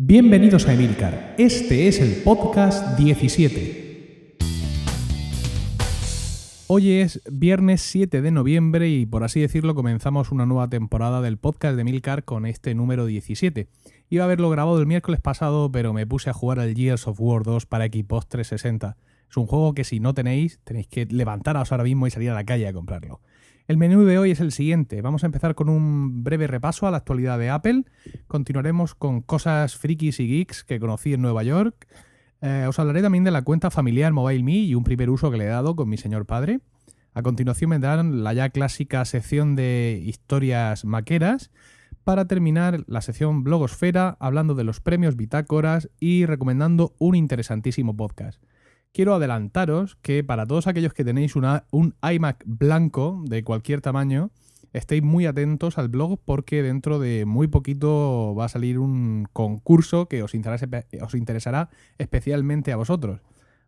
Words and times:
Bienvenidos 0.00 0.68
a 0.68 0.74
Emilcar. 0.74 1.34
Este 1.38 1.88
es 1.88 2.00
el 2.00 2.22
podcast 2.22 2.96
17. 2.96 4.36
Hoy 6.68 6.92
es 6.92 7.20
viernes 7.28 7.80
7 7.82 8.22
de 8.22 8.30
noviembre 8.30 8.88
y 8.88 9.06
por 9.06 9.24
así 9.24 9.40
decirlo 9.40 9.74
comenzamos 9.74 10.30
una 10.30 10.46
nueva 10.46 10.68
temporada 10.68 11.20
del 11.20 11.36
podcast 11.36 11.74
de 11.74 11.80
Emilcar 11.80 12.22
con 12.22 12.46
este 12.46 12.76
número 12.76 13.06
17. 13.06 13.66
Iba 14.08 14.22
a 14.22 14.26
haberlo 14.26 14.50
grabado 14.50 14.78
el 14.78 14.86
miércoles 14.86 15.20
pasado, 15.20 15.72
pero 15.72 15.92
me 15.92 16.06
puse 16.06 16.30
a 16.30 16.32
jugar 16.32 16.60
al 16.60 16.76
Gears 16.76 17.08
of 17.08 17.20
War 17.20 17.42
2 17.42 17.66
para 17.66 17.86
Xbox 17.86 18.28
360. 18.28 18.96
Es 19.28 19.36
un 19.36 19.46
juego 19.48 19.74
que 19.74 19.82
si 19.82 19.98
no 19.98 20.14
tenéis, 20.14 20.60
tenéis 20.62 20.86
que 20.86 21.06
levantaros 21.06 21.72
ahora 21.72 21.82
mismo 21.82 22.06
y 22.06 22.12
salir 22.12 22.30
a 22.30 22.34
la 22.34 22.44
calle 22.44 22.68
a 22.68 22.72
comprarlo. 22.72 23.20
El 23.68 23.76
menú 23.76 24.02
de 24.04 24.16
hoy 24.16 24.30
es 24.30 24.40
el 24.40 24.50
siguiente. 24.50 25.02
Vamos 25.02 25.22
a 25.22 25.26
empezar 25.26 25.54
con 25.54 25.68
un 25.68 26.24
breve 26.24 26.46
repaso 26.46 26.86
a 26.86 26.90
la 26.90 26.96
actualidad 26.96 27.38
de 27.38 27.50
Apple. 27.50 27.84
Continuaremos 28.26 28.94
con 28.94 29.20
cosas 29.20 29.76
frikis 29.76 30.20
y 30.20 30.26
geeks 30.26 30.64
que 30.64 30.80
conocí 30.80 31.12
en 31.12 31.20
Nueva 31.20 31.42
York. 31.42 31.86
Eh, 32.40 32.64
os 32.66 32.78
hablaré 32.78 33.02
también 33.02 33.24
de 33.24 33.30
la 33.30 33.42
cuenta 33.42 33.70
familiar 33.70 34.10
MobileMe 34.14 34.54
y 34.54 34.74
un 34.74 34.84
primer 34.84 35.10
uso 35.10 35.30
que 35.30 35.36
le 35.36 35.44
he 35.44 35.48
dado 35.48 35.76
con 35.76 35.86
mi 35.86 35.98
señor 35.98 36.24
padre. 36.24 36.60
A 37.12 37.20
continuación 37.20 37.68
vendrán 37.68 38.24
la 38.24 38.32
ya 38.32 38.48
clásica 38.48 39.04
sección 39.04 39.54
de 39.54 40.02
historias 40.02 40.86
maqueras 40.86 41.50
para 42.04 42.24
terminar 42.24 42.84
la 42.86 43.02
sección 43.02 43.44
Blogosfera 43.44 44.16
hablando 44.18 44.54
de 44.54 44.64
los 44.64 44.80
premios 44.80 45.14
Bitácoras 45.14 45.90
y 46.00 46.24
recomendando 46.24 46.94
un 46.98 47.16
interesantísimo 47.16 47.94
podcast 47.94 48.42
quiero 48.92 49.14
adelantaros 49.14 49.96
que 50.02 50.24
para 50.24 50.46
todos 50.46 50.66
aquellos 50.66 50.92
que 50.92 51.04
tenéis 51.04 51.34
un 51.36 51.94
iMac 52.02 52.44
blanco 52.46 53.22
de 53.26 53.44
cualquier 53.44 53.80
tamaño, 53.80 54.30
estéis 54.72 55.02
muy 55.02 55.26
atentos 55.26 55.78
al 55.78 55.88
blog 55.88 56.18
porque 56.24 56.62
dentro 56.62 56.98
de 56.98 57.24
muy 57.24 57.48
poquito 57.48 58.34
va 58.34 58.46
a 58.46 58.48
salir 58.48 58.78
un 58.78 59.26
concurso 59.32 60.08
que 60.08 60.22
os 60.22 60.34
interesará, 60.34 61.70
especialmente 61.98 62.72
a 62.72 62.76
vosotros. 62.76 63.20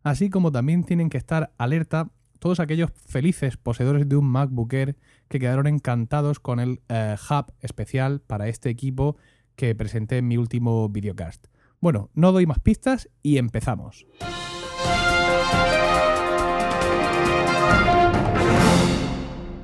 Así 0.03 0.31
como 0.31 0.51
también 0.51 0.85
tienen 0.85 1.11
que 1.11 1.19
estar 1.19 1.53
alerta 1.59 2.09
todos 2.39 2.59
aquellos 2.59 2.91
felices 3.07 3.57
poseedores 3.57 4.09
de 4.09 4.17
un 4.17 4.27
MacBook 4.27 4.73
Air 4.73 4.97
que 5.29 5.39
quedaron 5.39 5.67
encantados 5.67 6.41
con 6.41 6.59
el 6.59 6.81
eh, 6.89 7.17
hub 7.31 7.53
especial 7.61 8.21
para 8.21 8.49
este 8.49 8.71
equipo 8.71 9.17
que 9.57 9.75
presenté 9.75 10.19
en 10.19 10.29
mi 10.29 10.39
último 10.39 10.89
videocast. 10.89 11.49
Bueno, 11.81 12.11
no 12.15 12.33
doy 12.33 12.47
más 12.47 12.59
pistas 12.59 13.11
y 13.23 13.37
empezamos. 13.37 14.07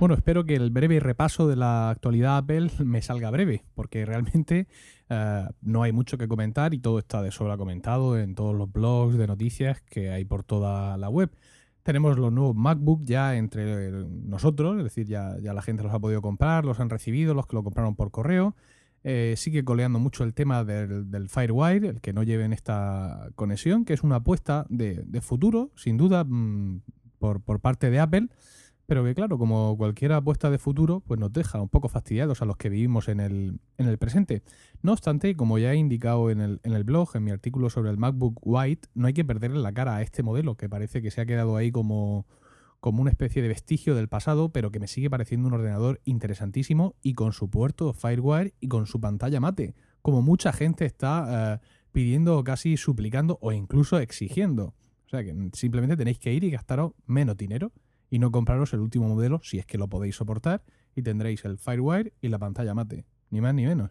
Bueno, 0.07 0.19
espero 0.19 0.45
que 0.45 0.55
el 0.55 0.71
breve 0.71 1.01
repaso 1.01 1.49
de 1.49 1.57
la 1.57 1.91
actualidad 1.91 2.37
Apple 2.37 2.71
me 2.85 3.03
salga 3.03 3.29
breve, 3.33 3.65
porque 3.75 4.07
realmente 4.07 4.69
eh, 5.09 5.49
no 5.63 5.83
hay 5.83 5.91
mucho 5.91 6.17
que 6.17 6.29
comentar 6.29 6.75
y 6.75 6.79
todo 6.79 7.01
está 7.01 7.23
de 7.23 7.33
sobra 7.33 7.57
comentado 7.57 8.17
en 8.17 8.37
todos 8.37 8.55
los 8.55 8.71
blogs 8.71 9.19
de 9.19 9.27
noticias 9.27 9.81
que 9.81 10.13
hay 10.13 10.25
por 10.25 10.45
toda 10.45 10.97
la 10.97 11.09
web. 11.09 11.33
Tenemos 11.83 12.17
los 12.21 12.33
nuevos 12.33 12.55
MacBook 12.55 13.03
ya 13.03 13.35
entre 13.37 13.91
nosotros, 13.91 14.79
es 14.79 14.85
decir, 14.85 15.09
ya, 15.09 15.41
ya 15.41 15.53
la 15.53 15.63
gente 15.63 15.83
los 15.83 15.93
ha 15.93 15.99
podido 15.99 16.23
comprar, 16.23 16.65
los 16.65 16.79
han 16.79 16.89
recibido, 16.89 17.35
los 17.35 17.49
que 17.49 17.57
lo 17.57 17.65
compraron 17.65 17.97
por 17.97 18.13
correo. 18.13 18.55
Eh, 19.03 19.35
sigue 19.37 19.65
coleando 19.65 19.99
mucho 19.99 20.23
el 20.23 20.35
tema 20.35 20.63
del, 20.63 21.29
Firewire, 21.29 21.89
el 21.89 22.01
que 22.01 22.13
no 22.13 22.23
lleven 22.23 22.53
esta 22.53 23.31
conexión, 23.35 23.85
que 23.85 23.95
es 23.95 24.05
una 24.05 24.17
apuesta 24.17 24.67
de, 24.69 25.21
futuro, 25.21 25.73
sin 25.75 25.97
duda, 25.97 26.23
mm, 26.23 26.83
por, 27.19 27.61
parte 27.61 27.91
de 27.91 27.99
Apple, 27.99 28.29
pero 28.87 29.05
que 29.05 29.15
claro, 29.15 29.37
como 29.37 29.77
cualquier 29.77 30.13
apuesta 30.13 30.49
de 30.49 30.59
futuro, 30.59 31.01
pues 31.01 31.19
nos 31.19 31.33
deja 31.33 31.61
un 31.61 31.69
poco 31.69 31.89
fastidiados 31.89 32.41
a 32.41 32.45
los 32.45 32.57
que 32.57 32.69
vivimos 32.69 33.09
en 33.09 33.21
el, 33.21 33.61
en 33.79 33.89
el 33.89 33.99
presente. 33.99 34.43
No 34.83 34.93
obstante, 34.93 35.35
como 35.35 35.59
ya 35.59 35.73
he 35.73 35.77
indicado 35.77 36.31
en 36.31 36.41
el, 36.41 36.61
en 36.63 36.73
el 36.73 36.85
blog, 36.85 37.11
en 37.15 37.25
mi 37.25 37.33
artículo 37.33 37.69
sobre 37.69 37.91
el 37.91 37.99
MacBook 37.99 38.39
White, 38.43 38.89
no 38.95 39.09
hay 39.09 39.13
que 39.13 39.25
perderle 39.25 39.59
la 39.59 39.73
cara 39.73 39.97
a 39.97 40.03
este 40.03 40.23
modelo, 40.23 40.57
que 40.57 40.69
parece 40.69 41.03
que 41.03 41.11
se 41.11 41.21
ha 41.21 41.27
quedado 41.27 41.57
ahí 41.57 41.73
como 41.73 42.27
como 42.79 43.03
una 43.03 43.11
especie 43.11 43.43
de 43.43 43.49
vestigio 43.49 43.97
del 43.97 44.07
pasado, 44.07 44.51
pero 44.51 44.71
que 44.71 44.79
me 44.79 44.87
sigue 44.87 45.11
pareciendo 45.11 45.49
un 45.49 45.55
ordenador 45.55 46.01
interesantísimo 46.05 46.95
y 47.03 47.15
con 47.15 47.33
su 47.33 47.51
puerto 47.51 47.93
Firewire 47.93 48.55
y 48.61 48.69
con 48.69 48.87
su 48.87 49.01
pantalla 49.01 49.41
mate, 49.41 49.75
como 50.03 50.23
mucha 50.23 50.53
gente 50.53 50.85
está 50.85 51.55
eh, 51.55 51.67
pidiendo, 51.91 52.45
casi 52.45 52.77
suplicando 52.77 53.39
o 53.41 53.51
incluso 53.51 53.99
exigiendo. 53.99 54.75
O 55.07 55.09
sea 55.09 55.25
que 55.25 55.35
simplemente 55.55 55.97
tenéis 55.97 56.21
que 56.21 56.33
ir 56.33 56.45
y 56.45 56.51
gastaros 56.51 56.93
menos 57.07 57.37
dinero 57.37 57.73
y 58.11 58.19
no 58.19 58.31
compraros 58.31 58.73
el 58.73 58.81
último 58.81 59.09
modelo 59.09 59.41
si 59.43 59.59
es 59.59 59.67
que 59.67 59.79
lo 59.79 59.89
podéis 59.89 60.17
soportar 60.17 60.63
y 60.95 61.03
tendréis 61.03 61.45
el 61.45 61.59
Firewire 61.59 62.13
y 62.21 62.29
la 62.29 62.39
pantalla 62.39 62.75
mate, 62.75 63.05
ni 63.31 63.41
más 63.41 63.55
ni 63.55 63.67
menos. 63.67 63.91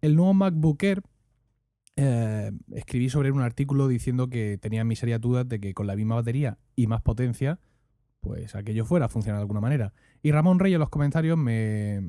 El 0.00 0.16
nuevo 0.16 0.34
MacBook 0.34 0.82
Air 0.82 1.02
eh, 1.96 2.52
escribí 2.74 3.10
sobre 3.10 3.30
un 3.30 3.42
artículo 3.42 3.88
diciendo 3.88 4.28
que 4.28 4.58
tenía 4.58 4.84
mis 4.84 4.98
serias 4.98 5.20
dudas 5.20 5.48
de 5.48 5.60
que 5.60 5.74
con 5.74 5.86
la 5.86 5.96
misma 5.96 6.14
batería 6.14 6.58
y 6.74 6.86
más 6.86 7.02
potencia 7.02 7.58
pues 8.22 8.54
aquello 8.54 8.84
fuera 8.84 9.06
a 9.06 9.20
de 9.20 9.30
alguna 9.32 9.60
manera. 9.60 9.92
Y 10.22 10.30
Ramón 10.30 10.60
Rey 10.60 10.72
en 10.72 10.80
los 10.80 10.88
comentarios 10.88 11.36
me, 11.36 12.00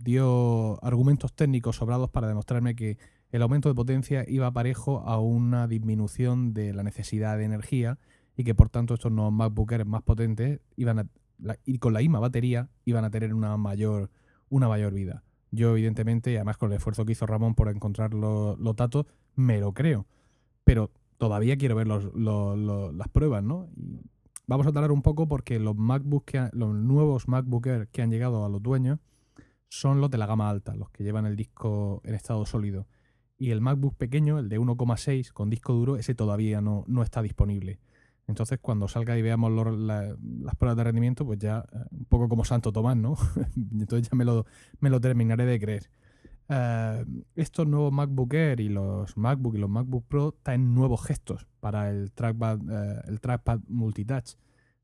dio 0.00 0.84
argumentos 0.84 1.32
técnicos 1.34 1.76
sobrados 1.76 2.10
para 2.10 2.26
demostrarme 2.26 2.74
que 2.74 2.98
el 3.30 3.42
aumento 3.42 3.68
de 3.68 3.76
potencia 3.76 4.24
iba 4.28 4.50
parejo 4.50 5.00
a 5.06 5.20
una 5.20 5.68
disminución 5.68 6.52
de 6.52 6.74
la 6.74 6.82
necesidad 6.82 7.38
de 7.38 7.44
energía 7.44 7.98
y 8.36 8.44
que 8.44 8.54
por 8.54 8.68
tanto 8.68 8.94
estos 8.94 9.12
nuevos 9.12 9.32
MacBook 9.32 9.84
más 9.84 10.02
potentes 10.02 10.60
iban 10.76 11.00
a, 11.00 11.06
y 11.64 11.78
con 11.78 11.92
la 11.92 12.00
misma 12.00 12.20
batería 12.20 12.68
iban 12.84 13.04
a 13.04 13.10
tener 13.10 13.34
una 13.34 13.56
mayor, 13.56 14.10
una 14.48 14.68
mayor 14.68 14.92
vida. 14.94 15.22
Yo 15.50 15.72
evidentemente, 15.72 16.32
y 16.32 16.36
además 16.36 16.56
con 16.56 16.70
el 16.70 16.76
esfuerzo 16.76 17.04
que 17.04 17.12
hizo 17.12 17.26
Ramón 17.26 17.54
por 17.54 17.68
encontrar 17.68 18.14
los, 18.14 18.56
datos, 18.74 19.06
me 19.34 19.60
lo 19.60 19.74
creo. 19.74 20.06
Pero 20.64 20.90
todavía 21.18 21.56
quiero 21.58 21.76
ver 21.76 21.86
las 21.86 23.08
pruebas, 23.12 23.42
¿no? 23.44 23.68
Vamos 24.46 24.66
a 24.66 24.72
tardar 24.72 24.92
un 24.92 25.02
poco 25.02 25.28
porque 25.28 25.58
los 25.58 25.76
MacBook 25.76 26.30
los 26.52 26.74
nuevos 26.74 27.28
MacBook 27.28 27.66
Air 27.66 27.88
que 27.88 28.02
han 28.02 28.10
llegado 28.10 28.44
a 28.44 28.48
los 28.48 28.62
dueños 28.62 28.98
son 29.68 30.00
los 30.00 30.10
de 30.10 30.18
la 30.18 30.26
gama 30.26 30.50
alta, 30.50 30.74
los 30.74 30.90
que 30.90 31.04
llevan 31.04 31.26
el 31.26 31.36
disco 31.36 32.02
en 32.04 32.14
estado 32.14 32.44
sólido. 32.44 32.86
Y 33.38 33.50
el 33.50 33.60
MacBook 33.60 33.96
pequeño, 33.96 34.38
el 34.38 34.48
de 34.48 34.60
1,6 34.60 35.32
con 35.32 35.48
disco 35.48 35.72
duro, 35.72 35.96
ese 35.96 36.14
todavía 36.14 36.60
no, 36.60 36.84
no, 36.86 37.02
está 37.02 37.22
disponible. 37.22 37.78
Entonces, 38.28 38.58
cuando 38.60 38.88
salga 38.88 39.16
y 39.18 39.22
veamos 39.22 39.52
las 39.52 40.54
pruebas 40.56 40.76
de 40.76 40.84
rendimiento, 40.84 41.26
pues 41.26 41.38
ya 41.38 41.64
eh, 41.72 41.78
un 41.90 42.04
poco 42.04 42.28
como 42.28 42.44
Santo 42.44 42.72
Tomás, 42.72 42.96
¿no? 42.96 43.16
Entonces 43.72 44.08
ya 44.08 44.16
me 44.16 44.24
lo, 44.24 44.46
me 44.80 44.90
lo 44.90 45.00
terminaré 45.00 45.44
de 45.44 45.60
creer. 45.60 45.90
Eh, 46.48 47.04
estos 47.34 47.66
nuevos 47.66 47.92
MacBook 47.92 48.34
Air 48.34 48.60
y 48.60 48.68
los 48.68 49.16
MacBook 49.16 49.56
y 49.56 49.58
los 49.58 49.70
MacBook 49.70 50.04
Pro 50.06 50.34
traen 50.42 50.74
nuevos 50.74 51.04
gestos 51.04 51.46
para 51.60 51.90
el 51.90 52.12
trackpad, 52.12 52.60
eh, 52.70 53.02
el 53.08 53.20
trackpad 53.20 53.60
multitouch. 53.68 54.36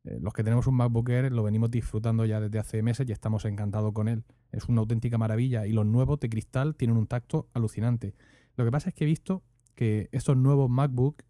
Los 0.04 0.32
que 0.32 0.42
tenemos 0.42 0.66
un 0.66 0.74
MacBook 0.74 1.10
Air 1.10 1.30
lo 1.32 1.42
venimos 1.42 1.70
disfrutando 1.70 2.24
ya 2.24 2.40
desde 2.40 2.58
hace 2.58 2.82
meses 2.82 3.06
y 3.08 3.12
estamos 3.12 3.44
encantados 3.44 3.92
con 3.92 4.08
él. 4.08 4.24
Es 4.52 4.66
una 4.66 4.80
auténtica 4.80 5.18
maravilla 5.18 5.66
y 5.66 5.72
los 5.72 5.84
nuevos 5.84 6.18
de 6.20 6.30
cristal 6.30 6.76
tienen 6.76 6.96
un 6.96 7.06
tacto 7.06 7.48
alucinante. 7.52 8.14
Lo 8.56 8.64
que 8.64 8.70
pasa 8.70 8.88
es 8.88 8.94
que 8.94 9.04
he 9.04 9.06
visto 9.06 9.42
que 9.74 10.08
estos 10.10 10.36
nuevos 10.36 10.70
MacBook, 10.70 11.22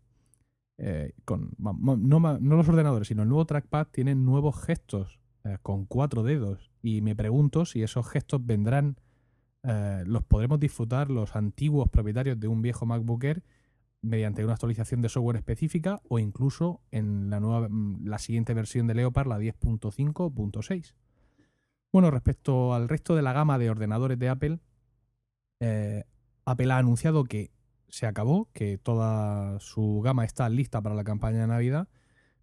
con, 1.24 1.50
no, 1.58 2.38
los 2.38 2.68
ordenadores, 2.68 3.08
sino 3.08 3.22
el 3.22 3.28
nuevo 3.28 3.46
trackpad, 3.46 3.88
tienen 3.88 4.24
nuevos 4.24 4.62
gestos 4.62 5.18
con 5.62 5.86
cuatro 5.86 6.22
dedos. 6.22 6.70
Y 6.82 7.00
me 7.00 7.16
pregunto 7.16 7.64
si 7.64 7.82
esos 7.82 8.08
gestos 8.08 8.44
vendrán 8.44 8.96
eh, 9.64 10.04
los 10.06 10.24
podremos 10.24 10.60
disfrutar 10.60 11.10
los 11.10 11.34
antiguos 11.34 11.88
propietarios 11.88 12.38
de 12.38 12.48
un 12.48 12.62
viejo 12.62 12.86
MacBook 12.86 13.24
Air 13.24 13.42
mediante 14.00 14.44
una 14.44 14.54
actualización 14.54 15.02
de 15.02 15.08
software 15.08 15.36
específica 15.36 16.00
o 16.08 16.20
incluso 16.20 16.80
en 16.92 17.30
la, 17.30 17.40
nueva, 17.40 17.68
mm, 17.68 18.06
la 18.06 18.18
siguiente 18.18 18.54
versión 18.54 18.86
de 18.86 18.94
Leopard, 18.94 19.26
la 19.26 19.38
10.5.6. 19.38 20.94
Bueno, 21.92 22.10
respecto 22.10 22.74
al 22.74 22.88
resto 22.88 23.16
de 23.16 23.22
la 23.22 23.32
gama 23.32 23.58
de 23.58 23.70
ordenadores 23.70 24.18
de 24.18 24.28
Apple, 24.28 24.60
eh, 25.60 26.04
Apple 26.44 26.72
ha 26.72 26.78
anunciado 26.78 27.24
que 27.24 27.50
se 27.88 28.06
acabó, 28.06 28.48
que 28.52 28.78
toda 28.78 29.58
su 29.60 30.00
gama 30.02 30.24
está 30.24 30.48
lista 30.48 30.80
para 30.80 30.94
la 30.94 31.04
campaña 31.04 31.40
de 31.40 31.46
Navidad, 31.46 31.88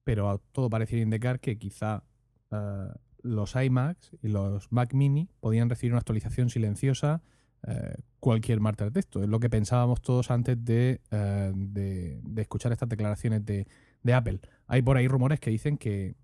pero 0.03 0.41
todo 0.51 0.69
parece 0.69 0.97
indicar 0.97 1.39
que 1.39 1.57
quizá 1.57 2.03
eh, 2.51 2.89
los 3.21 3.55
iMacs 3.55 4.11
y 4.21 4.27
los 4.29 4.71
Mac 4.71 4.93
Mini 4.93 5.29
podían 5.39 5.69
recibir 5.69 5.93
una 5.93 5.99
actualización 5.99 6.49
silenciosa 6.49 7.23
eh, 7.67 7.95
cualquier 8.19 8.59
martes 8.59 8.87
de 8.87 8.91
texto. 8.91 9.23
Es 9.23 9.29
lo 9.29 9.39
que 9.39 9.49
pensábamos 9.49 10.01
todos 10.01 10.29
antes 10.29 10.63
de, 10.63 11.01
eh, 11.11 12.21
escuchar 12.37 12.71
estas 12.71 12.89
declaraciones 12.89 13.45
de, 13.45 13.65
Apple. 14.13 14.39
Hay 14.67 14.83
por 14.83 14.97
ahí 14.97 15.07
rumores 15.07 15.39
que 15.39 15.49
dicen 15.49 15.77
que, 15.77 16.15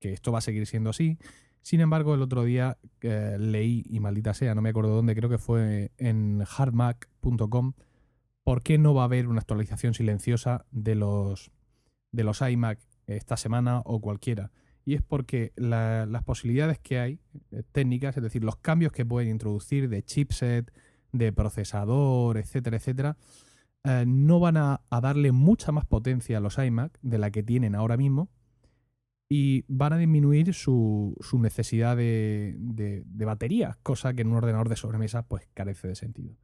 esto 0.00 0.32
va 0.32 0.38
a 0.38 0.42
seguir 0.42 0.66
siendo 0.66 0.90
así. 0.90 1.18
Sin 1.62 1.80
embargo, 1.80 2.16
el 2.16 2.22
otro 2.22 2.42
día 2.42 2.78
leí, 3.38 3.84
y 3.88 4.00
maldita 4.00 4.34
sea, 4.34 4.56
no 4.56 4.62
me 4.62 4.70
acuerdo 4.70 4.96
dónde, 4.96 5.14
creo 5.14 5.30
que 5.30 5.38
fue 5.38 5.92
en 5.98 6.42
hardmac.com, 6.44 7.74
por 8.44 8.62
qué 8.62 8.78
no 8.78 8.94
va 8.94 9.02
a 9.02 9.04
haber 9.04 9.28
una 9.28 9.40
actualización 9.40 9.94
silenciosa 9.94 10.66
de 10.70 10.94
los, 10.94 11.52
de 12.10 12.24
los 12.24 12.40
iMac 12.40 12.78
esta 13.06 13.36
semana 13.36 13.82
o 13.84 14.00
cualquiera 14.00 14.50
y 14.84 14.94
es 14.94 15.02
porque 15.02 15.52
las 15.56 16.22
posibilidades 16.24 16.78
que 16.78 16.98
hay 16.98 17.20
eh, 17.50 17.62
técnicas, 17.72 18.16
es 18.16 18.22
decir, 18.22 18.42
los 18.42 18.56
cambios 18.56 18.92
que 18.92 19.04
pueden 19.04 19.30
introducir 19.30 19.88
de 19.88 20.02
chipset, 20.02 20.72
de 21.12 21.32
procesador, 21.32 22.38
etcétera, 22.38 22.76
etcétera, 22.76 23.16
eh, 23.84 24.04
no 24.06 24.40
van 24.40 24.56
a, 24.56 24.80
darle 24.90 25.32
mucha 25.32 25.72
más 25.72 25.86
potencia 25.86 26.38
a 26.38 26.40
los 26.40 26.58
iMac 26.58 26.98
de 27.02 27.18
la 27.18 27.30
que 27.30 27.42
tienen 27.42 27.74
ahora 27.74 27.96
mismo 27.96 28.28
y 29.28 29.64
van 29.68 29.92
a 29.92 29.98
disminuir 29.98 30.52
su, 30.52 31.16
necesidad 31.40 31.96
de, 31.96 32.54
de, 32.58 33.24
batería, 33.24 33.78
cosa 33.82 34.12
que 34.14 34.22
en 34.22 34.28
un 34.28 34.36
ordenador 34.36 34.68
de 34.68 34.76
sobremesa 34.76 35.22
pues 35.22 35.48
carece 35.54 35.88
de 35.88 35.94
sentido. 35.94 36.36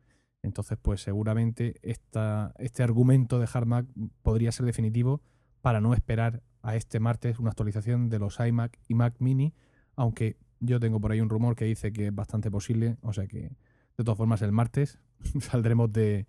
Entonces, 0.48 0.78
pues 0.80 1.02
seguramente 1.02 1.74
este 1.82 2.82
argumento 2.82 3.38
de 3.38 3.46
HardMac 3.46 3.86
podría 4.22 4.50
ser 4.50 4.66
definitivo 4.66 5.22
para 5.60 5.80
no 5.80 5.94
esperar 5.94 6.42
a 6.62 6.74
este 6.74 7.00
martes 7.00 7.38
una 7.38 7.50
actualización 7.50 8.08
de 8.08 8.18
los 8.18 8.40
iMac 8.40 8.78
y 8.88 8.94
Mac 8.94 9.14
Mini, 9.20 9.54
aunque 9.94 10.36
yo 10.60 10.80
tengo 10.80 11.00
por 11.00 11.12
ahí 11.12 11.20
un 11.20 11.28
rumor 11.28 11.54
que 11.54 11.64
dice 11.64 11.92
que 11.92 12.08
es 12.08 12.14
bastante 12.14 12.50
posible, 12.50 12.96
o 13.02 13.12
sea 13.12 13.26
que 13.26 13.52
de 13.96 14.04
todas 14.04 14.16
formas 14.16 14.42
el 14.42 14.52
martes 14.52 14.98
saldremos 15.40 15.92
de, 15.92 16.26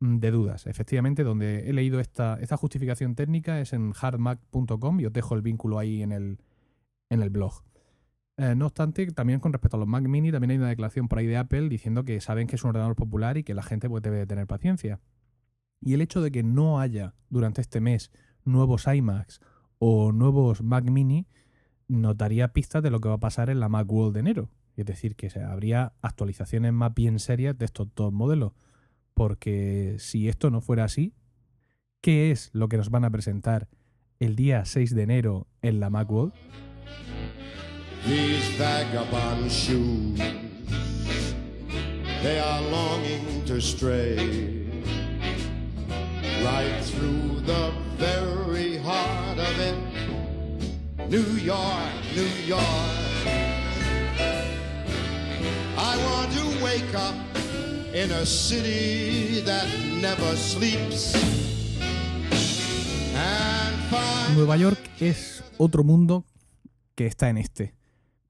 dudas. 0.00 0.66
Efectivamente, 0.66 1.22
donde 1.22 1.68
he 1.68 1.72
leído 1.72 2.00
esta, 2.00 2.38
justificación 2.56 3.14
técnica 3.14 3.60
es 3.60 3.72
en 3.72 3.92
hardmac.com 3.92 5.00
y 5.00 5.06
os 5.06 5.12
dejo 5.12 5.34
el 5.34 5.42
vínculo 5.42 5.78
ahí 5.78 6.02
en 6.02 6.12
el 6.12 7.30
blog. 7.30 7.62
Eh, 8.40 8.54
no 8.54 8.68
obstante, 8.68 9.06
también 9.08 9.38
con 9.38 9.52
respecto 9.52 9.76
a 9.76 9.80
los 9.80 9.86
Mac 9.86 10.02
Mini, 10.08 10.32
también 10.32 10.52
hay 10.52 10.56
una 10.56 10.70
declaración 10.70 11.08
por 11.08 11.18
ahí 11.18 11.26
de 11.26 11.36
Apple 11.36 11.68
diciendo 11.68 12.06
que 12.06 12.22
saben 12.22 12.46
que 12.46 12.56
es 12.56 12.64
un 12.64 12.70
ordenador 12.70 12.96
popular 12.96 13.36
y 13.36 13.44
que 13.44 13.52
la 13.52 13.62
gente 13.62 13.86
pues, 13.86 14.02
debe 14.02 14.26
tener 14.26 14.46
paciencia. 14.46 14.98
Y 15.82 15.92
el 15.92 16.00
hecho 16.00 16.22
de 16.22 16.32
que 16.32 16.42
no 16.42 16.80
haya 16.80 17.12
durante 17.28 17.60
este 17.60 17.82
mes 17.82 18.10
nuevos 18.46 18.86
iMacs 18.86 19.40
o 19.78 20.12
nuevos 20.12 20.62
Mac 20.62 20.84
Mini 20.84 21.26
nos 21.86 22.16
daría 22.16 22.54
pistas 22.54 22.82
de 22.82 22.90
lo 22.90 23.00
que 23.00 23.10
va 23.10 23.16
a 23.16 23.20
pasar 23.20 23.50
en 23.50 23.60
la 23.60 23.68
Macworld 23.68 24.14
de 24.14 24.20
enero. 24.20 24.48
Es 24.74 24.86
decir, 24.86 25.16
que 25.16 25.28
habría 25.38 25.92
actualizaciones 26.00 26.72
más 26.72 26.94
bien 26.94 27.18
serias 27.18 27.58
de 27.58 27.66
estos 27.66 27.88
dos 27.94 28.10
modelos. 28.10 28.52
Porque 29.12 29.96
si 29.98 30.30
esto 30.30 30.48
no 30.48 30.62
fuera 30.62 30.84
así, 30.84 31.12
¿qué 32.00 32.30
es 32.30 32.48
lo 32.54 32.70
que 32.70 32.78
nos 32.78 32.88
van 32.88 33.04
a 33.04 33.10
presentar 33.10 33.68
el 34.18 34.34
día 34.34 34.64
6 34.64 34.94
de 34.94 35.02
enero 35.02 35.46
en 35.60 35.78
la 35.78 35.90
Macworld? 35.90 36.32
These 38.06 38.48
vagabond 38.56 39.50
shoes, 39.52 40.18
they 42.22 42.38
are 42.38 42.62
longing 42.62 43.44
to 43.46 43.60
stray 43.60 44.16
right 46.44 46.80
through 46.82 47.40
the 47.46 47.72
very 47.96 48.78
heart 48.78 49.38
of 49.38 49.60
it. 49.60 49.76
New 51.08 51.36
York, 51.42 51.92
New 52.14 52.32
York. 52.46 52.62
I 55.76 55.96
want 56.04 56.32
to 56.32 56.64
wake 56.64 56.94
up 56.94 57.14
in 57.92 58.10
a 58.12 58.24
city 58.24 59.40
that 59.42 59.68
never 60.00 60.36
sleeps. 60.36 61.14
Nueva 64.34 64.56
York 64.56 64.78
es 65.00 65.42
otro 65.58 65.82
mundo 65.84 66.24
que 66.94 67.06
está 67.06 67.28
en 67.28 67.38
este. 67.38 67.79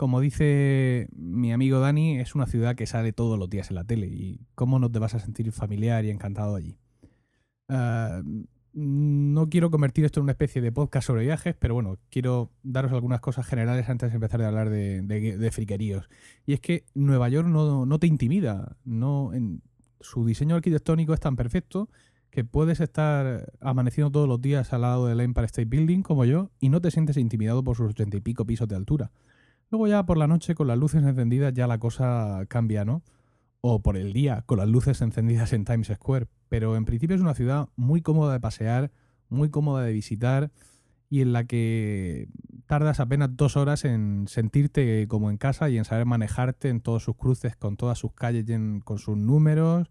Como 0.01 0.23
dice 0.23 1.11
mi 1.13 1.53
amigo 1.53 1.79
Dani, 1.79 2.21
es 2.21 2.35
una 2.35 2.47
ciudad 2.47 2.75
que 2.75 2.87
sale 2.87 3.13
todos 3.13 3.39
los 3.39 3.51
días 3.51 3.69
en 3.69 3.75
la 3.75 3.85
tele 3.85 4.07
y 4.07 4.41
cómo 4.55 4.79
no 4.79 4.91
te 4.91 4.99
vas 4.99 5.15
a 5.15 5.19
sentir 5.19 5.53
familiar 5.53 6.07
y 6.07 6.09
encantado 6.09 6.55
allí. 6.55 6.79
Uh, 7.69 8.47
no 8.73 9.51
quiero 9.51 9.71
convertir 9.71 10.07
esto 10.07 10.21
en 10.21 10.23
una 10.23 10.33
especie 10.33 10.63
de 10.63 10.73
podcast 10.73 11.07
sobre 11.07 11.25
viajes, 11.25 11.55
pero 11.55 11.75
bueno, 11.75 11.99
quiero 12.09 12.51
daros 12.63 12.93
algunas 12.93 13.21
cosas 13.21 13.47
generales 13.47 13.91
antes 13.91 14.09
de 14.09 14.15
empezar 14.15 14.41
a 14.41 14.49
hablar 14.49 14.71
de, 14.71 15.51
friqueríos. 15.53 16.09
Y 16.47 16.55
es 16.55 16.61
que 16.61 16.87
Nueva 16.95 17.29
York 17.29 17.49
no, 17.49 17.99
te 17.99 18.07
intimida. 18.07 18.79
Su 20.01 20.25
diseño 20.25 20.57
arquitectónico 20.57 21.13
es 21.13 21.21
tan 21.21 21.37
perfecto 21.37 21.91
que 22.31 22.43
puedes 22.43 22.81
estar 22.81 23.53
amaneciendo 23.61 24.11
todos 24.11 24.29
los 24.29 24.41
días 24.41 24.73
al 24.73 24.81
lado 24.81 25.09
del 25.09 25.21
Empire 25.21 25.45
State 25.45 25.69
Building, 25.69 26.01
como 26.01 26.25
yo, 26.25 26.53
y 26.59 26.71
no 26.71 26.81
te 26.81 26.91
sientes 26.91 27.19
intimidado 27.19 27.63
por 27.63 27.77
sus 27.77 27.91
ochenta 27.91 28.17
y 28.17 28.23
pico 28.23 28.47
pisos 28.47 28.67
de 28.67 28.77
altura. 28.77 29.11
Luego 29.71 29.87
ya 29.87 30.05
por 30.05 30.19
la 30.19 30.27
noche, 30.27 30.55
con 30.55 30.67
las 30.67 30.79
luces 30.79 31.03
encendidas, 31.05 31.53
ya 31.55 31.67
la 31.67 31.79
cosa 31.79 32.45
cambia, 32.49 32.85
¿no? 32.85 33.03
O 33.61 33.81
por 33.83 33.97
el 33.97 34.13
día, 34.13 34.43
con 34.47 34.59
las 34.59 34.69
luces 34.69 35.01
encendidas 35.01 35.53
en 35.53 35.65
Times 35.65 35.93
Square 35.95 36.29
pero 36.51 36.77
en 36.77 36.85
principio 36.85 37.15
es 37.15 37.23
una 37.23 37.35
ciudad 37.35 37.69
muy 37.77 38.03
cómoda 38.03 38.35
de 38.35 38.41
pasear, 38.41 38.91
muy 39.31 39.51
cómoda 39.51 39.85
de 39.85 39.93
visitar 39.93 40.51
y 41.09 41.23
en 41.23 41.33
la 41.33 41.45
que 41.45 42.29
tardas 42.67 42.99
apenas 42.99 43.37
dos 43.37 43.57
horas 43.57 43.85
en 43.85 44.27
sentirte 44.27 45.07
como 45.09 45.31
en 45.31 45.39
casa 45.39 45.71
y 45.71 45.79
en 45.79 45.85
saber 45.85 46.07
manejarte 46.07 46.69
en 46.69 46.81
todos 46.81 47.05
sus 47.05 47.17
cruces, 47.17 47.55
con 47.55 47.77
todas 47.77 47.99
sus 47.99 48.13
calles, 48.13 48.47
con 48.85 48.99
sus 48.99 49.17
números, 49.17 49.91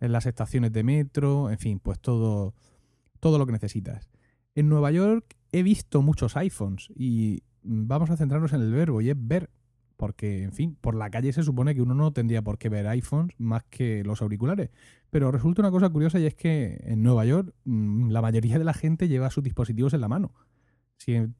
en 0.00 0.10
las 0.10 0.26
estaciones 0.26 0.72
de 0.72 0.82
metro, 0.82 1.48
en 1.48 1.58
fin, 1.58 1.78
pues 1.78 2.00
todo, 2.00 2.54
todo 3.20 3.38
lo 3.38 3.46
que 3.46 3.52
necesitas. 3.52 4.10
En 4.56 4.68
Nueva 4.68 4.90
York 4.90 5.36
he 5.52 5.62
visto 5.62 6.02
muchos 6.02 6.36
iPhones 6.36 6.88
y 6.96 7.44
vamos 7.62 8.10
a 8.10 8.16
centrarnos 8.16 8.52
en 8.52 8.62
el 8.62 8.72
verbo 8.72 9.00
y 9.00 9.10
es 9.10 9.16
ver 9.18 9.50
porque, 10.00 10.44
en 10.44 10.52
fin, 10.52 10.78
por 10.80 10.94
la 10.94 11.10
calle 11.10 11.30
se 11.30 11.42
supone 11.42 11.74
que 11.74 11.82
uno 11.82 11.94
no 11.94 12.10
tendría 12.10 12.40
por 12.40 12.56
qué 12.56 12.70
ver 12.70 12.86
iPhones 12.86 13.34
más 13.36 13.64
que 13.64 14.02
los 14.02 14.22
auriculares. 14.22 14.70
Pero 15.10 15.30
resulta 15.30 15.60
una 15.60 15.70
cosa 15.70 15.90
curiosa 15.90 16.18
y 16.18 16.24
es 16.24 16.34
que 16.34 16.80
en 16.84 17.02
Nueva 17.02 17.26
York 17.26 17.52
mm, 17.64 18.08
la 18.08 18.22
mayoría 18.22 18.58
de 18.58 18.64
la 18.64 18.72
gente 18.72 19.08
lleva 19.08 19.28
sus 19.28 19.44
dispositivos 19.44 19.92
en 19.92 20.00
la 20.00 20.08
mano. 20.08 20.32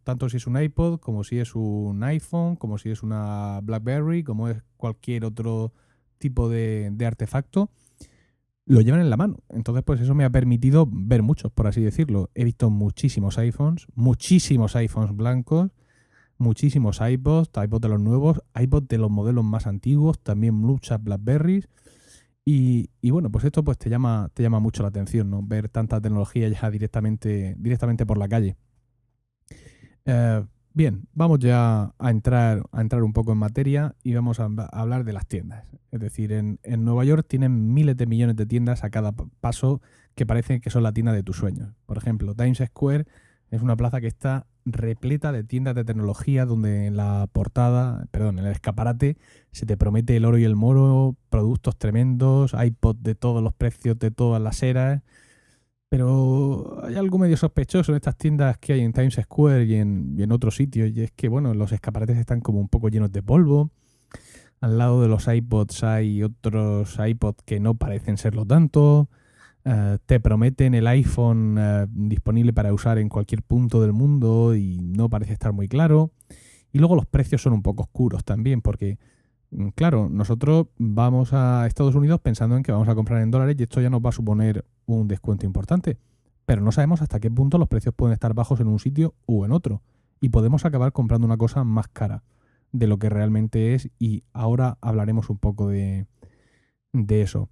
Tanto 0.04 0.28
si 0.28 0.36
es 0.36 0.46
un 0.46 0.60
iPod, 0.60 1.00
como 1.00 1.24
si 1.24 1.38
es 1.38 1.54
un 1.54 2.02
iPhone, 2.02 2.56
como 2.56 2.76
si 2.76 2.90
es 2.90 3.02
una 3.02 3.60
BlackBerry, 3.62 4.24
como 4.24 4.48
es 4.48 4.62
cualquier 4.76 5.24
otro 5.24 5.72
tipo 6.18 6.50
de, 6.50 6.90
de 6.92 7.06
artefacto, 7.06 7.70
lo 8.66 8.82
llevan 8.82 9.00
en 9.00 9.08
la 9.08 9.16
mano. 9.16 9.38
Entonces, 9.48 9.84
pues 9.84 10.02
eso 10.02 10.14
me 10.14 10.24
ha 10.24 10.30
permitido 10.30 10.86
ver 10.90 11.22
muchos, 11.22 11.50
por 11.50 11.66
así 11.66 11.80
decirlo. 11.80 12.28
He 12.34 12.44
visto 12.44 12.68
muchísimos 12.68 13.38
iPhones, 13.38 13.86
muchísimos 13.94 14.76
iPhones 14.76 15.16
blancos 15.16 15.70
muchísimos 16.40 17.00
iPods, 17.00 17.50
iPods 17.62 17.82
de 17.82 17.88
los 17.88 18.00
nuevos, 18.00 18.42
iPods 18.58 18.88
de 18.88 18.98
los 18.98 19.10
modelos 19.10 19.44
más 19.44 19.66
antiguos, 19.66 20.18
también 20.18 20.54
muchas 20.54 21.02
Blackberries. 21.02 21.68
Y, 22.44 22.88
bueno, 23.02 23.30
pues 23.30 23.44
esto 23.44 23.62
pues 23.62 23.78
te 23.78 23.88
llama, 23.88 24.28
te 24.34 24.42
llama 24.42 24.58
mucho 24.58 24.82
la 24.82 24.88
atención, 24.88 25.30
¿no? 25.30 25.40
Ver 25.42 25.68
tanta 25.68 26.00
tecnología 26.00 26.48
ya 26.48 26.68
directamente, 26.68 27.54
directamente 27.58 28.06
por 28.06 28.18
la 28.18 28.26
calle. 28.26 28.56
Eh, 30.04 30.44
bien, 30.72 31.06
vamos 31.12 31.38
ya 31.38 31.94
a 31.96 32.10
entrar, 32.10 32.64
a 32.72 32.80
entrar 32.80 33.04
un 33.04 33.12
poco 33.12 33.30
en 33.30 33.38
materia 33.38 33.94
y 34.02 34.14
vamos 34.14 34.40
a, 34.40 34.48
hablar 34.72 35.04
de 35.04 35.12
las 35.12 35.28
tiendas. 35.28 35.64
Es 35.92 36.00
decir, 36.00 36.32
en, 36.32 36.58
en, 36.64 36.84
Nueva 36.84 37.04
York 37.04 37.26
tienen 37.28 37.72
miles 37.72 37.96
de 37.96 38.06
millones 38.06 38.34
de 38.34 38.46
tiendas 38.46 38.82
a 38.82 38.90
cada 38.90 39.12
paso 39.12 39.80
que 40.16 40.26
parecen 40.26 40.60
que 40.60 40.70
son 40.70 40.82
la 40.82 40.92
tienda 40.92 41.12
de 41.12 41.22
tus 41.22 41.36
sueños. 41.36 41.74
Por 41.86 41.98
ejemplo, 41.98 42.34
Times 42.34 42.62
Square 42.66 43.06
es 43.50 43.62
una 43.62 43.76
plaza 43.76 44.00
que 44.00 44.08
está 44.08 44.46
repleta 44.64 45.32
de 45.32 45.44
tiendas 45.44 45.74
de 45.74 45.84
tecnología 45.84 46.46
donde 46.46 46.86
en 46.86 46.96
la 46.96 47.28
portada, 47.32 48.06
perdón, 48.10 48.38
en 48.38 48.46
el 48.46 48.52
escaparate 48.52 49.16
se 49.52 49.66
te 49.66 49.76
promete 49.76 50.16
el 50.16 50.24
oro 50.24 50.38
y 50.38 50.44
el 50.44 50.56
moro, 50.56 51.16
productos 51.28 51.76
tremendos, 51.76 52.54
iPod 52.54 52.96
de 52.96 53.14
todos 53.14 53.42
los 53.42 53.54
precios, 53.54 53.98
de 53.98 54.10
todas 54.10 54.40
las 54.40 54.62
eras. 54.62 55.02
Pero 55.88 56.80
hay 56.84 56.94
algo 56.94 57.18
medio 57.18 57.36
sospechoso 57.36 57.92
en 57.92 57.96
estas 57.96 58.16
tiendas 58.16 58.58
que 58.58 58.74
hay 58.74 58.80
en 58.80 58.92
Times 58.92 59.18
Square 59.22 59.64
y 59.64 59.74
en, 59.74 60.14
y 60.16 60.22
en 60.22 60.30
otros 60.30 60.54
sitios, 60.54 60.90
y 60.90 61.02
es 61.02 61.10
que, 61.10 61.28
bueno, 61.28 61.52
los 61.54 61.72
escaparates 61.72 62.16
están 62.16 62.40
como 62.40 62.60
un 62.60 62.68
poco 62.68 62.88
llenos 62.88 63.10
de 63.10 63.22
polvo. 63.22 63.70
Al 64.60 64.78
lado 64.78 65.02
de 65.02 65.08
los 65.08 65.26
iPods 65.26 65.82
hay 65.84 66.22
otros 66.22 66.98
iPods 67.04 67.42
que 67.44 67.60
no 67.60 67.74
parecen 67.74 68.18
serlo 68.18 68.46
tanto. 68.46 69.08
Eh, 69.64 69.98
te 70.06 70.20
prometen 70.20 70.74
el 70.74 70.86
iPhone 70.86 71.56
eh, 71.58 71.86
disponible 71.90 72.52
para 72.52 72.72
usar 72.72 72.98
en 72.98 73.08
cualquier 73.08 73.42
punto 73.42 73.82
del 73.82 73.92
mundo 73.92 74.54
y 74.54 74.78
no 74.80 75.10
parece 75.10 75.32
estar 75.32 75.52
muy 75.52 75.68
claro. 75.68 76.12
Y 76.72 76.78
luego 76.78 76.94
los 76.94 77.06
precios 77.06 77.42
son 77.42 77.52
un 77.52 77.62
poco 77.62 77.82
oscuros 77.82 78.24
también, 78.24 78.62
porque, 78.62 78.98
mm, 79.50 79.68
claro, 79.68 80.08
nosotros 80.08 80.68
vamos 80.78 81.32
a 81.32 81.66
Estados 81.66 81.94
Unidos 81.94 82.20
pensando 82.20 82.56
en 82.56 82.62
que 82.62 82.72
vamos 82.72 82.88
a 82.88 82.94
comprar 82.94 83.22
en 83.22 83.30
dólares 83.30 83.56
y 83.58 83.64
esto 83.64 83.80
ya 83.80 83.90
nos 83.90 84.00
va 84.04 84.10
a 84.10 84.12
suponer 84.12 84.64
un 84.86 85.08
descuento 85.08 85.44
importante. 85.46 85.98
Pero 86.46 86.62
no 86.62 86.72
sabemos 86.72 87.02
hasta 87.02 87.20
qué 87.20 87.30
punto 87.30 87.58
los 87.58 87.68
precios 87.68 87.94
pueden 87.94 88.14
estar 88.14 88.34
bajos 88.34 88.60
en 88.60 88.68
un 88.68 88.78
sitio 88.78 89.14
u 89.26 89.44
en 89.44 89.52
otro. 89.52 89.82
Y 90.20 90.30
podemos 90.30 90.64
acabar 90.64 90.92
comprando 90.92 91.26
una 91.26 91.36
cosa 91.36 91.64
más 91.64 91.88
cara 91.88 92.22
de 92.72 92.86
lo 92.86 92.98
que 92.98 93.08
realmente 93.08 93.74
es. 93.74 93.90
Y 93.98 94.24
ahora 94.32 94.78
hablaremos 94.80 95.30
un 95.30 95.38
poco 95.38 95.68
de, 95.68 96.06
de 96.92 97.22
eso. 97.22 97.48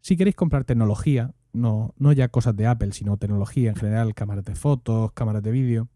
Si 0.00 0.16
queréis 0.16 0.36
comprar 0.36 0.64
tecnología, 0.64 1.34
no, 1.54 1.94
no 1.96 2.12
ya 2.12 2.28
cosas 2.28 2.54
de 2.56 2.66
Apple, 2.66 2.92
sino 2.92 3.16
tecnología 3.16 3.70
en 3.70 3.76
general, 3.76 4.14
cámaras 4.14 4.44
de 4.44 4.54
fotos, 4.54 5.12
cámaras 5.12 5.42
de 5.42 5.50
vídeo, 5.50 5.88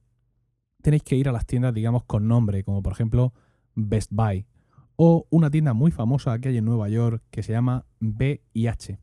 tenéis 0.81 1.03
que 1.03 1.17
ir 1.17 1.29
a 1.29 1.33
las 1.33 1.45
tiendas, 1.45 1.75
digamos, 1.75 2.05
con 2.05 2.29
nombre, 2.29 2.65
como 2.65 2.83
por 2.83 2.93
ejemplo 2.93 3.35
Best 3.75 4.11
Buy, 4.13 4.47
o 4.97 5.27
una 5.31 5.51
tienda 5.51 5.75
muy 5.75 5.91
famosa 5.91 6.39
que 6.39 6.49
hay 6.49 6.57
en 6.57 6.65
Nueva 6.65 6.89
York 6.89 7.23
que 7.31 7.43
se 7.43 7.53
llama 7.53 7.85
BIH. 8.01 8.99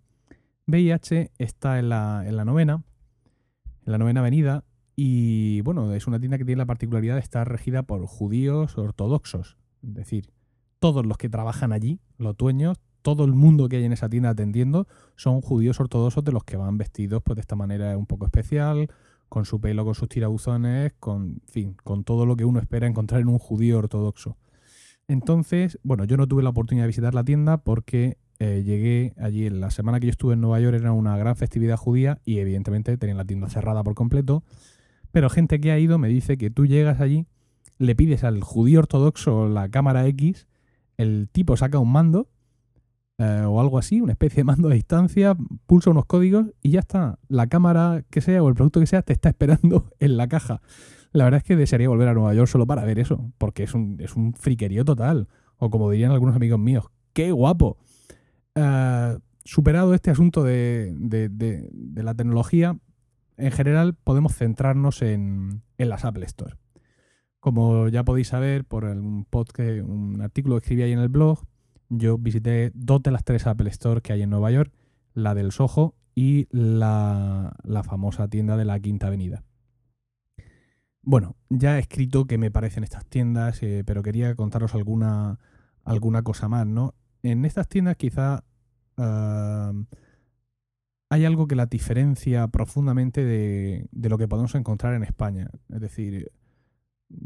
BIH 0.65 1.31
está 1.37 1.77
en 1.77 1.89
la, 1.89 2.23
en 2.25 2.37
la 2.37 2.45
novena, 2.45 2.83
en 3.85 3.91
la 3.91 3.97
novena 3.97 4.21
avenida, 4.21 4.63
y 4.95 5.61
bueno, 5.61 5.93
es 5.93 6.07
una 6.07 6.19
tienda 6.19 6.37
que 6.37 6.45
tiene 6.45 6.59
la 6.59 6.65
particularidad 6.65 7.15
de 7.15 7.21
estar 7.21 7.47
regida 7.49 7.83
por 7.83 8.05
judíos 8.05 8.77
ortodoxos. 8.77 9.57
Es 9.83 9.93
decir, 9.93 10.31
todos 10.79 11.05
los 11.05 11.17
que 11.17 11.29
trabajan 11.29 11.73
allí, 11.73 11.99
los 12.17 12.37
dueños, 12.37 12.77
todo 13.05 13.23
el 13.23 13.33
mundo 13.33 13.69
que 13.69 13.75
hay 13.75 13.83
en 13.83 13.93
esa 13.93 14.09
tienda 14.09 14.29
atendiendo 14.29 14.87
son 15.15 15.39
judíos 15.39 15.79
ortodoxos 15.79 16.23
de 16.23 16.31
los 16.31 16.43
que 16.43 16.57
van 16.57 16.79
vestidos 16.79 17.21
pues 17.21 17.35
de 17.35 17.41
esta 17.41 17.55
manera 17.55 17.95
un 17.99 18.07
poco 18.07 18.25
especial, 18.25 18.87
con 19.29 19.45
su 19.45 19.61
pelo, 19.61 19.85
con 19.85 19.93
sus 19.93 20.09
tirabuzones, 20.09 20.93
con, 20.99 21.39
fin, 21.45 21.77
con 21.83 22.03
todo 22.03 22.25
lo 22.25 22.35
que 22.35 22.45
uno 22.45 22.59
espera 22.59 22.87
encontrar 22.87 23.21
en 23.21 23.27
un 23.27 23.37
judío 23.37 23.77
ortodoxo. 23.77 24.37
Entonces, 25.07 25.77
bueno, 25.83 26.05
yo 26.05 26.17
no 26.17 26.27
tuve 26.27 26.41
la 26.41 26.49
oportunidad 26.49 26.85
de 26.85 26.87
visitar 26.87 27.13
la 27.13 27.23
tienda 27.23 27.57
porque 27.57 28.17
eh, 28.39 28.63
llegué 28.65 29.13
allí 29.17 29.45
en 29.45 29.61
la 29.61 29.69
semana 29.69 29.99
que 29.99 30.07
yo 30.07 30.11
estuve 30.11 30.33
en 30.33 30.41
Nueva 30.41 30.59
York 30.59 30.75
era 30.75 30.91
una 30.91 31.15
gran 31.15 31.35
festividad 31.35 31.77
judía 31.77 32.19
y 32.25 32.39
evidentemente 32.39 32.97
tenían 32.97 33.17
la 33.17 33.25
tienda 33.25 33.49
cerrada 33.49 33.83
por 33.83 33.93
completo. 33.93 34.43
Pero 35.11 35.29
gente 35.29 35.59
que 35.59 35.71
ha 35.71 35.77
ido 35.77 35.99
me 35.99 36.07
dice 36.07 36.39
que 36.39 36.49
tú 36.49 36.65
llegas 36.65 37.01
allí, 37.01 37.27
le 37.77 37.95
pides 37.95 38.23
al 38.23 38.41
judío 38.41 38.79
ortodoxo 38.79 39.47
la 39.47 39.69
cámara 39.69 40.07
X, 40.07 40.47
el 40.97 41.29
tipo 41.31 41.55
saca 41.55 41.77
un 41.77 41.91
mando 41.91 42.29
eh, 43.17 43.43
o 43.47 43.61
algo 43.61 43.77
así, 43.77 44.01
una 44.01 44.11
especie 44.11 44.37
de 44.37 44.43
mando 44.43 44.69
a 44.69 44.73
distancia, 44.73 45.37
pulsa 45.65 45.89
unos 45.89 46.05
códigos 46.05 46.47
y 46.61 46.71
ya 46.71 46.81
está. 46.81 47.19
La 47.27 47.47
cámara 47.47 48.03
que 48.09 48.21
sea 48.21 48.43
o 48.43 48.49
el 48.49 48.55
producto 48.55 48.79
que 48.79 48.87
sea 48.87 49.01
te 49.01 49.13
está 49.13 49.29
esperando 49.29 49.89
en 49.99 50.17
la 50.17 50.27
caja. 50.27 50.61
La 51.11 51.23
verdad 51.23 51.37
es 51.37 51.43
que 51.43 51.55
desearía 51.55 51.87
volver 51.87 52.09
a 52.09 52.13
Nueva 52.13 52.33
York 52.33 52.49
solo 52.49 52.67
para 52.67 52.83
ver 52.83 52.99
eso, 52.99 53.31
porque 53.37 53.63
es 53.63 53.73
un, 53.73 53.97
es 54.01 54.15
un 54.15 54.33
friquerío 54.33 54.83
total. 54.83 55.29
O 55.57 55.69
como 55.69 55.89
dirían 55.89 56.11
algunos 56.11 56.35
amigos 56.35 56.59
míos, 56.59 56.85
¡qué 57.13 57.31
guapo! 57.31 57.77
Eh, 58.55 59.17
superado 59.45 59.93
este 59.93 60.11
asunto 60.11 60.43
de, 60.43 60.93
la 61.95 62.13
tecnología, 62.15 62.77
en 63.37 63.51
general 63.51 63.95
podemos 63.95 64.35
centrarnos 64.35 65.01
en, 65.01 65.61
las 65.77 66.03
Apple 66.03 66.25
Store. 66.25 66.55
Como 67.39 67.87
ya 67.89 68.03
podéis 68.03 68.29
saber 68.29 68.65
por 68.65 68.85
un, 68.85 69.23
podcast, 69.25 69.83
un 69.87 70.19
artículo 70.21 70.55
que 70.55 70.65
escribí 70.65 70.81
ahí 70.81 70.91
en 70.91 70.99
el 70.99 71.09
blog, 71.09 71.45
yo 71.89 72.17
visité 72.17 72.71
dos 72.73 73.01
de 73.03 73.11
las 73.11 73.23
tres 73.23 73.47
Apple 73.47 73.69
Store 73.69 74.01
que 74.01 74.13
hay 74.13 74.21
en 74.21 74.29
Nueva 74.29 74.51
York, 74.51 74.71
la 75.13 75.33
del 75.33 75.51
Soho 75.51 75.95
y 76.15 76.47
la, 76.51 77.55
la 77.63 77.83
famosa 77.83 78.27
tienda 78.27 78.57
de 78.57 78.65
la 78.65 78.79
Quinta 78.79 79.07
Avenida. 79.07 79.43
Bueno, 81.01 81.35
ya 81.49 81.77
he 81.77 81.79
escrito 81.79 82.25
que 82.25 82.39
me 82.39 82.49
parecen 82.49 82.83
estas 82.83 83.05
tiendas, 83.05 83.61
eh, 83.61 83.83
pero 83.85 84.01
quería 84.01 84.33
contaros 84.33 84.73
alguna, 84.73 85.39
alguna 85.83 86.23
cosa 86.23 86.49
más, 86.49 86.65
¿no? 86.65 86.95
En 87.21 87.45
estas 87.45 87.67
tiendas 87.67 87.95
quizá 87.95 88.43
hay 91.09 91.25
algo 91.25 91.47
que 91.47 91.55
la 91.55 91.65
diferencia 91.67 92.47
profundamente 92.47 93.23
de, 93.23 93.87
de, 93.91 94.09
lo 94.09 94.17
que 94.17 94.27
podemos 94.27 94.55
encontrar 94.55 94.93
en 94.95 95.03
España. 95.03 95.49
Es 95.69 95.81
decir, 95.81 96.31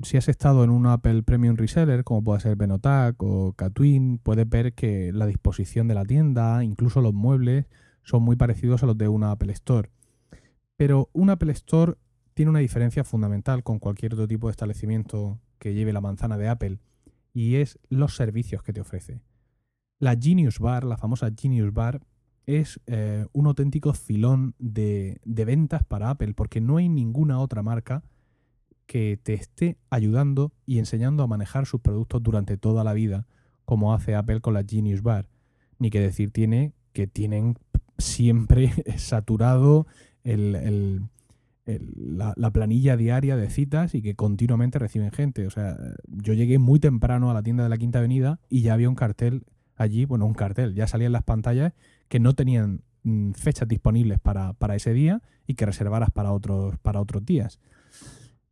si 0.04 0.18
has 0.18 0.28
estado 0.28 0.64
en 0.64 0.70
un 0.70 0.86
Apple 0.88 1.24
Premium 1.24 1.56
Reseller, 1.56 2.04
como 2.04 2.24
puede 2.24 2.42
ser 2.42 2.56
Benotac 2.56 3.22
o 3.22 3.54
Catwin, 3.54 4.20
puedes 4.20 4.48
ver 4.48 4.74
que 4.74 5.12
la 5.14 5.26
disposición 5.26 5.88
de 5.88 5.96
la 5.96 6.06
tienda, 6.06 6.64
incluso 6.64 7.02
los 7.02 7.14
muebles, 7.14 7.66
son 8.04 8.24
muy 8.24 8.36
parecidos 8.36 8.84
a 8.84 8.86
los 8.86 8.98
de 8.98 9.08
una 9.08 9.32
Apple 9.32 9.52
Store. 9.54 9.90
Pero 10.78 11.10
un 11.14 11.30
Apple 11.30 11.52
Store 11.54 11.96
tiene 12.34 12.50
una 12.50 12.60
diferencia 12.60 13.04
fundamental 13.04 13.64
con 13.64 13.80
cualquier 13.80 14.14
otro 14.14 14.28
tipo 14.28 14.48
de 14.48 14.52
establecimiento 14.52 15.40
que 15.58 15.74
lleve 15.74 15.94
la 15.94 16.02
manzana 16.02 16.38
de 16.38 16.48
Apple 16.48 16.80
y 17.34 17.56
es 17.56 17.80
los 17.90 18.16
servicios 18.16 18.64
que 18.64 18.74
te 18.74 18.82
ofrece. 18.82 19.22
La 20.00 20.16
Genius 20.16 20.60
Bar, 20.60 20.86
la 20.86 20.98
famosa 20.98 21.30
Genius 21.38 21.74
Bar, 21.74 22.02
es 22.46 22.80
eh, 22.88 23.26
un 23.34 23.48
auténtico 23.48 23.94
filón 23.94 24.56
de, 24.58 25.20
de 25.26 25.46
ventas 25.46 25.84
para 25.84 26.10
Apple 26.10 26.34
porque 26.34 26.62
no 26.62 26.78
hay 26.78 26.90
ninguna 26.90 27.40
otra 27.40 27.62
marca 27.62 28.04
que 28.90 29.20
te 29.22 29.36
esté 29.36 29.78
ayudando 29.92 30.52
y 30.66 30.80
enseñando 30.80 31.22
a 31.22 31.28
manejar 31.28 31.68
sus 31.68 31.80
productos 31.80 32.24
durante 32.24 32.58
toda 32.58 32.84
la 32.84 32.94
vida, 32.94 33.28
como 33.64 33.94
hace 33.94 34.16
Apple 34.16 34.42
con 34.42 34.56
la 34.56 34.64
Genius 34.68 35.04
Bar. 35.04 35.30
Ni 35.78 35.92
que 35.92 36.00
decir 36.00 36.32
tiene 36.32 36.74
que 36.92 37.06
tienen 37.06 37.56
siempre 38.00 38.74
saturado 38.98 39.86
el, 40.24 41.08
la, 41.68 42.52
planilla 42.52 42.98
diaria 42.98 43.38
de 43.38 43.52
citas 43.52 43.94
y 43.94 44.02
que 44.02 44.16
continuamente 44.16 44.80
reciben 44.80 45.12
gente. 45.12 45.46
O 45.46 45.52
sea, 45.52 45.78
yo 46.08 46.34
llegué 46.34 46.58
muy 46.58 46.80
temprano 46.80 47.30
a 47.30 47.36
la 47.36 47.44
tienda 47.44 47.62
de 47.62 47.70
la 47.70 47.78
Quinta 47.78 48.00
Avenida 48.00 48.40
y 48.50 48.64
ya 48.64 48.74
había 48.74 48.90
un 48.90 48.96
cartel 48.96 49.46
allí, 49.76 50.06
bueno, 50.06 50.26
un 50.26 50.34
cartel, 50.34 50.74
ya 50.74 50.88
salían 50.88 51.12
las 51.12 51.24
pantallas 51.24 51.74
que 52.08 52.20
no 52.20 52.34
tenían 52.34 52.82
mm, 53.04 53.34
fechas 53.34 53.68
disponibles 53.68 54.18
para, 54.18 54.56
ese 54.76 54.94
día 54.94 55.22
y 55.46 55.54
que 55.54 55.68
reservaras 55.68 56.10
para 56.10 56.32
otros, 56.32 56.80
para 56.80 57.00
otros 57.00 57.24
días. 57.24 57.60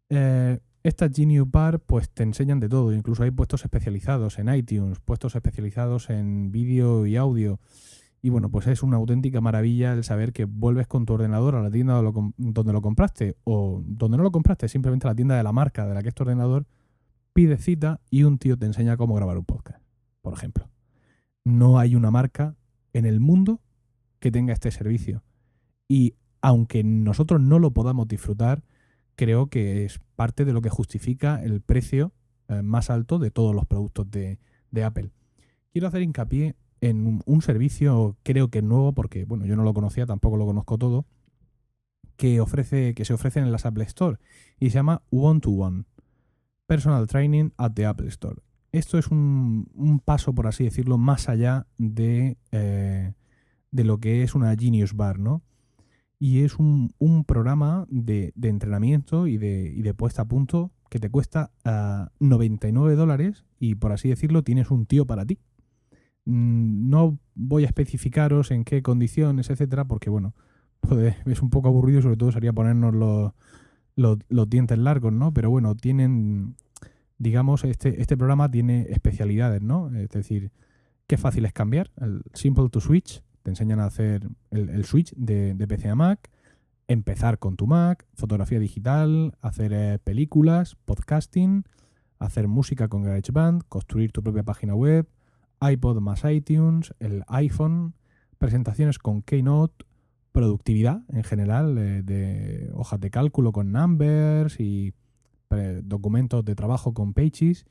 Eh, 0.10 0.60
estas 0.84 1.12
Genius 1.14 1.50
Bar 1.52 1.80
pues 1.80 2.10
te 2.10 2.24
enseñan 2.24 2.60
de 2.60 2.70
todo, 2.70 2.94
incluso 2.94 3.24
hay 3.24 3.32
puestos 3.32 3.66
especializados 3.66 4.40
en 4.40 4.54
iTunes, 4.54 5.00
puestos 5.00 5.36
especializados 5.36 6.10
en 6.10 6.52
vídeo 6.52 7.06
y 7.06 7.18
audio. 7.18 7.60
Y 8.22 8.30
bueno, 8.30 8.50
pues 8.50 8.68
es 8.68 8.84
una 8.84 8.98
auténtica 8.98 9.42
maravilla 9.42 9.94
el 9.94 10.04
saber 10.04 10.34
que 10.34 10.46
vuelves 10.46 10.88
con 10.88 11.06
tu 11.06 11.14
ordenador 11.14 11.56
a 11.56 11.62
la 11.62 11.70
tienda 11.70 12.02
donde 12.38 12.74
lo 12.74 12.82
compraste 12.82 13.36
o 13.44 13.82
donde 13.86 14.18
no 14.18 14.24
lo 14.24 14.32
compraste, 14.32 14.68
simplemente 14.68 15.08
a 15.08 15.12
la 15.12 15.16
tienda 15.16 15.38
de 15.38 15.44
la 15.44 15.52
marca 15.52 15.86
de 15.86 15.94
la 15.94 16.02
que 16.02 16.10
es 16.10 16.16
tu 16.16 16.24
ordenador, 16.24 16.66
pides 17.34 17.64
cita 17.64 18.00
y 18.10 18.24
un 18.24 18.38
tío 18.38 18.58
te 18.58 18.66
enseña 18.66 18.98
cómo 18.98 19.14
grabar 19.14 19.38
un 19.38 19.46
podcast, 19.46 19.84
por 20.22 20.34
ejemplo. 20.34 20.70
No 21.44 21.80
hay 21.80 21.96
una 21.96 22.12
marca 22.12 22.56
en 22.94 23.06
el 23.06 23.20
mundo 23.20 23.62
que 24.20 24.32
tenga 24.32 24.54
este 24.54 24.72
servicio. 24.72 25.24
Y 25.88 26.16
aunque 26.42 26.84
nosotros 26.84 27.42
no 27.42 27.60
lo 27.60 27.72
podamos 27.72 28.08
disfrutar, 28.08 28.64
creo 29.18 29.48
que 29.48 29.84
es 29.84 30.00
parte 30.16 30.46
de 30.46 30.54
lo 30.54 30.62
que 30.62 30.70
justifica 30.70 31.44
el 31.44 31.60
precio 31.60 32.14
eh, 32.48 32.62
más 32.62 32.90
alto 32.90 33.20
de 33.20 33.32
todos 33.32 33.54
los 33.54 33.66
productos 33.66 34.10
de, 34.10 34.40
Apple. 34.86 35.10
Quiero 35.74 35.88
hacer 35.88 36.04
hincapié 36.04 36.56
en 36.82 37.22
un, 37.26 37.42
servicio, 37.42 38.16
creo 38.22 38.50
que 38.50 38.62
nuevo, 38.62 38.94
porque 38.94 39.26
bueno, 39.26 39.46
yo 39.48 39.56
no 39.56 39.64
lo 39.64 39.74
conocía, 39.74 40.06
tampoco 40.06 40.38
lo 40.38 40.46
conozco 40.46 40.78
todo, 40.78 41.08
que 42.16 42.40
ofrece, 42.40 42.94
que 42.94 43.06
se 43.06 43.16
ofrece 43.16 43.40
en 43.40 43.52
las 43.52 43.66
Apple 43.66 43.86
Store 43.86 44.20
y 44.60 44.70
se 44.70 44.76
llama 44.76 45.02
One 45.10 45.40
to 45.40 45.50
One. 45.50 45.86
Personal 46.68 47.08
Training 47.08 47.50
at 47.58 47.72
the 47.74 47.86
Apple 47.88 48.08
Store. 48.10 48.36
Esto 48.72 49.00
es 49.00 49.08
un, 49.08 50.02
paso, 50.06 50.36
por 50.36 50.46
así 50.46 50.66
decirlo, 50.66 51.00
más 51.00 51.28
allá 51.28 51.66
de, 51.80 52.38
eh, 52.52 53.14
de 53.72 53.84
lo 53.84 54.00
que 54.00 54.22
es 54.22 54.36
una 54.36 54.56
Genius 54.56 54.94
Bar, 54.94 55.18
¿no? 55.18 55.42
Y 56.20 56.44
es 56.44 56.58
un, 56.58 56.94
programa 57.26 57.86
de, 57.90 58.34
entrenamiento 58.42 59.28
y 59.28 59.38
de, 59.38 59.72
y 59.76 59.82
de, 59.82 59.94
puesta 59.94 60.24
a 60.24 60.26
punto 60.26 60.72
que 60.90 61.00
te 61.00 61.10
cuesta 61.10 61.52
99 62.20 62.94
ah, 62.94 62.96
dólares 62.96 63.46
y 63.60 63.76
por 63.76 63.92
así 63.92 64.10
decirlo 64.10 64.44
tienes 64.44 64.72
un 64.72 64.86
tío 64.86 65.06
para 65.06 65.26
ti. 65.26 65.40
Mm, 66.26 66.90
no 66.90 67.20
voy 67.36 67.64
a 67.64 67.68
especificaros 67.68 68.52
en 68.52 68.64
qué 68.64 68.82
condiciones, 68.82 69.50
etcétera, 69.50 69.86
porque 69.86 70.10
bueno, 70.10 70.34
es 71.26 71.42
un 71.42 71.50
poco 71.50 71.68
aburrido, 71.68 72.02
sobre 72.02 72.18
todo 72.18 72.32
sería 72.32 72.54
ponernos 72.54 72.94
los, 72.94 73.32
los, 74.30 74.50
dientes 74.50 74.78
largos, 74.78 75.14
¿no? 75.14 75.34
Pero 75.34 75.50
bueno, 75.50 75.76
tienen, 75.76 76.56
digamos, 77.18 77.64
este, 77.64 78.02
este 78.02 78.18
programa 78.18 78.50
tiene 78.50 78.88
especialidades, 78.90 79.62
¿no? 79.62 79.90
Es 79.96 80.10
decir, 80.10 80.52
qué 81.08 81.18
fácil 81.18 81.46
es 81.46 81.54
cambiar, 81.54 81.92
el 81.98 82.22
simple 82.34 82.70
to 82.70 82.80
switch, 82.82 83.24
te 83.48 83.52
enseñan 83.52 83.80
a 83.80 83.86
hacer 83.86 84.28
el, 84.52 84.84
switch 84.84 85.14
de, 85.16 85.56
PC 85.70 85.88
a 85.88 85.96
Mac, 85.96 86.30
empezar 86.90 87.40
con 87.40 87.56
tu 87.56 87.66
Mac, 87.66 88.06
fotografía 88.14 88.60
digital, 88.60 89.38
hacer 89.40 89.72
eh, 89.72 90.00
películas, 90.04 90.76
podcasting, 90.84 91.64
hacer 92.20 92.50
música 92.50 92.90
con 92.90 93.04
GarageBand, 93.04 93.64
construir 93.70 94.12
tu 94.12 94.22
propia 94.22 94.44
página 94.44 94.76
web, 94.76 95.08
iPod 95.62 96.02
más 96.02 96.26
iTunes, 96.26 96.94
el 97.00 97.24
iPhone, 97.30 97.94
presentaciones 98.38 99.00
con 99.00 99.22
Keynote, 99.22 99.86
productividad 100.34 101.04
en 101.08 101.24
general, 101.24 101.78
eh, 101.78 102.04
de 102.04 102.70
hojas 102.74 103.00
de 103.00 103.12
cálculo 103.12 103.54
con 103.54 103.72
numbers 103.72 104.60
y 104.60 104.94
documentos 105.84 106.44
de 106.44 106.54
trabajo 106.54 106.94
con 106.94 107.14
Pages 107.14 107.66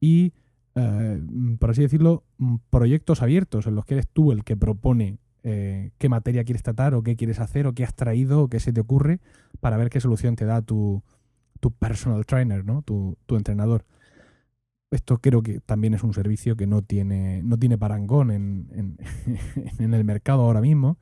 y 0.00 0.32
eh, 0.78 1.20
por 1.58 1.70
así 1.70 1.82
decirlo, 1.82 2.24
mm, 2.38 2.56
proyectos 2.70 3.22
abiertos 3.22 3.66
en 3.66 3.74
los 3.74 3.84
que 3.84 3.94
eres 3.94 4.08
tú 4.08 4.32
el 4.32 4.44
que 4.44 4.56
propone 4.56 5.18
eh, 5.44 5.92
qué 5.98 6.08
materia 6.08 6.44
quieres 6.44 6.62
tratar 6.62 6.94
o 6.94 7.02
qué 7.02 7.16
quieres 7.16 7.40
hacer 7.40 7.66
o 7.66 7.72
qué 7.72 7.84
has 7.84 7.94
traído 7.94 8.42
o 8.42 8.48
qué 8.48 8.60
se 8.60 8.72
te 8.72 8.80
ocurre 8.80 9.20
para 9.60 9.76
ver 9.76 9.88
qué 9.90 10.00
solución 10.00 10.36
te 10.36 10.44
da 10.44 10.62
tu, 10.62 11.02
personal 11.78 12.26
trainer, 12.26 12.64
¿no? 12.64 12.82
Tu, 12.82 13.16
entrenador. 13.30 13.84
Esto 14.90 15.18
creo 15.18 15.42
que 15.42 15.60
también 15.60 15.94
es 15.94 16.02
un 16.02 16.14
servicio 16.14 16.56
que 16.56 16.66
no 16.66 16.82
tiene, 16.82 17.42
no 17.42 17.58
tiene 17.58 17.76
parangón 17.76 18.30
en, 18.30 18.98
en 19.78 19.94
el 19.94 20.04
mercado 20.04 20.42
ahora 20.42 20.60
mismo. 20.60 20.98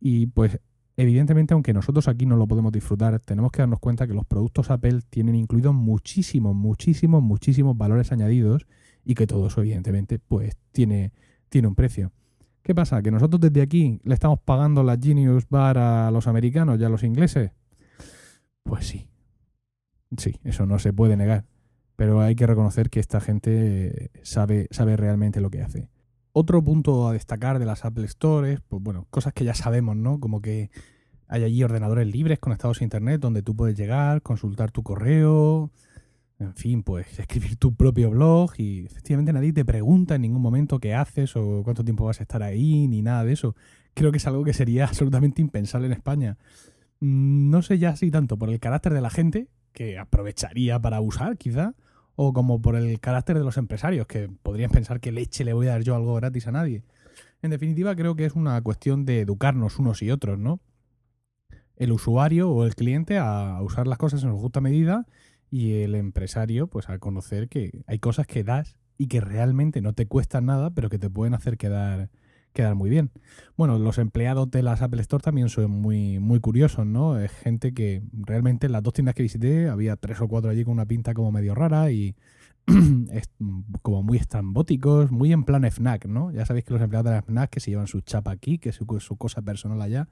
Y 0.00 0.26
pues 0.26 0.60
evidentemente, 0.96 1.54
aunque 1.54 1.72
nosotros 1.72 2.08
aquí 2.08 2.26
no 2.26 2.36
lo 2.36 2.46
podemos 2.46 2.72
disfrutar, 2.72 3.18
tenemos 3.20 3.50
que 3.52 3.62
darnos 3.62 3.80
cuenta 3.80 4.06
que 4.06 4.14
los 4.14 4.24
productos 4.24 4.70
Apple 4.70 5.00
tienen 5.10 5.34
incluidos 5.34 5.74
muchísimos, 5.74 6.54
muchísimos, 6.54 7.22
muchísimos 7.22 7.76
valores 7.76 8.12
añadidos 8.12 8.66
y 9.04 9.14
que 9.14 9.26
todo 9.26 9.46
eso, 9.46 9.60
evidentemente, 9.60 10.18
pues 10.18 10.56
tiene, 10.72 11.12
tiene 11.48 11.68
un 11.68 11.74
precio. 11.74 12.12
¿Qué 12.62 12.74
pasa? 12.74 13.02
¿Que 13.02 13.10
nosotros 13.10 13.40
desde 13.40 13.60
aquí 13.60 14.00
le 14.04 14.14
estamos 14.14 14.38
pagando 14.40 14.82
la 14.82 14.96
Genius 14.96 15.46
Bar 15.50 15.76
a 15.76 16.10
los 16.10 16.26
americanos 16.26 16.80
y 16.80 16.84
a 16.84 16.88
los 16.88 17.02
ingleses? 17.02 17.50
Pues 18.62 18.86
sí. 18.86 19.08
Sí, 20.16 20.40
eso 20.44 20.64
no 20.64 20.78
se 20.78 20.92
puede 20.92 21.16
negar. 21.16 21.44
Pero 21.96 22.20
hay 22.20 22.34
que 22.34 22.46
reconocer 22.46 22.88
que 22.88 23.00
esta 23.00 23.20
gente 23.20 24.10
sabe, 24.22 24.68
sabe 24.70 24.96
realmente 24.96 25.40
lo 25.40 25.50
que 25.50 25.62
hace. 25.62 25.88
otro 26.32 26.62
punto 26.64 27.06
a 27.08 27.12
destacar 27.12 27.58
de 27.58 27.66
las 27.66 27.84
Apple 27.84 28.08
Stores, 28.08 28.60
pues 28.68 28.82
bueno, 28.82 29.06
cosas 29.10 29.32
que 29.32 29.44
ya 29.44 29.54
sabemos, 29.54 29.96
¿no? 29.96 30.18
Como 30.18 30.42
que 30.42 30.70
hay 31.28 31.44
allí 31.44 31.62
ordenadores 31.62 32.06
libres 32.06 32.38
conectados 32.40 32.80
a 32.80 32.84
Internet 32.84 33.20
donde 33.20 33.42
tú 33.42 33.54
puedes 33.54 33.76
llegar, 33.76 34.20
consultar 34.22 34.72
tu 34.72 34.82
correo, 34.82 35.70
en 36.38 36.54
fin, 36.54 36.82
pues 36.82 37.18
escribir 37.18 37.56
tu 37.56 37.74
propio 37.74 38.10
blog 38.10 38.52
y 38.58 38.86
efectivamente 38.86 39.32
nadie 39.32 39.52
te 39.52 39.64
pregunta 39.64 40.16
en 40.16 40.22
ningún 40.22 40.42
momento 40.42 40.80
qué 40.80 40.94
haces 40.94 41.36
o 41.36 41.62
cuánto 41.62 41.84
tiempo 41.84 42.04
vas 42.04 42.20
a 42.20 42.24
estar 42.24 42.42
ahí, 42.42 42.88
ni 42.88 43.02
nada 43.02 43.24
de 43.24 43.32
eso. 43.32 43.54
Creo 43.94 44.10
que 44.10 44.18
es 44.18 44.26
algo 44.26 44.44
que 44.44 44.52
sería 44.52 44.84
absolutamente 44.88 45.40
impensable 45.40 45.86
en 45.86 45.92
España. 45.92 46.36
Mm, 47.00 47.50
no 47.50 47.62
sé 47.62 47.78
ya 47.78 47.94
si 47.96 48.10
tanto 48.10 48.36
por 48.36 48.50
el 48.50 48.60
carácter 48.60 48.92
de 48.94 49.00
la 49.00 49.10
gente, 49.10 49.48
que 49.72 49.98
aprovecharía 49.98 50.80
para 50.80 51.00
usar 51.00 51.36
quizá, 51.36 51.74
o 52.16 52.32
como 52.32 52.60
por 52.60 52.76
el 52.76 53.00
carácter 53.00 53.38
de 53.38 53.44
los 53.44 53.56
empresarios, 53.56 54.06
que 54.06 54.28
podrían 54.42 54.70
pensar 54.70 55.00
que 55.00 55.12
leche 55.12 55.44
le 55.44 55.52
voy 55.52 55.68
a 55.68 55.70
dar 55.70 55.82
yo 55.82 55.94
algo 55.94 56.14
gratis 56.14 56.46
a 56.46 56.52
nadie. 56.52 56.82
En 57.42 57.50
definitiva, 57.50 57.94
creo 57.94 58.16
que 58.16 58.24
es 58.24 58.34
una 58.34 58.60
cuestión 58.62 59.04
de 59.04 59.20
educarnos 59.20 59.78
unos 59.78 60.02
y 60.02 60.10
otros, 60.10 60.38
¿no? 60.38 60.60
El 61.76 61.92
usuario 61.92 62.50
o 62.50 62.64
el 62.64 62.74
cliente 62.74 63.18
a 63.18 63.60
usar 63.62 63.86
las 63.86 63.98
cosas 63.98 64.22
en 64.22 64.30
su 64.30 64.38
justa 64.38 64.60
medida 64.60 65.06
y 65.54 65.82
el 65.84 65.94
empresario 65.94 66.66
pues 66.66 66.88
a 66.88 66.98
conocer 66.98 67.48
que 67.48 67.84
hay 67.86 68.00
cosas 68.00 68.26
que 68.26 68.42
das 68.42 68.74
y 68.98 69.06
que 69.06 69.20
realmente 69.20 69.82
no 69.82 69.92
te 69.92 70.08
cuestan 70.08 70.46
nada, 70.46 70.70
pero 70.70 70.88
que 70.88 70.98
te 70.98 71.08
pueden 71.08 71.32
hacer 71.32 71.56
quedar, 71.56 72.10
quedar 72.52 72.74
muy 72.74 72.90
bien. 72.90 73.12
Bueno, 73.56 73.78
los 73.78 73.98
empleados 73.98 74.50
de 74.50 74.64
las 74.64 74.82
Apple 74.82 75.00
Store 75.02 75.22
también 75.22 75.48
son 75.48 75.70
muy, 75.70 76.18
muy 76.18 76.40
curiosos, 76.40 76.86
¿no? 76.86 77.20
Es 77.20 77.30
gente 77.30 77.72
que 77.72 78.02
realmente 78.12 78.66
en 78.66 78.72
las 78.72 78.82
dos 78.82 78.94
tiendas 78.94 79.14
que 79.14 79.22
visité 79.22 79.68
había 79.68 79.94
tres 79.94 80.20
o 80.20 80.26
cuatro 80.26 80.50
allí 80.50 80.64
con 80.64 80.72
una 80.72 80.86
pinta 80.86 81.14
como 81.14 81.30
medio 81.30 81.54
rara 81.54 81.92
y 81.92 82.16
es 83.12 83.30
como 83.82 84.02
muy 84.02 84.18
estrambóticos, 84.18 85.12
muy 85.12 85.32
en 85.32 85.44
plan 85.44 85.62
FNAC, 85.70 86.06
¿no? 86.06 86.32
Ya 86.32 86.46
sabéis 86.46 86.64
que 86.64 86.72
los 86.72 86.82
empleados 86.82 87.04
de 87.04 87.12
la 87.12 87.22
FNAC 87.22 87.50
que 87.50 87.60
se 87.60 87.70
llevan 87.70 87.86
su 87.86 88.00
chapa 88.00 88.32
aquí, 88.32 88.58
que 88.58 88.70
es 88.70 88.74
su, 88.74 88.86
su 88.98 89.16
cosa 89.16 89.40
personal 89.40 89.80
allá, 89.80 90.08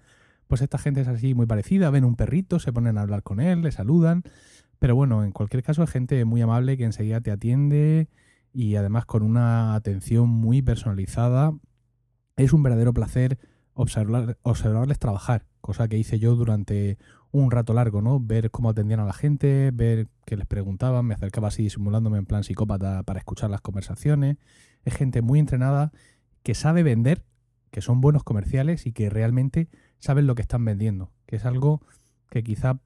pues 0.47 0.63
esta 0.63 0.79
gente 0.79 1.01
es 1.01 1.09
así 1.09 1.35
muy 1.35 1.47
parecida, 1.47 1.91
ven 1.91 2.05
un 2.05 2.15
perrito, 2.15 2.61
se 2.61 2.73
ponen 2.73 2.99
a 2.99 3.01
hablar 3.01 3.25
con 3.25 3.41
él, 3.41 3.63
le 3.63 3.73
saludan, 3.73 4.23
pero 4.83 4.97
bueno, 4.97 5.23
en 5.23 5.31
cualquier 5.31 5.63
caso, 5.63 5.85
es 5.85 5.91
gente 5.91 6.25
muy 6.25 6.43
amable 6.43 6.77
que 6.77 6.83
enseguida 6.83 7.21
te 7.21 7.31
atiende 7.31 8.09
y 8.53 8.75
además 8.75 9.07
con 9.07 9.23
una 9.23 9.77
atención 9.77 10.29
muy 10.29 10.61
personalizada. 10.61 11.53
Es 12.35 12.53
un 12.53 12.65
verdadero 12.65 12.93
placer 12.93 13.39
observar, 13.75 14.39
observarles 14.43 14.99
trabajar, 14.99 15.47
cosa 15.61 15.87
que 15.87 15.99
hice 15.99 16.19
yo 16.19 16.35
durante 16.35 16.99
un 17.31 17.53
rato 17.53 17.75
largo, 17.75 18.03
¿no? 18.03 18.19
Ver 18.19 18.51
cómo 18.51 18.71
atendían 18.71 18.99
a 18.99 19.05
la 19.05 19.13
gente, 19.13 19.71
ver 19.73 20.09
qué 20.27 20.37
les 20.37 20.49
preguntaban, 20.49 21.07
me 21.07 21.15
acercaba 21.15 21.47
así 21.47 21.71
simulándome 21.71 22.19
en 22.19 22.27
plan 22.27 22.43
psicópata 22.43 23.05
para 23.05 23.21
escuchar 23.21 23.51
las 23.51 23.61
conversaciones. 23.61 24.39
Es 24.85 24.97
gente 24.97 25.23
muy 25.23 25.39
entrenada 25.39 25.93
que 26.43 26.57
sabe 26.57 26.83
vender, 26.83 27.23
que 27.71 27.83
son 27.83 28.01
buenos 28.01 28.25
comerciales 28.25 28.85
y 28.89 28.91
que 28.91 29.11
realmente 29.11 29.69
saben 30.01 30.27
lo 30.27 30.35
que 30.35 30.43
están 30.43 30.65
vendiendo, 30.65 31.13
que 31.27 31.37
es 31.37 31.45
algo 31.45 31.83
que 32.31 32.43
quizá 32.43 32.81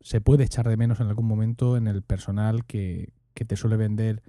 se 0.00 0.20
puede 0.20 0.44
echar 0.44 0.68
de 0.68 0.76
menos 0.76 1.00
en 1.00 1.08
algún 1.08 1.26
momento 1.26 1.76
en 1.76 1.86
el 1.86 2.02
personal 2.02 2.64
que, 2.64 3.12
te 3.34 3.56
suele 3.56 3.78
vender 3.78 4.22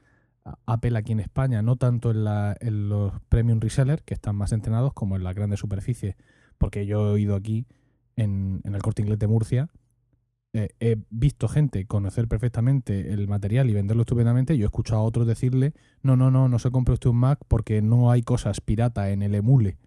Apple 0.66 0.98
aquí 0.98 1.12
en 1.12 1.20
España, 1.20 1.62
no 1.62 1.76
tanto 1.76 2.12
en, 2.12 2.90
los 2.90 3.14
premium 3.28 3.60
resellers, 3.60 4.02
que 4.04 4.14
están 4.14 4.38
más 4.38 4.54
entrenados, 4.54 4.94
como 4.94 5.18
en 5.18 5.24
las 5.24 5.36
grandes 5.36 5.60
superficies, 5.60 6.16
porque 6.58 6.86
yo 6.86 7.08
he 7.08 7.12
oído 7.12 7.36
aquí 7.36 7.66
en, 8.16 8.62
el 8.64 8.82
corte 8.82 9.02
inglés 9.02 9.20
de 9.20 9.28
Murcia, 9.28 9.70
eh, 10.54 10.70
he 10.80 10.98
visto 11.10 11.50
gente 11.50 11.86
conocer 11.86 12.30
perfectamente 12.30 13.12
el 13.14 13.28
material 13.28 13.70
y 13.70 13.74
venderlo 13.74 14.04
estupendamente, 14.04 14.58
yo 14.58 14.64
he 14.64 14.68
escuchado 14.68 15.02
a 15.02 15.04
otros 15.04 15.28
decirle, 15.28 15.74
no, 16.02 16.16
no, 16.16 16.32
no, 16.32 16.48
no 16.48 16.60
se 16.60 16.72
compre 16.72 16.94
usted 16.94 17.10
un 17.10 17.18
Mac 17.18 17.40
porque 17.50 17.82
no 17.82 18.12
hay 18.12 18.22
cosas 18.22 18.62
pirata 18.62 19.10
en 19.10 19.24
el 19.24 19.36
emule. 19.36 19.78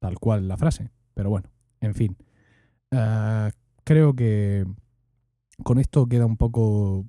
Tal 0.00 0.18
cual 0.18 0.48
la 0.48 0.56
frase. 0.56 0.90
Pero 1.14 1.30
bueno, 1.30 1.48
en 1.80 1.94
fin. 1.94 2.16
Uh, 2.90 3.50
creo 3.84 4.14
que 4.14 4.64
con 5.62 5.78
esto 5.78 6.06
queda 6.06 6.26
un 6.26 6.36
poco 6.36 7.06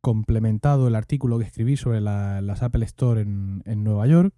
complementado 0.00 0.88
el 0.88 0.94
artículo 0.94 1.38
que 1.38 1.44
escribí 1.44 1.76
sobre 1.76 2.00
las 2.00 2.62
Apple 2.62 2.84
Store 2.84 3.20
en, 3.20 3.84
Nueva 3.84 4.06
York. 4.06 4.34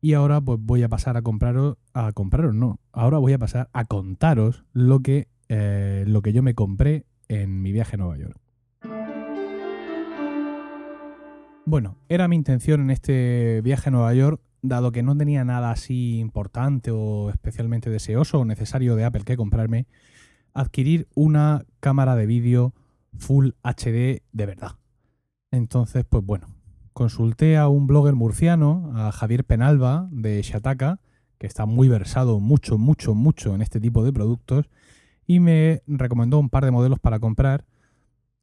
Y 0.00 0.14
ahora 0.14 0.40
pues 0.40 0.58
voy 0.60 0.82
a 0.82 0.88
pasar 0.88 1.16
a 1.16 1.22
compraros, 1.22 1.76
a 1.94 2.12
compraros 2.12 2.54
no, 2.54 2.80
ahora 2.92 3.18
voy 3.18 3.34
a 3.34 3.38
pasar 3.38 3.68
a 3.72 3.84
contaros 3.84 4.64
lo 4.72 5.00
que, 5.00 5.28
eh, 5.48 6.04
lo 6.08 6.22
que 6.22 6.32
yo 6.32 6.42
me 6.42 6.54
compré 6.54 7.06
en 7.28 7.62
mi 7.62 7.70
viaje 7.70 7.94
a 7.94 7.98
Nueva 7.98 8.18
York. 8.18 8.36
Bueno, 11.64 11.96
era 12.08 12.26
mi 12.26 12.34
intención 12.34 12.80
en 12.80 12.90
este 12.90 13.60
viaje 13.62 13.90
a 13.90 13.92
Nueva 13.92 14.12
York, 14.14 14.42
dado 14.62 14.90
que 14.90 15.04
no 15.04 15.16
tenía 15.16 15.44
nada 15.44 15.70
así 15.70 16.18
importante 16.18 16.90
o 16.90 17.30
especialmente 17.30 17.88
deseoso 17.88 18.40
o 18.40 18.44
necesario 18.44 18.96
de 18.96 19.04
Apple 19.04 19.22
que 19.24 19.36
comprarme, 19.36 19.86
adquirir 20.54 21.08
una 21.14 21.64
cámara 21.80 22.16
de 22.16 22.26
vídeo 22.26 22.74
Full 23.18 23.50
HD 23.62 24.22
de 24.32 24.46
verdad. 24.46 24.72
Entonces, 25.50 26.04
pues 26.08 26.24
bueno, 26.24 26.48
consulté 26.92 27.56
a 27.58 27.68
un 27.68 27.86
blogger 27.86 28.14
murciano, 28.14 28.92
a 28.94 29.12
Javier 29.12 29.44
Penalba 29.44 30.08
de 30.10 30.40
Shataka, 30.42 31.00
que 31.38 31.46
está 31.46 31.66
muy 31.66 31.88
versado 31.88 32.40
mucho, 32.40 32.78
mucho, 32.78 33.14
mucho 33.14 33.54
en 33.54 33.62
este 33.62 33.80
tipo 33.80 34.04
de 34.04 34.12
productos, 34.12 34.70
y 35.26 35.40
me 35.40 35.82
recomendó 35.86 36.38
un 36.38 36.48
par 36.48 36.64
de 36.64 36.70
modelos 36.70 36.98
para 36.98 37.18
comprar. 37.18 37.64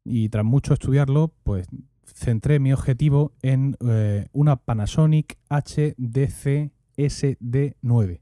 Y 0.03 0.29
tras 0.29 0.45
mucho 0.45 0.73
estudiarlo, 0.73 1.33
pues 1.43 1.67
centré 2.05 2.59
mi 2.59 2.73
objetivo 2.73 3.31
en 3.41 3.75
eh, 3.87 4.27
una 4.31 4.55
Panasonic 4.55 5.37
HDC 5.49 6.71
SD9. 6.97 8.19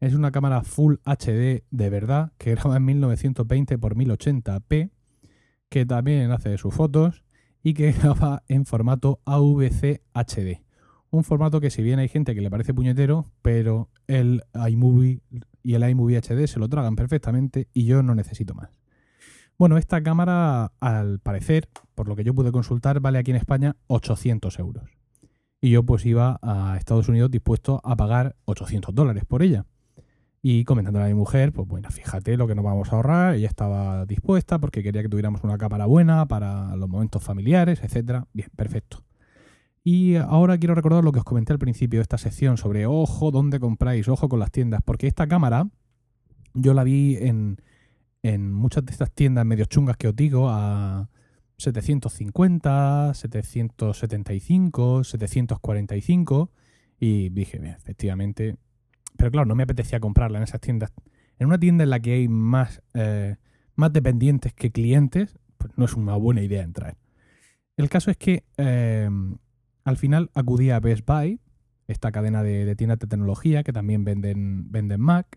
Es 0.00 0.14
una 0.14 0.30
cámara 0.30 0.62
Full 0.62 0.96
HD 1.04 1.64
de 1.70 1.90
verdad 1.90 2.32
que 2.38 2.54
graba 2.54 2.76
en 2.76 2.84
1920 2.84 3.74
x 3.74 3.82
1080p, 3.82 4.90
que 5.68 5.86
también 5.86 6.30
hace 6.30 6.56
sus 6.56 6.72
fotos 6.72 7.24
y 7.64 7.74
que 7.74 7.90
graba 8.02 8.44
en 8.46 8.64
formato 8.64 9.20
AVC 9.24 10.02
HD. 10.14 10.62
Un 11.10 11.24
formato 11.24 11.60
que 11.60 11.70
si 11.70 11.82
bien 11.82 11.98
hay 11.98 12.08
gente 12.08 12.34
que 12.34 12.40
le 12.40 12.50
parece 12.50 12.74
puñetero, 12.74 13.32
pero 13.42 13.88
el 14.06 14.42
iMovie 14.68 15.20
y 15.64 15.74
el 15.74 15.88
iMovie 15.88 16.18
HD 16.18 16.46
se 16.46 16.60
lo 16.60 16.68
tragan 16.68 16.94
perfectamente 16.94 17.68
y 17.72 17.84
yo 17.84 18.02
no 18.02 18.14
necesito 18.14 18.54
más. 18.54 18.70
Bueno, 19.58 19.78
esta 19.78 20.00
cámara, 20.04 20.70
al 20.78 21.18
parecer, 21.18 21.68
por 21.96 22.06
lo 22.06 22.14
que 22.14 22.22
yo 22.22 22.34
pude 22.34 22.52
consultar, 22.52 23.00
vale 23.00 23.18
aquí 23.18 23.32
en 23.32 23.38
España 23.38 23.74
800 23.88 24.56
euros. 24.60 24.88
Y 25.60 25.70
yo 25.70 25.82
pues 25.82 26.06
iba 26.06 26.38
a 26.40 26.76
Estados 26.78 27.08
Unidos 27.08 27.32
dispuesto 27.32 27.80
a 27.82 27.96
pagar 27.96 28.36
800 28.44 28.94
dólares 28.94 29.24
por 29.26 29.42
ella. 29.42 29.66
Y 30.40 30.64
comentándole 30.64 31.06
a 31.06 31.08
mi 31.08 31.14
mujer, 31.14 31.52
pues 31.52 31.66
bueno, 31.66 31.90
fíjate 31.90 32.36
lo 32.36 32.46
que 32.46 32.54
nos 32.54 32.64
vamos 32.64 32.92
a 32.92 32.96
ahorrar. 32.96 33.34
Ella 33.34 33.48
estaba 33.48 34.06
dispuesta 34.06 34.58
porque 34.58 34.82
quería 34.82 35.02
que 35.02 35.08
tuviéramos 35.08 35.42
una 35.42 35.58
cámara 35.58 35.86
buena 35.86 36.26
para 36.26 36.76
los 36.76 36.88
momentos 36.88 37.22
familiares, 37.22 37.80
etcétera. 37.82 38.26
Bien, 38.32 38.48
perfecto. 38.54 39.04
Y 39.82 40.16
ahora 40.16 40.58
quiero 40.58 40.74
recordar 40.74 41.02
lo 41.02 41.12
que 41.12 41.20
os 41.20 41.24
comenté 41.24 41.52
al 41.52 41.58
principio 41.58 41.98
de 41.98 42.02
esta 42.02 42.18
sección 42.18 42.56
sobre 42.56 42.86
ojo, 42.86 43.30
dónde 43.30 43.58
compráis, 43.58 44.08
ojo 44.08 44.28
con 44.28 44.38
las 44.38 44.50
tiendas, 44.50 44.80
porque 44.84 45.06
esta 45.06 45.26
cámara 45.26 45.68
yo 46.54 46.74
la 46.74 46.84
vi 46.84 47.16
en, 47.16 47.56
en 48.22 48.52
muchas 48.52 48.84
de 48.84 48.92
estas 48.92 49.10
tiendas 49.10 49.46
medio 49.46 49.64
chungas 49.64 49.96
que 49.96 50.08
os 50.08 50.16
digo 50.16 50.48
a 50.50 51.08
750, 51.58 53.14
775, 53.14 55.04
745 55.04 56.50
y 57.00 57.30
dije, 57.30 57.58
bien, 57.58 57.74
efectivamente 57.74 58.56
pero 59.18 59.32
claro, 59.32 59.46
no 59.46 59.56
me 59.56 59.64
apetecía 59.64 59.98
comprarla 60.00 60.38
en 60.38 60.44
esas 60.44 60.60
tiendas. 60.60 60.92
En 61.38 61.48
una 61.48 61.58
tienda 61.58 61.84
en 61.84 61.90
la 61.90 62.00
que 62.00 62.12
hay 62.12 62.28
más, 62.28 62.82
eh, 62.94 63.36
más 63.74 63.92
dependientes 63.92 64.54
que 64.54 64.70
clientes, 64.70 65.38
pues 65.58 65.72
no 65.76 65.84
es 65.84 65.94
una 65.94 66.14
buena 66.14 66.40
idea 66.40 66.62
entrar. 66.62 66.96
El 67.76 67.88
caso 67.88 68.12
es 68.12 68.16
que 68.16 68.44
eh, 68.56 69.10
al 69.84 69.96
final 69.96 70.30
acudí 70.34 70.70
a 70.70 70.78
Best 70.78 71.04
Buy, 71.04 71.40
esta 71.88 72.12
cadena 72.12 72.44
de, 72.44 72.76
tiendas 72.76 73.00
de 73.00 73.08
tecnología 73.08 73.64
que 73.64 73.72
también 73.72 74.04
venden, 74.04 74.70
venden 74.70 75.00
Mac. 75.00 75.36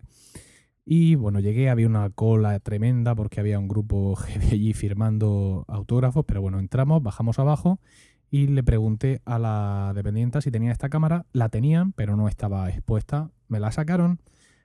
Y 0.86 1.16
bueno, 1.16 1.40
llegué, 1.40 1.70
había 1.70 1.88
una 1.88 2.10
cola 2.12 2.60
tremenda 2.60 3.16
porque 3.16 3.40
había 3.40 3.58
un 3.58 3.68
grupo 3.68 4.16
allí 4.52 4.74
firmando 4.74 5.66
autógrafos, 5.68 6.24
pero 6.28 6.42
bueno, 6.42 6.60
entramos, 6.60 7.02
bajamos 7.02 7.40
abajo 7.40 7.80
y 8.34 8.48
le 8.48 8.64
pregunté 8.64 9.22
a 9.26 9.38
la 9.38 9.92
dependienta 9.94 10.40
si 10.40 10.52
tenía 10.52 10.72
esta 10.72 10.90
cámara. 10.90 11.26
La 11.34 11.50
tenían, 11.50 11.92
pero 11.92 12.16
no 12.16 12.30
estaba 12.30 12.70
expuesta. 12.70 13.30
Me 13.50 13.60
la 13.60 13.74
sacaron. 13.74 14.22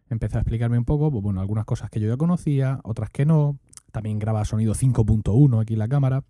Empecé 0.09 0.39
a 0.39 0.41
explicarme 0.41 0.79
un 0.79 0.85
poco, 0.85 1.11
pues 1.11 1.23
bueno, 1.23 1.41
algunas 1.41 1.65
cosas 1.65 1.91
que 1.91 1.99
yo 1.99 2.09
ya 2.09 2.17
conocía, 2.17 2.79
otras 2.85 3.11
que 3.11 3.27
no. 3.27 3.59
También 3.91 4.21
graba 4.21 4.45
sonido 4.45 4.73
5.1 4.73 5.61
aquí 5.61 5.75
la 5.75 5.89
cámara. 5.89 6.23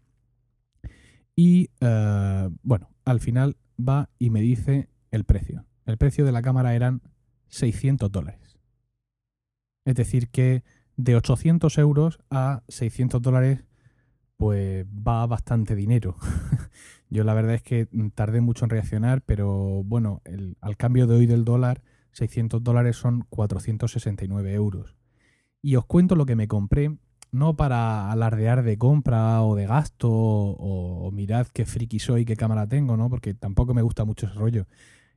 Y 1.37 1.69
eh, 1.81 2.49
bueno, 2.63 2.89
al 3.05 3.21
final 3.21 3.59
va 3.79 4.09
y 4.19 4.31
me 4.31 4.41
dice 4.41 4.89
el 5.11 5.25
precio. 5.25 5.67
El 5.85 5.99
precio 5.99 6.25
de 6.25 6.33
la 6.33 6.41
cámara 6.41 6.75
eran 6.75 7.03
600 7.49 8.11
dólares. 8.11 8.59
Es 9.85 9.95
decir, 9.95 10.31
que 10.31 10.65
de 10.97 11.17
800 11.17 11.77
euros 11.77 12.19
a 12.31 12.63
600 12.69 13.21
dólares, 13.21 13.65
pues 14.39 14.87
va 14.87 15.27
bastante 15.27 15.75
dinero. 15.75 16.17
Yo 17.11 17.25
la 17.25 17.35
verdad 17.35 17.55
es 17.55 17.63
que 17.63 17.89
mm, 17.91 18.09
tardé 18.11 18.41
mucho 18.41 18.65
en 18.65 18.71
reaccionar, 18.71 19.23
pero 19.23 19.83
bueno, 19.85 20.23
el, 20.25 20.57
al 20.61 20.77
cambio 20.77 21.07
de 21.07 21.17
hoy 21.17 21.27
del 21.27 21.45
dólar, 21.45 21.83
600 22.13 22.63
dólares 22.63 22.97
son 22.97 23.25
469 23.29 24.53
euros. 24.55 24.97
Y 25.63 25.77
os 25.77 25.85
cuento 25.85 26.17
lo 26.17 26.27
que 26.27 26.37
me 26.37 26.49
compré, 26.49 26.97
no 27.33 27.57
para 27.57 28.11
alardear 28.11 28.63
de 28.63 28.79
compra 28.79 29.43
o 29.43 29.55
de 29.55 29.67
gasto 29.67 30.09
o, 30.11 31.11
mirad 31.13 31.47
qué 31.49 31.67
friki 31.67 31.99
soy, 31.99 32.25
qué 32.25 32.37
cámara 32.37 32.67
tengo, 32.67 32.97
¿no? 32.97 33.11
Porque 33.11 33.35
tampoco 33.35 33.75
me 33.75 33.83
gusta 33.83 34.05
mucho 34.05 34.27
ese 34.27 34.35
rollo. 34.35 34.67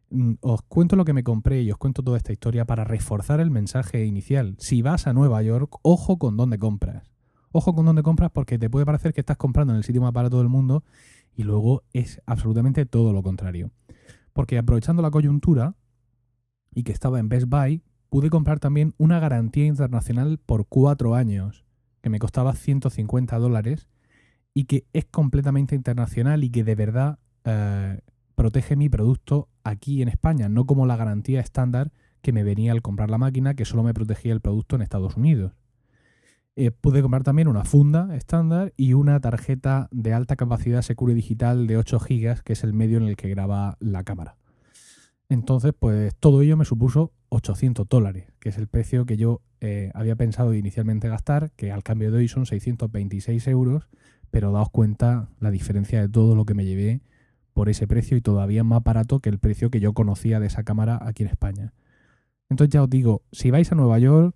Mm, 0.10 0.34
os 0.41 0.62
cuento 0.63 0.95
lo 0.95 1.06
que 1.06 1.13
me 1.13 1.23
compré 1.23 1.62
y 1.62 1.71
os 1.71 1.78
cuento 1.78 2.04
toda 2.04 2.17
esta 2.17 2.34
historia 2.34 2.65
para 2.65 2.84
reforzar 2.84 3.39
el 3.39 3.52
mensaje 3.52 4.06
inicial. 4.06 4.56
Si 4.60 4.82
vas 4.82 5.08
a 5.08 5.13
Nueva 5.13 5.41
York, 5.41 5.78
ojo 5.82 6.17
con 6.17 6.36
dónde 6.38 6.58
compras. 6.58 7.10
Ojo 7.52 7.73
con 7.73 7.86
dónde 7.86 8.04
compras 8.04 8.30
porque 8.32 8.60
te 8.60 8.69
puede 8.69 8.86
parecer 8.86 9.13
que 9.13 9.21
estás 9.21 9.38
comprando 9.38 9.73
en 9.73 9.78
el 9.78 9.84
sitio 9.84 10.02
más 10.02 10.13
barato 10.13 10.38
del 10.38 10.49
mundo 10.49 10.84
y 11.35 11.43
luego 11.43 11.83
es 11.93 12.21
absolutamente 12.25 12.85
todo 12.85 13.13
lo 13.13 13.23
contrario. 13.23 13.71
Porque 14.33 14.57
aprovechando 14.57 15.01
la 15.01 15.11
coyuntura 15.11 15.75
y 16.73 16.83
que 16.83 16.91
estaba 16.91 17.19
en 17.19 17.29
Best 17.29 17.47
Buy, 17.47 17.83
pude 18.09 18.29
comprar 18.29 18.59
también 18.59 18.93
una 18.97 19.19
garantía 19.19 19.65
internacional 19.65 20.39
por 20.39 20.67
cuatro 20.67 21.15
años, 21.15 21.65
que 22.01 22.09
me 22.09 22.19
costaba 22.19 22.53
150 22.53 23.37
dólares 23.37 23.87
y 24.53 24.65
que 24.65 24.85
es 24.93 25.05
completamente 25.05 25.75
internacional 25.75 26.43
y 26.43 26.49
que 26.49 26.63
de 26.63 26.75
verdad 26.75 27.19
eh, 27.45 27.99
protege 28.35 28.75
mi 28.75 28.89
producto 28.89 29.49
aquí 29.63 30.01
en 30.01 30.07
España, 30.07 30.49
no 30.49 30.65
como 30.65 30.85
la 30.85 30.95
garantía 30.95 31.39
estándar 31.39 31.91
que 32.21 32.33
me 32.33 32.43
venía 32.43 32.71
al 32.71 32.81
comprar 32.81 33.09
la 33.09 33.17
máquina, 33.17 33.53
que 33.53 33.65
solo 33.65 33.83
me 33.83 33.93
protegía 33.93 34.33
el 34.33 34.41
producto 34.41 34.75
en 34.75 34.81
Estados 34.81 35.15
Unidos. 35.15 35.53
Eh, 36.61 36.71
pude 36.71 37.01
comprar 37.01 37.23
también 37.23 37.47
una 37.47 37.63
funda 37.63 38.13
estándar 38.17 38.73
y 38.75 38.91
una 38.91 39.21
tarjeta 39.21 39.87
de 39.91 40.11
alta 40.11 40.35
capacidad 40.35 40.81
Secure 40.81 41.13
Digital 41.13 41.67
de 41.67 41.77
8 41.77 41.99
GB, 41.99 42.43
que 42.43 42.51
es 42.51 42.65
el 42.65 42.73
medio 42.73 42.97
en 42.97 43.05
el 43.05 43.15
que 43.15 43.29
graba 43.29 43.77
la 43.79 44.03
cámara. 44.03 44.35
Entonces, 45.29 45.71
pues 45.79 46.13
todo 46.19 46.41
ello 46.41 46.57
me 46.57 46.65
supuso 46.65 47.13
800 47.29 47.87
dólares, 47.87 48.25
que 48.41 48.49
es 48.49 48.57
el 48.57 48.67
precio 48.67 49.05
que 49.05 49.15
yo 49.15 49.39
eh, 49.61 49.91
había 49.93 50.17
pensado 50.17 50.53
inicialmente 50.53 51.07
gastar, 51.07 51.51
que 51.55 51.71
al 51.71 51.81
cambio 51.81 52.11
de 52.11 52.17
hoy 52.17 52.27
son 52.27 52.45
626 52.45 53.47
euros, 53.47 53.87
pero 54.29 54.51
daos 54.51 54.69
cuenta 54.69 55.29
la 55.39 55.51
diferencia 55.51 56.01
de 56.01 56.09
todo 56.09 56.35
lo 56.35 56.43
que 56.43 56.55
me 56.55 56.65
llevé 56.65 56.99
por 57.53 57.69
ese 57.69 57.87
precio 57.87 58.17
y 58.17 58.21
todavía 58.21 58.65
más 58.65 58.83
barato 58.83 59.21
que 59.21 59.29
el 59.29 59.39
precio 59.39 59.69
que 59.69 59.79
yo 59.79 59.93
conocía 59.93 60.41
de 60.41 60.47
esa 60.47 60.63
cámara 60.63 60.99
aquí 61.01 61.23
en 61.23 61.29
España. 61.29 61.71
Entonces 62.49 62.73
ya 62.73 62.83
os 62.83 62.89
digo, 62.89 63.21
si 63.31 63.49
vais 63.49 63.71
a 63.71 63.75
Nueva 63.75 63.97
York 63.99 64.35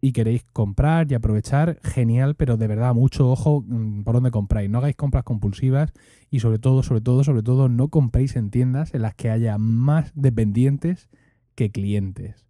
y 0.00 0.12
queréis 0.12 0.44
comprar 0.52 1.10
y 1.10 1.14
aprovechar, 1.14 1.78
genial, 1.82 2.34
pero 2.34 2.56
de 2.56 2.66
verdad 2.66 2.94
mucho 2.94 3.30
ojo 3.30 3.64
mm, 3.66 4.02
por 4.02 4.14
dónde 4.14 4.30
compráis. 4.30 4.70
No 4.70 4.78
hagáis 4.78 4.96
compras 4.96 5.24
compulsivas 5.24 5.92
y 6.30 6.40
sobre 6.40 6.58
todo, 6.58 6.82
sobre 6.82 7.00
todo, 7.00 7.24
sobre 7.24 7.42
todo, 7.42 7.68
no 7.68 7.88
compréis 7.88 8.36
en 8.36 8.50
tiendas 8.50 8.94
en 8.94 9.02
las 9.02 9.14
que 9.14 9.30
haya 9.30 9.58
más 9.58 10.12
dependientes 10.14 11.08
que 11.54 11.70
clientes. 11.70 12.46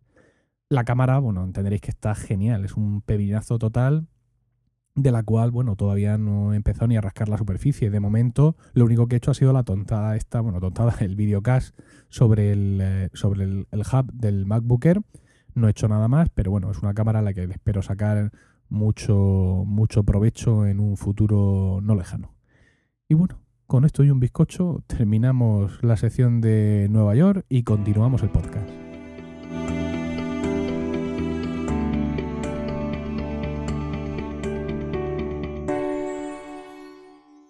La 0.69 0.85
cámara, 0.85 1.19
bueno, 1.19 1.45
entenderéis 1.45 1.83
que 1.83 1.91
está 1.91 2.15
genial, 2.15 2.65
es 2.65 2.77
un 2.77 3.01
pepinazo 3.01 3.59
total 3.59 4.09
de 4.97 5.13
la 5.13 5.23
cual, 5.23 5.51
bueno, 5.51 5.77
todavía 5.77 6.17
no 6.17 6.53
he 6.53 6.57
empezado 6.57 6.89
ni 6.89 6.97
a 6.97 7.03
rascar 7.03 7.29
la 7.29 7.37
superficie. 7.37 7.91
De 7.91 8.01
momento, 8.01 8.57
lo 8.73 8.87
único 8.87 9.07
que 9.07 9.17
he 9.17 9.19
hecho 9.19 9.31
ha 9.31 9.35
sido 9.35 9.53
la 9.53 9.63
tontada 9.63 10.17
esta, 10.17 10.41
bueno, 10.41 10.59
tontada, 10.59 10.95
el 11.01 11.15
videocast 11.15 11.79
sobre 12.09 12.51
el, 12.51 12.81
eh, 12.83 13.11
sobre 13.13 13.45
el, 13.45 13.67
hub 13.71 14.13
del 14.13 14.47
MacBook 14.47 14.85
Air. 14.87 15.03
No 15.57 15.69
he 15.69 15.71
hecho 15.71 15.89
nada 15.89 16.07
más, 16.07 16.29
pero 16.35 16.51
bueno, 16.51 16.71
es 16.71 16.83
una 16.83 16.93
cámara 16.93 17.21
a 17.21 17.23
la 17.23 17.33
que 17.33 17.45
espero 17.45 17.81
sacar 17.81 18.31
mucho, 18.69 19.65
mucho 19.67 20.05
provecho 20.05 20.67
en 20.67 20.81
un 20.81 20.99
futuro 20.99 21.81
no 21.83 21.95
lejano. 21.95 22.35
Y 23.09 23.15
bueno, 23.15 23.41
con 23.67 23.87
esto 23.87 24.05
y 24.05 24.11
un 24.11 24.21
bizcocho 24.21 24.85
terminamos 24.87 25.83
la 25.83 25.97
sección 25.97 26.43
de 26.43 26.89
Nueva 26.91 27.15
York 27.15 27.47
y 27.49 27.63
continuamos 27.63 28.23
el 28.23 28.29
podcast. 28.29 28.69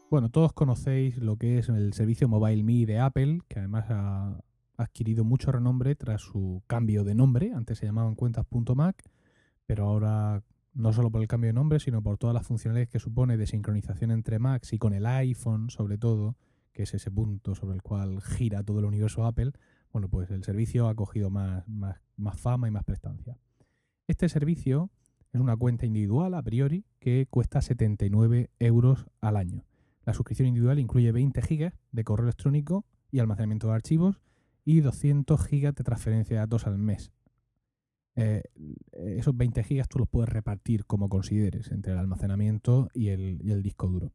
Bueno, 0.08 0.28
todos 0.30 0.52
conocéis 0.52 1.18
lo 1.18 1.38
que 1.38 1.58
es 1.58 1.68
el 1.68 1.92
servicio 1.92 2.28
Mobile 2.28 2.62
Me 2.62 2.86
de 2.86 3.00
Apple, 3.00 3.40
que 3.48 3.58
además 3.58 3.86
ha 3.88 4.38
adquirido 4.76 5.24
mucho 5.24 5.52
renombre 5.52 5.94
tras 5.94 6.22
su 6.22 6.62
cambio 6.66 7.04
de 7.04 7.14
nombre. 7.14 7.52
Antes 7.54 7.78
se 7.78 7.86
llamaban 7.86 8.14
cuentas.mac, 8.14 9.02
pero 9.66 9.86
ahora 9.86 10.42
no 10.74 10.92
solo 10.92 11.10
por 11.10 11.22
el 11.22 11.28
cambio 11.28 11.48
de 11.48 11.54
nombre, 11.54 11.80
sino 11.80 12.02
por 12.02 12.18
todas 12.18 12.34
las 12.34 12.46
funcionalidades 12.46 12.90
que 12.90 12.98
supone 12.98 13.36
de 13.36 13.46
sincronización 13.46 14.10
entre 14.10 14.38
Macs 14.38 14.72
y 14.72 14.78
con 14.78 14.92
el 14.92 15.06
iPhone, 15.06 15.70
sobre 15.70 15.96
todo, 15.96 16.36
que 16.72 16.82
es 16.82 16.94
ese 16.94 17.10
punto 17.10 17.54
sobre 17.54 17.74
el 17.74 17.82
cual 17.82 18.20
gira 18.20 18.62
todo 18.62 18.80
el 18.80 18.84
universo 18.84 19.24
Apple. 19.24 19.52
Bueno, 19.92 20.08
pues 20.08 20.30
el 20.30 20.44
servicio 20.44 20.88
ha 20.88 20.94
cogido 20.94 21.30
más, 21.30 21.66
más, 21.66 22.00
más 22.16 22.38
fama 22.38 22.68
y 22.68 22.70
más 22.70 22.84
prestancia. 22.84 23.38
Este 24.06 24.28
servicio 24.28 24.90
es 25.32 25.40
una 25.40 25.56
cuenta 25.56 25.86
individual 25.86 26.34
a 26.34 26.42
priori 26.42 26.84
que 26.98 27.26
cuesta 27.30 27.62
79 27.62 28.50
euros 28.58 29.06
al 29.20 29.36
año. 29.36 29.64
La 30.04 30.12
suscripción 30.12 30.48
individual 30.48 30.78
incluye 30.78 31.10
20 31.10 31.40
GB 31.40 31.72
de 31.90 32.04
correo 32.04 32.26
electrónico 32.26 32.84
y 33.10 33.18
almacenamiento 33.18 33.68
de 33.68 33.74
archivos 33.74 34.20
y 34.66 34.80
200 34.80 35.40
GB 35.48 35.74
de 35.74 35.84
transferencia 35.84 36.36
de 36.36 36.40
datos 36.40 36.66
al 36.66 36.76
mes. 36.76 37.12
Eh, 38.16 38.42
esos 38.92 39.36
20 39.36 39.62
GB 39.62 39.86
tú 39.88 40.00
los 40.00 40.08
puedes 40.08 40.28
repartir 40.28 40.84
como 40.86 41.08
consideres 41.08 41.70
entre 41.70 41.92
el 41.92 41.98
almacenamiento 41.98 42.88
y 42.92 43.08
el, 43.08 43.62
disco 43.62 43.86
duro. 43.86 44.12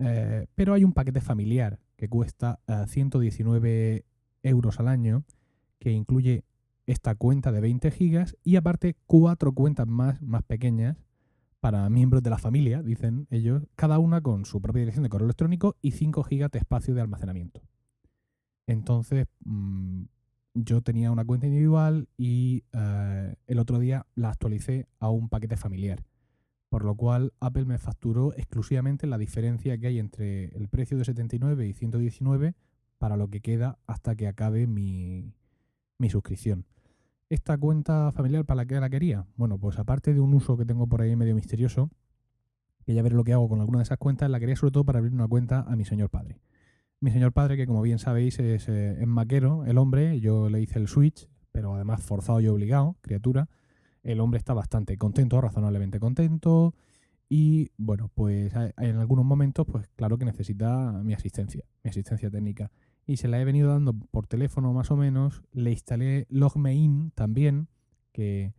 Eh, 0.00 0.46
pero 0.54 0.74
hay 0.74 0.82
un 0.82 0.92
paquete 0.92 1.20
familiar 1.20 1.78
que 1.96 2.08
cuesta 2.08 2.58
119 2.88 3.94
eh, 3.94 4.04
euros 4.42 4.80
al 4.80 4.88
año 4.88 5.24
que 5.78 5.92
incluye 5.92 6.44
esta 6.86 7.14
cuenta 7.14 7.52
de 7.52 7.60
20 7.60 7.90
GB 7.90 8.34
y 8.42 8.56
aparte 8.56 8.96
cuatro 9.06 9.52
cuentas 9.52 9.86
más, 9.86 10.20
más 10.20 10.42
pequeñas 10.42 10.96
para 11.60 11.88
miembros 11.90 12.22
de 12.22 12.30
la 12.30 12.38
familia, 12.38 12.82
dicen 12.82 13.28
ellos, 13.30 13.62
cada 13.76 13.98
una 13.98 14.20
con 14.20 14.46
su 14.46 14.60
propia 14.60 14.80
dirección 14.80 15.04
de 15.04 15.10
correo 15.10 15.26
electrónico 15.26 15.76
y 15.80 15.92
5 15.92 16.22
GB 16.24 16.50
de 16.50 16.58
espacio 16.58 16.94
de 16.94 17.02
almacenamiento. 17.02 17.60
Entonces, 18.70 19.26
mm, 19.44 20.04
yo 20.54 20.80
tenía 20.80 21.10
una 21.10 21.24
cuenta 21.24 21.46
individual 21.48 22.08
y 22.16 22.62
eh, 22.72 23.34
el 23.48 23.58
otro 23.58 23.80
día 23.80 24.06
la 24.14 24.30
actualicé 24.30 24.86
a 25.00 25.10
un 25.10 25.28
paquete 25.28 25.56
familiar. 25.56 26.04
Por 26.68 26.84
lo 26.84 26.94
cual, 26.94 27.32
Apple 27.40 27.64
me 27.64 27.78
facturó 27.78 28.32
exclusivamente 28.34 29.08
la 29.08 29.18
diferencia 29.18 29.76
que 29.76 29.88
hay 29.88 29.98
entre 29.98 30.56
el 30.56 30.68
precio 30.68 30.96
de 30.96 31.04
79 31.04 31.66
y 31.66 31.72
119 31.72 32.54
para 32.98 33.16
lo 33.16 33.26
que 33.28 33.40
queda 33.40 33.78
hasta 33.88 34.14
que 34.14 34.28
acabe 34.28 34.68
mi, 34.68 35.34
mi 35.98 36.08
suscripción. 36.08 36.64
¿Esta 37.28 37.58
cuenta 37.58 38.12
familiar 38.12 38.44
para 38.44 38.58
la 38.58 38.66
que 38.66 38.78
la 38.78 38.88
quería? 38.88 39.26
Bueno, 39.36 39.58
pues 39.58 39.80
aparte 39.80 40.14
de 40.14 40.20
un 40.20 40.32
uso 40.32 40.56
que 40.56 40.64
tengo 40.64 40.86
por 40.86 41.02
ahí 41.02 41.16
medio 41.16 41.34
misterioso, 41.34 41.90
que 42.86 42.94
ya 42.94 43.02
veré 43.02 43.16
lo 43.16 43.24
que 43.24 43.32
hago 43.32 43.48
con 43.48 43.60
alguna 43.60 43.78
de 43.78 43.84
esas 43.84 43.98
cuentas, 43.98 44.30
la 44.30 44.38
quería 44.38 44.54
sobre 44.54 44.70
todo 44.70 44.84
para 44.84 45.00
abrir 45.00 45.12
una 45.12 45.26
cuenta 45.26 45.62
a 45.62 45.74
mi 45.74 45.84
señor 45.84 46.08
padre. 46.08 46.40
Mi 47.00 47.10
señor 47.10 47.32
padre, 47.32 47.56
que 47.56 47.66
como 47.66 47.80
bien 47.80 47.98
sabéis 47.98 48.38
es, 48.38 48.68
eh, 48.68 49.02
maquero, 49.06 49.64
el 49.64 49.78
hombre, 49.78 50.20
yo 50.20 50.50
le 50.50 50.60
hice 50.60 50.78
el 50.78 50.86
switch, 50.86 51.28
pero 51.50 51.74
además 51.74 52.02
forzado 52.02 52.40
y 52.40 52.48
obligado, 52.48 52.96
criatura. 53.00 53.48
El 54.02 54.20
hombre 54.20 54.38
está 54.38 54.52
bastante 54.52 54.98
contento, 54.98 55.40
razonablemente 55.40 55.98
contento. 55.98 56.74
Y 57.28 57.70
bueno, 57.78 58.10
pues 58.14 58.52
en 58.54 58.96
algunos 58.96 59.24
momentos, 59.24 59.66
pues 59.66 59.88
claro 59.96 60.18
que 60.18 60.26
necesita 60.26 60.92
mi 61.02 61.14
asistencia, 61.14 61.64
mi 61.82 61.88
asistencia 61.88 62.30
técnica 62.30 62.70
y 63.06 63.16
se 63.16 63.28
la 63.28 63.40
he 63.40 63.44
venido 63.44 63.70
dando 63.70 63.94
por 63.94 64.26
teléfono 64.26 64.72
más 64.72 64.90
o 64.90 64.96
menos. 64.96 65.42
Le 65.52 65.70
instalé 65.70 66.26
LogMeIn 66.28 67.12
también, 67.14 67.68
que 68.12 68.52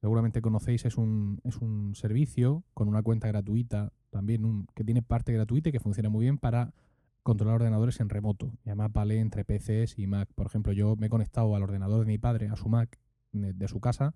seguramente 0.00 0.42
conocéis, 0.42 0.84
es 0.86 0.96
un, 0.96 1.40
es 1.44 1.56
un 1.58 1.94
servicio 1.94 2.64
con 2.74 2.88
una 2.88 3.02
cuenta 3.02 3.28
gratuita, 3.28 3.92
también 4.10 4.44
un, 4.44 4.66
que 4.74 4.84
tiene 4.84 5.02
parte 5.02 5.32
gratuita 5.32 5.68
y 5.68 5.72
que 5.72 5.80
funciona 5.80 6.08
muy 6.08 6.24
bien 6.24 6.36
para 6.36 6.74
controlar 7.22 7.56
ordenadores 7.56 8.00
en 8.00 8.08
remoto. 8.08 8.52
Y 8.64 8.70
además 8.70 8.92
vale 8.92 9.18
entre 9.18 9.44
PCs 9.44 9.98
y 9.98 10.06
Mac. 10.06 10.28
Por 10.34 10.46
ejemplo, 10.46 10.72
yo 10.72 10.96
me 10.96 11.06
he 11.06 11.10
conectado 11.10 11.54
al 11.54 11.62
ordenador 11.62 12.00
de 12.00 12.06
mi 12.06 12.18
padre, 12.18 12.48
a 12.48 12.56
su 12.56 12.68
Mac 12.68 12.98
de, 13.32 13.68
su 13.68 13.80
casa, 13.80 14.14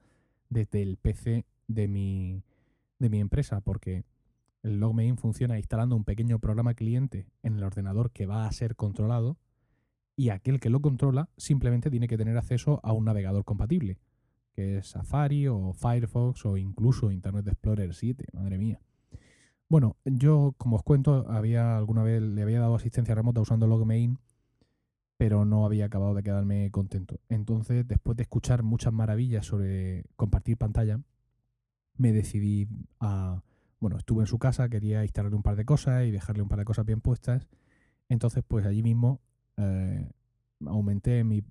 desde 0.49 0.83
el 0.83 0.97
PC 0.97 1.47
de 1.69 1.89
mi, 1.89 2.43
de 2.99 3.11
mi 3.11 3.21
empresa, 3.21 3.61
porque 3.61 4.05
el 4.63 4.81
LogMeIn 4.81 5.19
funciona 5.19 5.59
instalando 5.59 5.95
un 5.95 6.05
pequeño 6.05 6.39
programa 6.39 6.75
cliente 6.75 7.27
en 7.43 7.57
el 7.57 7.63
ordenador 7.63 8.11
que 8.11 8.27
va 8.27 8.47
a 8.47 8.53
ser 8.53 8.77
controlado 8.77 9.37
y 10.17 10.31
aquel 10.31 10.61
que 10.61 10.71
lo 10.71 10.81
controla 10.81 11.29
simplemente 11.37 11.91
tiene 11.91 12.09
que 12.09 12.17
tener 12.17 12.37
acceso 12.39 12.81
a 12.83 12.93
un 12.93 13.05
navegador 13.05 13.45
compatible, 13.45 13.99
que 14.53 14.79
es 14.79 14.89
Safari 14.89 15.49
o 15.49 15.73
Firefox 15.73 16.47
o 16.47 16.57
incluso 16.57 17.11
Internet 17.11 17.49
Explorer 17.49 17.95
7, 17.95 18.27
madre 18.33 18.59
mía. 18.59 18.81
Bueno, 19.75 19.97
yo, 20.05 20.55
como 20.57 20.77
os 20.77 20.85
cuento, 20.85 21.29
había 21.29 21.77
alguna 21.77 22.05
vez 22.05 22.23
le 22.23 22.43
había 22.43 22.61
dado 22.61 22.77
asistencia 22.77 23.13
remota 23.13 23.41
usando 23.41 23.67
Logmein, 23.67 24.21
pero 25.17 25.45
no 25.45 25.67
había 25.67 25.87
acabado 25.87 26.15
de 26.15 26.23
quedarme 26.23 26.71
contento. 26.71 27.19
Entonces, 27.29 27.85
después 27.89 28.17
de 28.17 28.23
escuchar 28.23 28.63
muchas 28.63 28.93
maravillas 28.93 29.47
sobre 29.47 30.05
compartir 30.15 30.59
pantalla, 30.59 31.01
me 31.97 32.13
decidí 32.13 32.69
a. 33.01 33.43
Bueno, 33.81 33.99
estuve 33.99 34.23
en 34.23 34.29
su 34.29 34.39
casa, 34.39 34.69
quería 34.69 35.03
instalarle 35.03 35.35
un 35.35 35.43
par 35.43 35.57
de 35.57 35.65
cosas 35.65 36.07
y 36.07 36.13
dejarle 36.13 36.45
un 36.45 36.49
par 36.49 36.61
de 36.61 36.65
cosas 36.67 36.87
bien 36.87 37.01
puestas 37.01 37.49
Entonces, 38.09 38.45
pues 38.47 38.67
allí 38.67 38.85
mismo 38.85 39.23
eh, 39.57 40.09
aumenté 40.67 41.25
mi, 41.25 41.43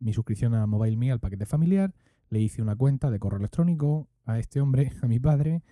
mi, 0.00 0.14
suscripción 0.14 0.54
a 0.54 0.66
MobileMe 0.66 1.12
al 1.12 1.20
paquete 1.20 1.44
familiar, 1.44 1.92
le 2.30 2.40
hice 2.40 2.62
una 2.62 2.76
cuenta 2.76 3.10
de 3.10 3.18
correo 3.18 3.40
electrónico 3.40 4.08
a 4.24 4.38
este 4.38 4.58
hombre, 4.62 4.90
a 5.02 5.06
mi 5.06 5.20
padre, 5.20 5.62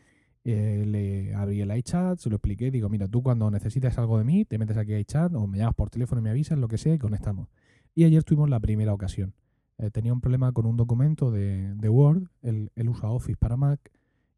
eh, 0.44 0.84
le 0.86 1.34
abrí 1.34 1.60
el 1.60 1.76
iChat, 1.76 2.18
se 2.18 2.30
lo 2.30 2.36
expliqué, 2.36 2.70
digo, 2.70 2.88
mira, 2.88 3.08
tú 3.08 3.22
cuando 3.22 3.50
necesites 3.50 3.98
algo 3.98 4.18
de 4.18 4.24
mí, 4.24 4.44
te 4.44 4.58
metes 4.58 4.76
aquí 4.76 4.94
a 4.94 5.00
iChat 5.00 5.34
o 5.34 5.46
me 5.46 5.58
llamas 5.58 5.74
por 5.74 5.90
teléfono 5.90 6.20
y 6.20 6.24
me 6.24 6.30
avisas, 6.30 6.58
lo 6.58 6.68
que 6.68 6.78
sea, 6.78 6.94
y 6.94 6.98
conectamos. 6.98 7.48
Y 7.94 8.04
ayer 8.04 8.24
tuvimos 8.24 8.48
la 8.48 8.60
primera 8.60 8.94
ocasión. 8.94 9.34
Eh, 9.78 9.90
tenía 9.90 10.12
un 10.12 10.20
problema 10.20 10.52
con 10.52 10.66
un 10.66 10.76
documento 10.76 11.30
de, 11.30 11.88
Word, 11.88 12.28
él, 12.42 12.70
usa 12.88 13.10
Office 13.10 13.36
para 13.36 13.56
Mac, 13.56 13.80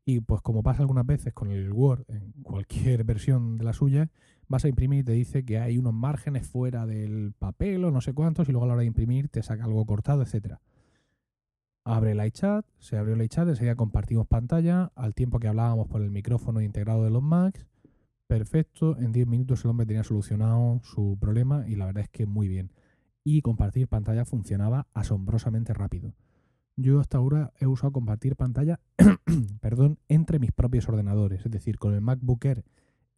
y 0.04 0.20
pues 0.20 0.40
como 0.40 0.64
pasa 0.64 0.82
algunas 0.82 1.06
veces 1.06 1.32
con 1.32 1.52
el 1.52 1.72
Word, 1.72 2.04
en 2.08 2.32
cualquier 2.42 3.04
versión 3.04 3.58
de 3.58 3.64
la 3.64 3.72
suya, 3.72 4.10
vas 4.48 4.64
a 4.64 4.68
imprimir 4.68 5.00
y 5.00 5.04
te 5.04 5.12
dice 5.12 5.44
que 5.44 5.58
hay 5.58 5.78
unos 5.78 5.94
márgenes 5.94 6.46
fuera 6.48 6.84
del 6.84 7.32
papel 7.38 7.84
o 7.84 7.90
no 7.92 8.00
sé 8.00 8.12
cuántos, 8.12 8.48
y 8.48 8.52
luego 8.52 8.64
a 8.64 8.68
la 8.68 8.74
hora 8.74 8.80
de 8.80 8.86
imprimir 8.86 9.28
te 9.28 9.42
saca 9.42 9.64
algo 9.64 9.84
cortado, 9.86 10.22
etcétera. 10.22 10.60
Abre 11.84 12.12
el 12.12 12.24
iChat, 12.24 12.64
se 12.78 12.96
abrió 12.96 13.14
el 13.14 13.22
iChat, 13.22 13.48
enseguida 13.48 13.74
compartimos 13.74 14.28
pantalla, 14.28 14.92
al 14.94 15.14
tiempo 15.14 15.40
que 15.40 15.48
hablábamos 15.48 15.88
por 15.88 16.00
el 16.02 16.12
micrófono 16.12 16.60
integrado 16.60 17.02
de 17.02 17.10
los 17.10 17.22
Macs. 17.22 17.66
Perfecto, 18.28 18.96
en 18.98 19.10
10 19.10 19.26
minutos 19.26 19.64
el 19.64 19.70
hombre 19.70 19.86
tenía 19.86 20.04
solucionado 20.04 20.80
su 20.84 21.18
problema 21.20 21.66
y 21.66 21.74
la 21.74 21.86
verdad 21.86 22.04
es 22.04 22.08
que 22.08 22.24
muy 22.24 22.46
bien. 22.46 22.70
Y 23.24 23.42
compartir 23.42 23.88
pantalla 23.88 24.24
funcionaba 24.24 24.86
asombrosamente 24.94 25.74
rápido. 25.74 26.14
Yo 26.76 27.00
hasta 27.00 27.18
ahora 27.18 27.52
he 27.58 27.66
usado 27.66 27.92
compartir 27.92 28.36
pantalla 28.36 28.80
perdón, 29.60 29.98
entre 30.08 30.38
mis 30.38 30.52
propios 30.52 30.88
ordenadores, 30.88 31.44
es 31.44 31.50
decir, 31.50 31.78
con 31.78 31.94
el 31.94 32.00
MacBook 32.00 32.46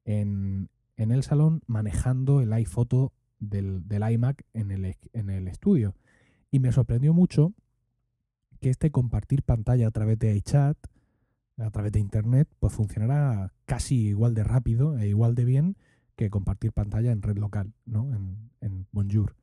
en, 0.06 0.70
el 0.96 1.22
salón 1.22 1.62
manejando 1.66 2.40
el 2.40 2.52
iPhoto 2.52 3.12
del, 3.38 3.84
iMac 4.10 4.44
en 4.54 4.70
el 4.70 5.48
estudio. 5.48 5.94
Y 6.50 6.60
me 6.60 6.72
sorprendió 6.72 7.12
mucho 7.12 7.52
que 8.64 8.70
este 8.70 8.90
compartir 8.90 9.42
pantalla 9.42 9.86
a 9.86 9.90
través 9.90 10.18
de 10.18 10.34
iChat, 10.36 10.78
a 11.58 11.70
través 11.70 11.92
de 11.92 12.00
Internet, 12.00 12.48
pues 12.60 12.72
funcionará 12.72 13.52
casi 13.66 14.06
igual 14.06 14.32
de 14.32 14.42
rápido 14.42 14.98
e 14.98 15.06
igual 15.06 15.34
de 15.34 15.44
bien 15.44 15.76
que 16.16 16.30
compartir 16.30 16.72
pantalla 16.72 17.12
en 17.12 17.20
red 17.20 17.36
local, 17.36 17.74
¿no? 17.84 18.10
En, 18.62 18.86
Bonjour. 18.90 19.36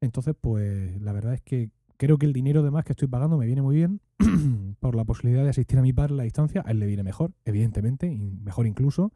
Entonces, 0.00 0.34
pues 0.40 1.00
la 1.00 1.12
verdad 1.12 1.34
es 1.34 1.40
que 1.42 1.70
creo 1.96 2.18
que 2.18 2.26
el 2.26 2.32
dinero 2.32 2.64
de 2.64 2.72
más 2.72 2.84
que 2.84 2.92
estoy 2.92 3.06
pagando 3.06 3.38
me 3.38 3.46
viene 3.46 3.62
muy 3.62 3.76
bien 3.76 4.00
por 4.80 4.96
la 4.96 5.04
posibilidad 5.04 5.44
de 5.44 5.50
asistir 5.50 5.78
a 5.78 5.82
mi 5.82 5.92
padre 5.92 6.14
a 6.14 6.16
la 6.16 6.22
distancia. 6.24 6.64
A 6.66 6.72
él 6.72 6.80
le 6.80 6.86
viene 6.86 7.04
mejor, 7.04 7.30
evidentemente, 7.44 8.10
mejor 8.42 8.66
incluso. 8.66 9.12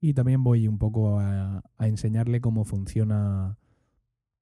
Y 0.00 0.14
también 0.14 0.42
voy 0.42 0.66
un 0.66 0.78
poco 0.78 1.20
a, 1.20 1.62
a 1.78 1.86
enseñarle 1.86 2.40
cómo 2.40 2.64
funciona 2.64 3.56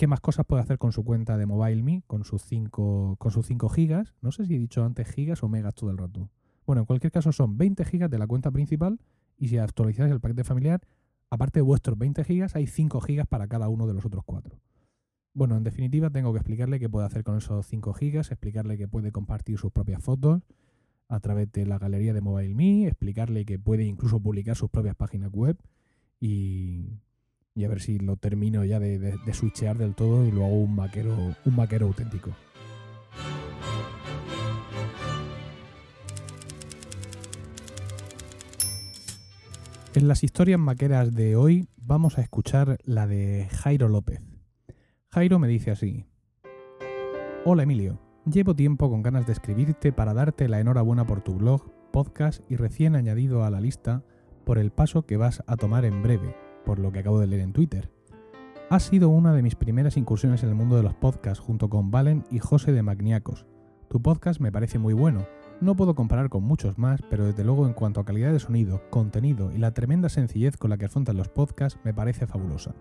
qué 0.03 0.09
más 0.09 0.21
cosas 0.21 0.45
puede 0.45 0.61
hacer 0.61 0.79
con 0.79 0.91
su 0.91 1.05
cuenta 1.05 1.39
de 1.39 1.47
MobileMe, 1.47 2.03
con 2.09 2.25
sus 2.25 2.43
5 2.43 3.15
con 3.21 3.31
sus 3.31 3.47
5 3.47 3.69
gigas. 3.69 4.17
No 4.21 4.33
sé 4.33 4.45
si 4.47 4.57
he 4.57 4.59
dicho 4.59 4.85
antes 4.85 5.07
gigas 5.07 5.45
o 5.45 5.49
megas 5.49 5.77
todo 5.77 5.93
el 5.93 5.97
rato. 5.99 6.29
Bueno, 6.67 6.81
en 6.81 6.87
cualquier 6.87 7.13
caso 7.13 7.31
son 7.31 7.57
20 7.57 7.85
gigas 7.85 8.11
de 8.11 8.19
la 8.19 8.27
cuenta 8.27 8.51
principal 8.51 8.99
y 9.39 9.47
si 9.47 9.59
actualizáis 9.59 10.11
el 10.11 10.19
paquete 10.19 10.43
familiar, 10.43 10.81
aparte 11.31 11.61
de 11.61 11.63
vuestros 11.63 11.97
20 11.97 12.25
gigas, 12.25 12.57
hay 12.57 12.67
5 12.67 13.01
gigas 13.01 13.29
para 13.29 13.47
cada 13.47 13.69
uno 13.69 13.87
de 13.87 13.95
los 13.95 14.05
otros 14.05 14.25
4. 14.27 14.59
Bueno, 15.35 15.57
en 15.57 15.63
definitiva 15.63 16.11
tengo 16.11 16.33
que 16.33 16.39
explicarle 16.39 16.81
qué 16.81 16.89
puede 16.89 17.07
hacer 17.07 17.23
con 17.23 17.37
esos 17.37 17.65
5 17.65 17.93
gigas, 17.93 18.33
explicarle 18.33 18.77
que 18.77 18.89
puede 18.89 19.13
compartir 19.13 19.57
sus 19.57 19.71
propias 19.71 20.03
fotos 20.03 20.43
a 21.07 21.21
través 21.21 21.53
de 21.53 21.65
la 21.65 21.79
galería 21.79 22.13
de 22.13 22.23
MobileMe, 22.23 22.89
explicarle 22.89 23.45
que 23.45 23.61
puede 23.61 23.85
incluso 23.85 24.19
publicar 24.19 24.57
sus 24.57 24.69
propias 24.69 24.97
páginas 24.97 25.31
web 25.31 25.57
y 26.19 26.89
y 27.55 27.65
a 27.65 27.69
ver 27.69 27.81
si 27.81 27.99
lo 27.99 28.17
termino 28.17 28.65
ya 28.65 28.81
de, 28.81 29.19
switchear 29.33 29.77
del 29.77 29.95
todo 29.95 30.27
y 30.27 30.31
lo 30.31 30.45
hago 30.45 30.61
un 30.61 30.77
vaquero, 30.77 31.15
un 31.45 31.57
vaquero 31.57 31.87
auténtico. 31.87 32.31
En 39.95 40.09
las 40.09 40.25
historias 40.25 40.59
maqueras 40.59 41.15
de 41.15 41.37
hoy 41.37 41.69
vamos 41.77 42.17
a 42.17 42.23
escuchar 42.23 42.79
la 42.85 43.07
de 43.07 43.49
Jairo 43.53 43.89
López. 43.89 44.23
Jairo 45.11 45.39
me 45.39 45.49
dice 45.49 45.71
así. 45.71 46.07
Hola 47.45 47.65
Emilio, 47.65 48.01
llevo 48.25 48.57
tiempo 48.57 48.89
con 48.89 49.03
ganas 49.03 49.27
de 49.27 49.35
escribirte 49.35 49.93
para 49.93 50.15
darte 50.15 50.49
la 50.49 50.61
enhorabuena 50.61 51.07
por 51.07 51.21
tu 51.21 51.35
blog, 51.35 51.71
podcast 51.93 52.41
y 52.51 52.57
recién 52.57 52.97
añadido 52.97 53.45
a 53.45 53.51
la 53.51 53.61
lista 53.61 54.03
por 54.47 54.59
el 54.59 54.71
paso 54.71 55.05
que 55.05 55.19
vas 55.19 55.43
a 55.47 55.57
tomar 55.57 55.85
en 55.85 56.03
breve 56.03 56.42
por 56.65 56.79
lo 56.79 56.93
que 56.93 57.01
acabo 57.01 57.21
de 57.21 57.27
leer 57.27 57.43
en 57.43 57.53
Twitter. 57.53 57.91
Ha 58.71 58.81
sido 58.81 59.11
una 59.11 59.35
de 59.35 59.43
mis 59.43 59.55
primeras 59.55 59.97
incursiones 59.97 60.43
en 60.43 60.49
el 60.49 60.55
mundo 60.55 60.77
de 60.77 60.83
los 60.83 60.95
podcasts 60.95 61.45
junto 61.45 61.69
con 61.69 61.91
Valen 61.91 62.25
y 62.31 62.39
José 62.39 62.73
de 62.73 62.83
Magniacos. 62.83 63.47
Tu 63.89 64.01
podcast 64.01 64.41
me 64.41 64.51
parece 64.51 64.79
muy 64.79 64.95
bueno. 64.95 65.27
No 65.61 65.77
puedo 65.77 65.95
comparar 65.95 66.31
con 66.31 66.43
muchos 66.43 66.79
más, 66.79 67.03
pero 67.11 67.27
desde 67.27 67.45
luego 67.45 67.67
en 67.67 67.75
cuanto 67.75 68.01
a 68.01 68.05
calidad 68.07 68.33
de 68.33 68.39
sonido, 68.39 68.83
contenido 68.89 69.53
y 69.53 69.59
la 69.59 69.75
tremenda 69.75 70.09
sencillez 70.09 70.57
con 70.57 70.71
la 70.71 70.79
que 70.79 70.87
afrontan 70.87 71.19
los 71.19 71.29
podcasts 71.29 71.79
me 71.85 71.93
parece 71.93 72.27
fabulosa. 72.27 72.75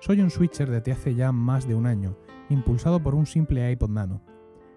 Soy 0.00 0.20
un 0.20 0.30
switcher 0.30 0.70
desde 0.70 0.92
hace 0.92 1.14
ya 1.14 1.32
más 1.32 1.66
de 1.66 1.74
un 1.74 1.86
año, 1.86 2.16
impulsado 2.50 3.02
por 3.02 3.14
un 3.14 3.24
simple 3.24 3.72
iPod 3.72 3.90
Nano. 3.90 4.20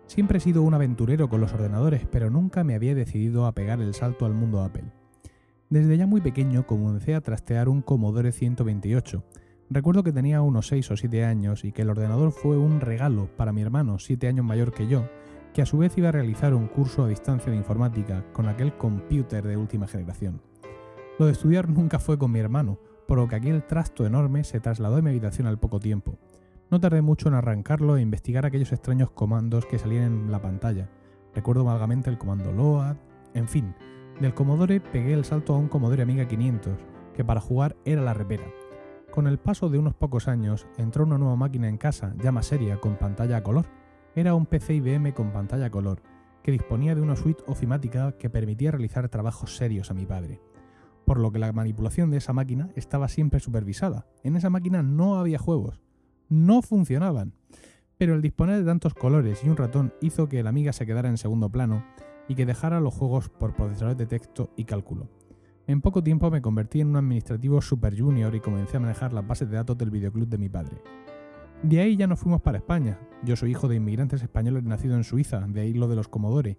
Siempre 0.07 0.38
he 0.38 0.41
sido 0.41 0.63
un 0.63 0.73
aventurero 0.73 1.29
con 1.29 1.41
los 1.41 1.53
ordenadores, 1.53 2.07
pero 2.10 2.29
nunca 2.29 2.63
me 2.63 2.75
había 2.75 2.95
decidido 2.95 3.45
a 3.45 3.53
pegar 3.53 3.81
el 3.81 3.93
salto 3.93 4.25
al 4.25 4.34
mundo 4.34 4.62
Apple. 4.62 4.91
Desde 5.71 5.95
ya 5.95 6.05
muy 6.05 6.19
pequeño 6.19 6.67
comencé 6.67 7.15
a 7.15 7.21
trastear 7.21 7.69
un 7.69 7.81
Commodore 7.81 8.34
128. 8.34 9.23
Recuerdo 9.69 10.03
que 10.03 10.12
tenía 10.12 10.41
unos 10.41 10.67
6 10.67 10.91
o 10.91 10.97
7 10.97 11.23
años 11.23 11.63
y 11.63 11.71
que 11.71 11.84
el 11.84 11.89
ordenador 11.89 12.34
fue 12.34 12.57
un 12.57 12.81
regalo 12.81 13.29
para 13.38 13.53
mi 13.53 13.62
hermano, 13.62 13.97
7 13.97 14.27
años 14.27 14.45
mayor 14.45 14.73
que 14.73 14.88
yo, 14.88 15.07
que 15.53 15.62
a 15.62 15.65
su 15.65 15.77
vez 15.77 15.97
iba 15.97 16.10
a 16.10 16.12
realizar 16.12 16.53
un 16.53 16.67
curso 16.67 17.05
a 17.05 17.07
distancia 17.07 17.53
de 17.53 17.57
informática 17.57 18.25
con 18.34 18.49
aquel 18.49 18.75
computer 18.75 19.47
de 19.47 19.55
última 19.55 19.88
generación. 19.88 20.41
Lo 21.17 21.27
de 21.27 21.31
estudiar 21.31 21.69
nunca 21.69 21.99
fue 21.99 22.17
con 22.17 22.34
mi 22.34 22.39
hermano, 22.39 22.77
por 23.07 23.19
lo 23.19 23.29
que 23.29 23.38
aquel 23.38 23.65
trasto 23.65 24.05
enorme 24.05 24.43
se 24.43 24.60
trasladó 24.60 24.97
a 24.97 25.01
mi 25.01 25.12
habitación 25.12 25.47
al 25.47 25.57
poco 25.57 25.79
tiempo. 25.79 26.19
No 26.69 26.81
tardé 26.81 27.01
mucho 27.01 27.29
en 27.29 27.36
arrancarlo 27.36 27.95
e 27.95 28.01
investigar 28.01 28.45
aquellos 28.45 28.73
extraños 28.73 29.12
comandos 29.12 29.65
que 29.67 29.79
salían 29.79 30.03
en 30.03 30.31
la 30.34 30.41
pantalla. 30.41 30.89
Recuerdo 31.34 31.63
vagamente 31.63 32.10
el 32.10 32.17
comando 32.17 32.51
LOAD, 32.51 32.97
en 33.36 33.47
fin, 33.47 33.73
del 34.21 34.36
Commodore 34.36 34.79
pegué 34.79 35.13
el 35.13 35.25
salto 35.25 35.55
a 35.55 35.57
un 35.57 35.67
Commodore 35.67 36.03
Amiga 36.03 36.27
500, 36.27 36.77
que 37.15 37.25
para 37.25 37.41
jugar 37.41 37.75
era 37.86 38.03
la 38.03 38.13
repera. 38.13 38.45
Con 39.12 39.25
el 39.25 39.39
paso 39.39 39.67
de 39.67 39.79
unos 39.79 39.95
pocos 39.95 40.27
años 40.27 40.67
entró 40.77 41.05
una 41.05 41.17
nueva 41.17 41.36
máquina 41.36 41.67
en 41.67 41.77
casa, 41.77 42.13
ya 42.21 42.31
más 42.31 42.45
seria, 42.45 42.77
con 42.77 42.97
pantalla 42.97 43.38
a 43.38 43.43
color. 43.43 43.65
Era 44.15 44.36
un 44.36 44.45
PC 44.45 44.75
IBM 44.75 45.13
con 45.13 45.31
pantalla 45.31 45.65
a 45.65 45.71
color, 45.71 46.03
que 46.43 46.51
disponía 46.51 46.93
de 46.93 47.01
una 47.01 47.15
suite 47.15 47.43
ofimática 47.47 48.12
que 48.12 48.29
permitía 48.29 48.69
realizar 48.69 49.10
trabajos 49.10 49.57
serios 49.57 49.89
a 49.89 49.95
mi 49.95 50.05
padre. 50.05 50.39
Por 51.03 51.19
lo 51.19 51.31
que 51.31 51.39
la 51.39 51.51
manipulación 51.51 52.12
de 52.12 52.17
esa 52.17 52.31
máquina 52.31 52.69
estaba 52.75 53.07
siempre 53.07 53.39
supervisada. 53.39 54.05
En 54.23 54.36
esa 54.36 54.51
máquina 54.51 54.84
no 54.84 55.19
había 55.19 55.39
juegos. 55.39 55.81
No 56.29 56.62
funcionaban. 56.62 57.34
Pero 57.97 58.13
el 58.13 58.21
disponer 58.21 58.60
de 58.60 58.65
tantos 58.65 58.93
colores 58.93 59.43
y 59.43 59.49
un 59.49 59.57
ratón 59.57 59.93
hizo 59.99 60.29
que 60.29 60.43
la 60.43 60.49
Amiga 60.51 60.73
se 60.73 60.86
quedara 60.86 61.10
en 61.10 61.17
segundo 61.17 61.49
plano 61.49 61.84
y 62.27 62.36
que 62.36 62.45
dejara 62.45 62.79
los 62.79 62.93
juegos 62.93 63.29
por 63.29 63.53
procesadores 63.53 63.97
de 63.97 64.05
texto 64.05 64.51
y 64.55 64.65
cálculo. 64.65 65.10
En 65.67 65.81
poco 65.81 66.03
tiempo 66.03 66.29
me 66.31 66.41
convertí 66.41 66.81
en 66.81 66.89
un 66.89 66.97
administrativo 66.97 67.62
super 67.62 67.97
junior 67.97 68.34
y 68.36 68.39
comencé 68.39 68.77
a 68.77 68.79
manejar 68.79 69.13
las 69.13 69.25
bases 69.25 69.49
de 69.49 69.57
datos 69.57 69.77
del 69.77 69.91
videoclub 69.91 70.27
de 70.27 70.38
mi 70.38 70.49
padre. 70.49 70.81
De 71.63 71.79
ahí 71.79 71.95
ya 71.95 72.07
nos 72.07 72.19
fuimos 72.19 72.41
para 72.41 72.57
España. 72.57 72.99
Yo 73.23 73.36
soy 73.36 73.51
hijo 73.51 73.67
de 73.67 73.75
inmigrantes 73.75 74.23
españoles 74.23 74.63
nacido 74.63 74.95
en 74.95 75.03
Suiza, 75.03 75.39
de 75.47 75.62
ahí 75.62 75.73
lo 75.73 75.88
de 75.88 75.95
los 75.95 76.07
Comodore. 76.07 76.57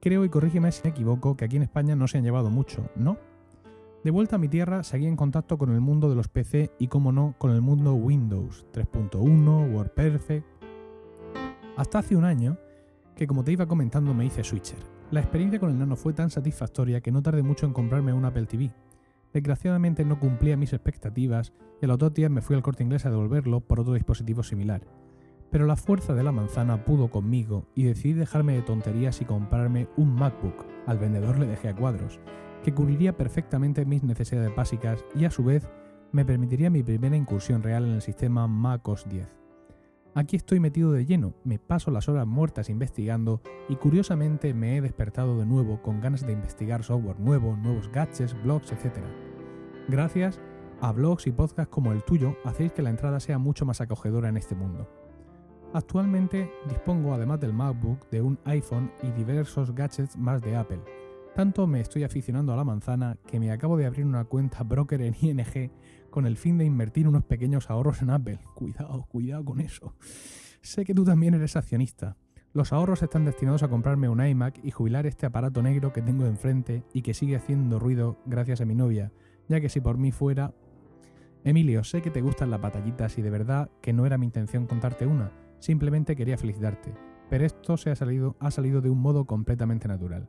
Creo, 0.00 0.24
y 0.24 0.28
corrígeme 0.28 0.70
si 0.72 0.82
me 0.84 0.90
equivoco, 0.90 1.36
que 1.36 1.46
aquí 1.46 1.56
en 1.56 1.62
España 1.62 1.96
no 1.96 2.06
se 2.06 2.18
han 2.18 2.24
llevado 2.24 2.50
mucho, 2.50 2.90
¿no? 2.94 3.16
De 4.04 4.10
vuelta 4.10 4.36
a 4.36 4.38
mi 4.38 4.48
tierra, 4.48 4.82
seguí 4.82 5.06
en 5.06 5.16
contacto 5.16 5.56
con 5.56 5.70
el 5.70 5.80
mundo 5.80 6.10
de 6.10 6.16
los 6.16 6.28
PC 6.28 6.72
y, 6.78 6.88
como 6.88 7.12
no, 7.12 7.34
con 7.38 7.52
el 7.52 7.62
mundo 7.62 7.94
Windows 7.94 8.66
3.1, 8.72 9.72
WordPerfect. 9.72 10.46
Hasta 11.76 12.00
hace 12.00 12.16
un 12.16 12.24
año, 12.24 12.58
que 13.16 13.26
como 13.26 13.44
te 13.44 13.52
iba 13.52 13.66
comentando 13.66 14.12
me 14.12 14.26
hice 14.26 14.44
switcher. 14.44 14.91
La 15.12 15.20
experiencia 15.20 15.60
con 15.60 15.68
el 15.68 15.78
Nano 15.78 15.94
fue 15.94 16.14
tan 16.14 16.30
satisfactoria 16.30 17.02
que 17.02 17.12
no 17.12 17.20
tardé 17.20 17.42
mucho 17.42 17.66
en 17.66 17.74
comprarme 17.74 18.14
un 18.14 18.24
Apple 18.24 18.46
TV. 18.46 18.72
Desgraciadamente 19.34 20.06
no 20.06 20.18
cumplía 20.18 20.56
mis 20.56 20.72
expectativas 20.72 21.52
y 21.82 21.86
otro 21.86 22.08
día 22.08 22.30
me 22.30 22.40
fui 22.40 22.56
al 22.56 22.62
corte 22.62 22.82
inglés 22.82 23.04
a 23.04 23.10
devolverlo 23.10 23.60
por 23.60 23.80
otro 23.80 23.92
dispositivo 23.92 24.42
similar. 24.42 24.86
Pero 25.50 25.66
la 25.66 25.76
fuerza 25.76 26.14
de 26.14 26.22
la 26.22 26.32
manzana 26.32 26.86
pudo 26.86 27.10
conmigo 27.10 27.66
y 27.74 27.82
decidí 27.82 28.14
dejarme 28.14 28.54
de 28.54 28.62
tonterías 28.62 29.20
y 29.20 29.26
comprarme 29.26 29.86
un 29.98 30.14
MacBook. 30.14 30.64
Al 30.86 30.96
vendedor 30.96 31.38
le 31.38 31.46
dejé 31.46 31.68
a 31.68 31.76
cuadros, 31.76 32.18
que 32.64 32.72
cubriría 32.72 33.14
perfectamente 33.14 33.84
mis 33.84 34.02
necesidades 34.02 34.56
básicas 34.56 35.04
y 35.14 35.26
a 35.26 35.30
su 35.30 35.44
vez 35.44 35.68
me 36.10 36.24
permitiría 36.24 36.70
mi 36.70 36.82
primera 36.82 37.16
incursión 37.16 37.62
real 37.62 37.84
en 37.84 37.92
el 37.92 38.00
sistema 38.00 38.46
MacOS 38.48 39.06
10. 39.10 39.41
Aquí 40.14 40.36
estoy 40.36 40.60
metido 40.60 40.92
de 40.92 41.06
lleno, 41.06 41.32
me 41.42 41.58
paso 41.58 41.90
las 41.90 42.06
horas 42.06 42.26
muertas 42.26 42.68
investigando 42.68 43.40
y 43.70 43.76
curiosamente 43.76 44.52
me 44.52 44.76
he 44.76 44.82
despertado 44.82 45.38
de 45.38 45.46
nuevo 45.46 45.80
con 45.80 46.02
ganas 46.02 46.26
de 46.26 46.34
investigar 46.34 46.84
software 46.84 47.18
nuevo, 47.18 47.56
nuevos 47.56 47.90
gadgets, 47.90 48.36
blogs, 48.42 48.72
etc. 48.72 48.98
Gracias 49.88 50.38
a 50.82 50.92
blogs 50.92 51.26
y 51.26 51.32
podcasts 51.32 51.72
como 51.72 51.92
el 51.92 52.04
tuyo 52.04 52.36
hacéis 52.44 52.72
que 52.72 52.82
la 52.82 52.90
entrada 52.90 53.20
sea 53.20 53.38
mucho 53.38 53.64
más 53.64 53.80
acogedora 53.80 54.28
en 54.28 54.36
este 54.36 54.54
mundo. 54.54 54.86
Actualmente 55.72 56.50
dispongo, 56.68 57.14
además 57.14 57.40
del 57.40 57.54
MacBook, 57.54 58.10
de 58.10 58.20
un 58.20 58.38
iPhone 58.44 58.92
y 59.02 59.10
diversos 59.12 59.74
gadgets 59.74 60.18
más 60.18 60.42
de 60.42 60.56
Apple. 60.56 60.80
Tanto 61.34 61.66
me 61.66 61.80
estoy 61.80 62.04
aficionando 62.04 62.52
a 62.52 62.56
la 62.56 62.64
manzana 62.64 63.16
que 63.26 63.40
me 63.40 63.50
acabo 63.50 63.78
de 63.78 63.86
abrir 63.86 64.04
una 64.04 64.26
cuenta 64.26 64.62
broker 64.62 65.00
en 65.00 65.16
ING 65.18 65.70
con 66.12 66.26
el 66.26 66.36
fin 66.36 66.58
de 66.58 66.64
invertir 66.64 67.08
unos 67.08 67.24
pequeños 67.24 67.68
ahorros 67.68 68.02
en 68.02 68.10
Apple. 68.10 68.38
Cuidado, 68.54 69.04
cuidado 69.08 69.44
con 69.44 69.60
eso. 69.60 69.96
Sé 70.60 70.84
que 70.84 70.94
tú 70.94 71.04
también 71.04 71.34
eres 71.34 71.56
accionista. 71.56 72.16
Los 72.52 72.72
ahorros 72.72 73.02
están 73.02 73.24
destinados 73.24 73.64
a 73.64 73.68
comprarme 73.68 74.08
un 74.08 74.24
iMac 74.24 74.60
y 74.62 74.70
jubilar 74.70 75.06
este 75.06 75.26
aparato 75.26 75.62
negro 75.62 75.92
que 75.92 76.02
tengo 76.02 76.26
enfrente 76.26 76.84
y 76.92 77.02
que 77.02 77.14
sigue 77.14 77.34
haciendo 77.34 77.80
ruido 77.80 78.18
gracias 78.26 78.60
a 78.60 78.66
mi 78.66 78.74
novia, 78.74 79.10
ya 79.48 79.60
que 79.60 79.68
si 79.68 79.80
por 79.80 79.98
mí 79.98 80.12
fuera... 80.12 80.54
Emilio, 81.44 81.82
sé 81.82 82.02
que 82.02 82.10
te 82.10 82.20
gustan 82.20 82.50
las 82.50 82.60
batallitas 82.60 83.18
y 83.18 83.22
de 83.22 83.30
verdad 83.30 83.70
que 83.80 83.92
no 83.92 84.06
era 84.06 84.18
mi 84.18 84.26
intención 84.26 84.66
contarte 84.66 85.06
una, 85.06 85.32
simplemente 85.58 86.14
quería 86.14 86.38
felicitarte, 86.38 86.94
pero 87.30 87.44
esto 87.44 87.76
se 87.76 87.90
ha 87.90 87.96
salido, 87.96 88.36
ha 88.38 88.52
salido 88.52 88.80
de 88.80 88.90
un 88.90 89.00
modo 89.00 89.24
completamente 89.24 89.88
natural. 89.88 90.28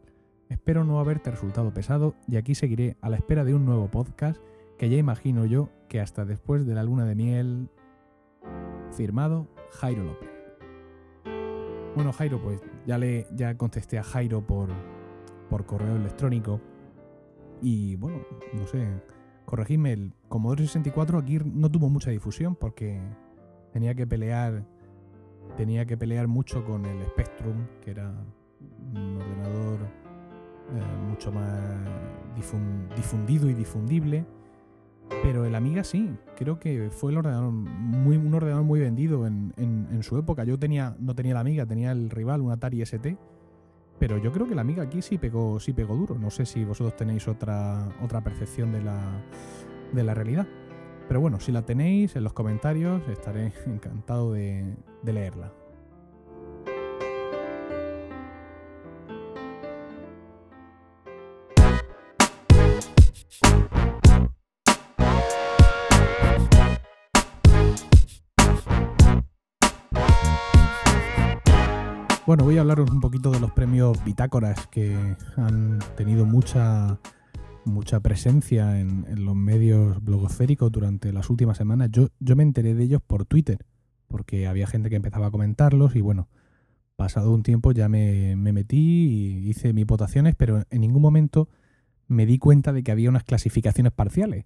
Espero 0.49 0.85
no 0.85 0.99
haberte 0.99 1.29
resultado 1.29 1.73
pesado 1.73 2.15
y 2.27 2.37
aquí 2.37 2.55
seguiré 2.55 2.97
a 3.01 3.09
la 3.09 3.17
espera 3.17 3.43
de 3.43 3.53
un 3.53 3.65
nuevo 3.65 3.91
podcast 3.91 4.41
que 4.83 4.89
ya 4.89 4.97
imagino 4.97 5.45
yo 5.45 5.69
que 5.87 6.01
hasta 6.01 6.25
después 6.25 6.65
de 6.65 6.75
la 6.75 6.83
luna 6.83 7.05
de 7.05 7.15
miel... 7.15 7.69
Firmado 8.91 9.47
Jairo 9.71 10.03
López. 10.03 10.29
Bueno, 11.95 12.11
Jairo, 12.11 12.41
pues 12.43 12.61
ya 12.85 12.97
le 12.97 13.25
ya 13.33 13.57
contesté 13.57 13.97
a 13.97 14.03
Jairo 14.03 14.45
por, 14.45 14.69
por 15.49 15.65
correo 15.65 15.95
electrónico. 15.95 16.59
Y 17.61 17.95
bueno, 17.95 18.23
no 18.51 18.67
sé, 18.67 18.85
corregidme, 19.45 19.93
el 19.93 20.13
Commodore 20.27 20.63
64 20.63 21.17
aquí 21.17 21.39
no 21.39 21.71
tuvo 21.71 21.89
mucha 21.89 22.11
difusión 22.11 22.53
porque 22.57 22.99
tenía 23.71 23.95
que 23.95 24.05
pelear 24.05 24.65
tenía 25.55 25.85
que 25.85 25.95
pelear 25.95 26.27
mucho 26.27 26.65
con 26.65 26.85
el 26.85 27.05
Spectrum, 27.05 27.67
que 27.79 27.91
era 27.91 28.11
un 28.93 29.15
ordenador 29.15 29.79
eh, 30.75 31.07
mucho 31.09 31.31
más 31.31 31.79
difundido 32.97 33.49
y 33.49 33.53
difundible. 33.53 34.25
Pero 35.21 35.45
el 35.45 35.55
Amiga 35.55 35.83
sí, 35.83 36.09
creo 36.35 36.59
que 36.59 36.89
fue 36.91 37.11
el 37.11 37.17
ordenador 37.17 37.51
muy, 37.51 38.17
un 38.17 38.33
ordenador 38.33 38.63
muy 38.63 38.79
vendido 38.79 39.25
en, 39.27 39.53
en, 39.57 40.03
su 40.03 40.17
época. 40.17 40.43
Yo 40.43 40.59
tenía, 40.59 40.95
no 40.99 41.15
tenía 41.15 41.33
la 41.33 41.39
Amiga, 41.39 41.65
tenía 41.65 41.91
el 41.91 42.09
rival, 42.09 42.41
un 42.41 42.51
Atari 42.51 42.81
ST. 42.81 43.17
Pero 43.99 44.17
yo 44.17 44.31
creo 44.31 44.47
que 44.47 44.55
la 44.55 44.61
Amiga 44.61 44.83
aquí 44.83 45.01
sí 45.01 45.17
pegó, 45.17 45.59
sí 45.59 45.71
pegó 45.71 45.95
duro. 45.95 46.15
No 46.15 46.29
sé 46.29 46.45
si 46.45 46.65
vosotros 46.65 46.95
tenéis 46.97 47.27
otra, 47.27 47.87
otra 48.01 48.21
percepción 48.21 48.71
de 48.71 48.81
la, 48.81 48.99
de 49.93 50.03
la 50.03 50.13
realidad. 50.13 50.47
Pero 51.07 51.21
bueno, 51.21 51.39
si 51.39 51.51
la 51.51 51.61
tenéis 51.63 52.15
en 52.15 52.23
los 52.23 52.33
comentarios, 52.33 53.01
estaré 53.07 53.53
encantado 53.65 54.33
de, 54.33 54.75
de 55.03 55.13
leerla. 55.13 55.53
Bueno, 72.25 72.45
voy 72.45 72.57
a 72.57 72.61
hablaros 72.61 72.89
un 72.89 73.01
poquito 73.01 73.31
de 73.31 73.41
los 73.41 73.51
premios 73.51 74.01
Bitácoras 74.05 74.67
que 74.67 74.95
han 75.35 75.79
tenido 75.97 76.25
mucha, 76.25 76.97
mucha 77.65 77.99
presencia 77.99 78.79
en, 78.79 79.25
los 79.25 79.35
medios 79.35 80.01
blogosféricos 80.01 80.71
durante 80.71 81.11
las 81.11 81.29
últimas 81.29 81.57
semanas. 81.57 81.89
Yo, 81.91 82.07
yo 82.21 82.37
me 82.37 82.43
enteré 82.43 82.75
de 82.75 82.83
ellos 82.85 83.01
por 83.05 83.25
Twitter, 83.25 83.65
porque 84.07 84.47
había 84.47 84.67
gente 84.67 84.89
que 84.89 84.95
empezaba 84.95 85.27
a 85.27 85.31
comentarlos 85.31 85.97
y 85.97 86.01
bueno, 86.01 86.29
pasado 86.95 87.29
un 87.29 87.43
tiempo 87.43 87.73
ya 87.73 87.89
me, 87.89 88.37
me 88.37 88.53
metí 88.53 88.77
y 88.77 89.49
hice 89.49 89.73
mis 89.73 89.85
votaciones, 89.85 90.33
pero 90.37 90.63
en 90.69 90.79
ningún 90.79 91.01
momento 91.01 91.49
me 92.07 92.25
di 92.25 92.37
cuenta 92.39 92.71
de 92.71 92.83
que 92.83 92.93
había 92.93 93.09
unas 93.09 93.25
clasificaciones 93.25 93.91
parciales. 93.91 94.45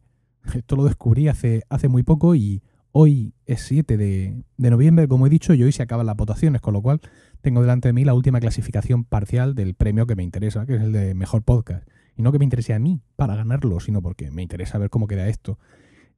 Esto 0.55 0.77
lo 0.77 0.85
descubrí 0.85 1.27
hace, 1.27 1.61
hace 1.69 1.89
muy 1.89 2.01
poco 2.01 2.33
y 2.33 2.63
Hoy 2.99 3.35
es 3.45 3.61
7 3.61 3.95
de, 3.95 4.43
noviembre, 4.57 5.07
como 5.07 5.27
he 5.27 5.29
dicho, 5.29 5.53
y 5.53 5.61
hoy 5.61 5.71
se 5.71 5.83
acaban 5.83 6.07
las 6.07 6.15
votaciones, 6.15 6.61
con 6.61 6.73
lo 6.73 6.81
cual 6.81 6.99
tengo 7.41 7.61
delante 7.61 7.89
de 7.89 7.93
mí 7.93 8.03
la 8.03 8.13
última 8.13 8.39
clasificación 8.39 9.03
parcial 9.03 9.55
del 9.55 9.73
premio 9.73 10.07
que 10.07 10.15
me 10.15 10.23
interesa, 10.23 10.65
que 10.65 10.75
es 10.75 10.81
el 10.81 10.91
de 10.91 11.13
mejor 11.13 11.43
podcast. 11.43 11.87
Y 12.15 12.21
no 12.21 12.31
que 12.31 12.39
me 12.39 12.45
interese 12.45 12.73
a 12.73 12.79
mí 12.79 13.01
para 13.15 13.35
ganarlo, 13.35 13.79
sino 13.79 14.01
porque 14.01 14.31
me 14.31 14.41
interesa 14.41 14.77
ver 14.77 14.89
cómo 14.89 15.07
queda 15.07 15.27
esto. 15.27 15.59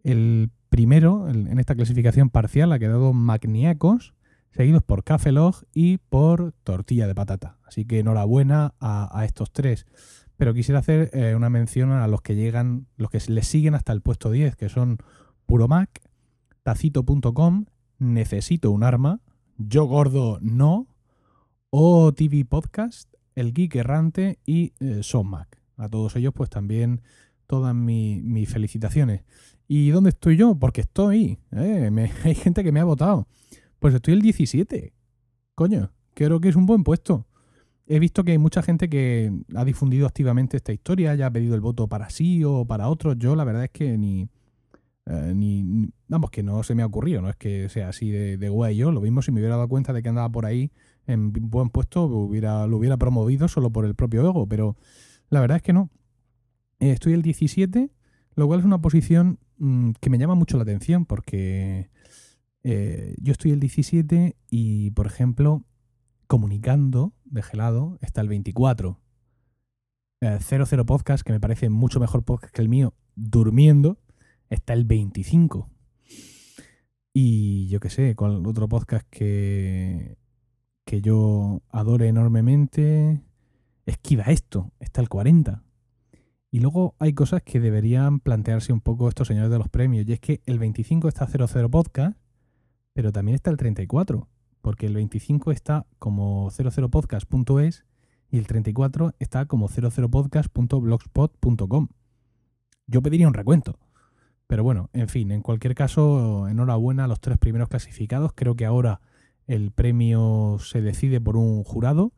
El 0.03 0.49
primero 0.69 1.27
en 1.27 1.60
esta 1.60 1.75
clasificación 1.75 2.29
parcial 2.29 2.71
ha 2.71 2.79
quedado 2.79 3.12
Magniacos, 3.12 4.13
seguidos 4.51 4.84
por 4.84 5.03
Café 5.03 5.32
Log 5.32 5.55
y 5.73 5.97
por 5.97 6.53
Tortilla 6.63 7.08
de 7.08 7.15
Patata. 7.15 7.58
Así 7.65 7.86
que 7.86 7.99
enhorabuena 7.99 8.73
a, 8.79 9.23
estos 9.25 9.51
tres. 9.51 9.86
Pero 10.38 10.53
quisiera 10.53 10.79
hacer 10.79 11.10
eh, 11.13 11.36
una 11.36 11.49
mención 11.49 11.91
a 11.91 12.08
los 12.08 12.21
que 12.21 12.36
llegan, 12.36 12.88
los 12.95 13.10
que 13.10 13.19
les 13.27 13.47
siguen 13.47 13.75
hasta 13.75 13.91
el 13.91 14.01
puesto 14.01 14.32
10, 14.32 14.55
que 14.55 14.69
son 14.69 14.97
Puro 15.45 15.67
Mac, 15.67 16.01
tacito.com, 16.63 17.65
necesito 17.97 18.71
un 18.71 18.84
arma, 18.84 19.19
yo 19.58 19.86
gordo 19.86 20.39
no, 20.41 20.88
o 21.69 22.12
TV 22.13 22.45
Podcast, 22.45 23.13
El 23.36 23.53
Geek 23.53 23.75
Errante 23.75 24.39
y 24.45 24.73
eh, 24.79 25.01
Mac. 25.23 25.62
A 25.77 25.88
todos 25.88 26.15
ellos 26.15 26.34
pues 26.36 26.49
también 26.49 27.01
todas 27.47 27.75
mis 27.75 28.49
felicitaciones. 28.49 29.23
¿Y 29.67 29.89
dónde 29.89 30.10
estoy 30.10 30.36
yo? 30.36 30.55
Porque 30.55 30.82
estoy. 30.82 31.39
Eh, 31.51 31.91
hay 32.23 32.36
gente 32.36 32.63
que 32.63 32.71
me 32.71 32.79
ha 32.79 32.86
votado. 32.86 33.27
Pues 33.79 33.93
estoy 33.93 34.15
el 34.15 34.21
17. 34.21 34.93
Coño, 35.55 35.91
creo 36.13 36.39
que 36.39 36.49
es 36.49 36.55
un 36.55 36.65
buen 36.65 36.84
puesto. 36.84 37.27
He 37.86 37.99
visto 37.99 38.23
que 38.23 38.32
hay 38.34 38.38
mucha 38.38 38.62
gente 38.62 38.89
que 38.89 39.32
ha 39.55 39.65
difundido 39.65 40.05
activamente 40.05 40.58
esta 40.58 40.73
historia, 40.73 41.15
ya 41.15 41.27
ha 41.27 41.32
pedido 41.32 41.55
el 41.55 41.62
voto 41.62 41.88
para 41.88 42.10
sí 42.10 42.43
o 42.43 42.65
para 42.65 42.88
otros. 42.88 43.17
Yo 43.17 43.36
la 43.36 43.43
verdad 43.43 43.63
es 43.63 43.71
que 43.71 43.97
ni, 43.97 44.29
eh, 45.08 45.34
ni, 45.36 45.89
vamos, 46.08 46.29
que 46.29 46.43
no 46.43 46.62
se 46.62 46.75
me 46.75 46.84
ha 46.84 46.86
ocurrido, 46.86 47.21
no 47.21 47.29
es 47.29 47.36
que 47.36 47.67
sea 47.69 47.89
así 47.89 48.12
de, 48.12 48.38
de 48.38 48.49
guay 48.49 48.75
yo. 48.75 48.91
Lo 48.91 49.01
mismo 49.01 49.23
si 49.23 49.32
me 49.32 49.39
hubiera 49.39 49.55
dado 49.55 49.67
cuenta 49.67 49.91
de 49.91 50.03
que 50.03 50.10
andaba 50.10 50.29
por 50.29 50.45
ahí 50.45 50.71
en 51.10 51.32
buen 51.34 51.69
puesto, 51.69 52.04
hubiera, 52.04 52.67
lo 52.67 52.78
hubiera 52.78 52.98
promovido 52.98 53.48
solo 53.48 53.72
por 53.72 53.86
el 53.86 53.95
propio 53.95 54.22
ego, 54.22 54.48
pero 54.48 54.78
la 55.30 55.41
verdad 55.41 55.58
es 55.58 55.63
que 55.63 55.74
no. 55.74 55.89
Eh, 56.80 56.91
estoy 56.91 57.13
el 57.13 57.24
17, 57.24 57.91
lo 58.36 58.48
cual 58.48 58.60
es 58.60 58.65
una 58.65 58.82
posición 58.82 59.39
mm, 59.58 59.91
que 60.00 60.10
me 60.10 60.19
llama 60.19 60.36
mucho 60.36 60.58
la 60.58 60.63
atención 60.63 61.06
porque 61.06 61.89
eh, 62.63 63.15
yo 63.19 63.32
estoy 63.32 63.52
el 63.52 63.60
17 63.60 64.36
y, 64.52 64.91
por 64.91 65.08
ejemplo, 65.08 65.63
comunicando 66.28 67.13
de 67.26 67.41
gelado 67.41 67.98
está 68.02 68.22
el 68.22 68.28
24. 68.30 69.00
00 70.22 70.86
Podcast, 70.86 71.24
que 71.24 71.32
me 71.32 71.39
parece 71.39 71.69
mucho 71.69 72.00
mejor 72.00 72.24
podcast 72.24 72.54
que 72.54 72.62
el 72.62 72.67
mío, 72.67 72.93
durmiendo, 73.15 74.00
está 74.50 74.74
el 74.74 74.84
25. 74.84 75.69
Y 77.13 77.67
yo 77.69 77.80
qué 77.80 77.89
sé, 77.89 78.15
con 78.15 78.45
otro 78.45 78.67
podcast 78.67 79.08
que, 79.10 80.17
que 80.89 81.02
yo 81.02 81.62
adore 81.69 82.08
enormemente, 82.08 83.21
esquiva 83.86 84.23
esto, 84.23 84.71
está 84.80 85.02
el 85.02 85.08
40. 85.08 85.62
Y 86.49 86.62
luego 86.62 86.95
hay 86.97 87.13
cosas 87.13 87.43
que 87.43 87.60
deberían 87.60 88.19
plantearse 88.19 88.73
un 88.73 88.82
poco 88.82 89.08
estos 89.08 89.28
señores 89.28 89.52
de 89.52 89.60
los 89.60 89.69
premios. 89.69 90.08
Y 90.08 90.13
es 90.13 90.19
que 90.19 90.41
el 90.47 90.58
25 90.58 91.08
está 91.08 91.28
00 91.28 91.69
Podcast, 91.69 92.17
pero 92.93 93.12
también 93.12 93.36
está 93.36 93.52
el 93.52 93.58
34. 93.58 94.28
Porque 94.62 94.88
el 94.88 94.95
25 94.95 95.52
está 95.52 95.86
como 95.99 96.49
00podcast.es 96.49 97.86
y 98.32 98.39
el 98.39 98.47
34 98.47 99.13
está 99.19 99.45
como 99.45 99.67
00podcast.blogspot.com. 99.67 101.88
Yo 102.88 103.04
pediría 103.04 103.28
un 103.28 103.36
recuento. 103.36 103.78
Pero 104.47 104.63
bueno, 104.63 104.89
en 104.93 105.08
fin, 105.08 105.32
en 105.32 105.43
cualquier 105.43 105.75
caso, 105.75 106.47
enhorabuena 106.47 107.04
a 107.04 107.08
los 107.08 107.19
tres 107.19 107.38
primeros 107.38 107.69
clasificados. 107.69 108.32
Creo 108.34 108.56
que 108.56 108.65
ahora 108.65 109.02
el 109.49 109.71
premio 109.71 110.58
se 110.60 110.79
decide 110.79 111.19
por 111.19 111.35
un 111.35 111.63
jurado 111.63 112.13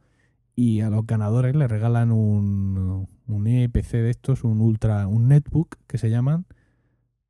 y 0.54 0.82
a 0.82 0.90
los 0.90 1.08
ganadores 1.08 1.56
le 1.56 1.66
regalan 1.66 2.12
un, 2.12 3.08
un 3.26 3.48
EPC 3.48 3.94
de 3.94 4.10
estos, 4.10 4.44
un 4.44 4.60
ultra, 4.60 5.08
un 5.08 5.30
netbook 5.30 5.78
que 5.88 5.98
se 5.98 6.10
llaman 6.10 6.46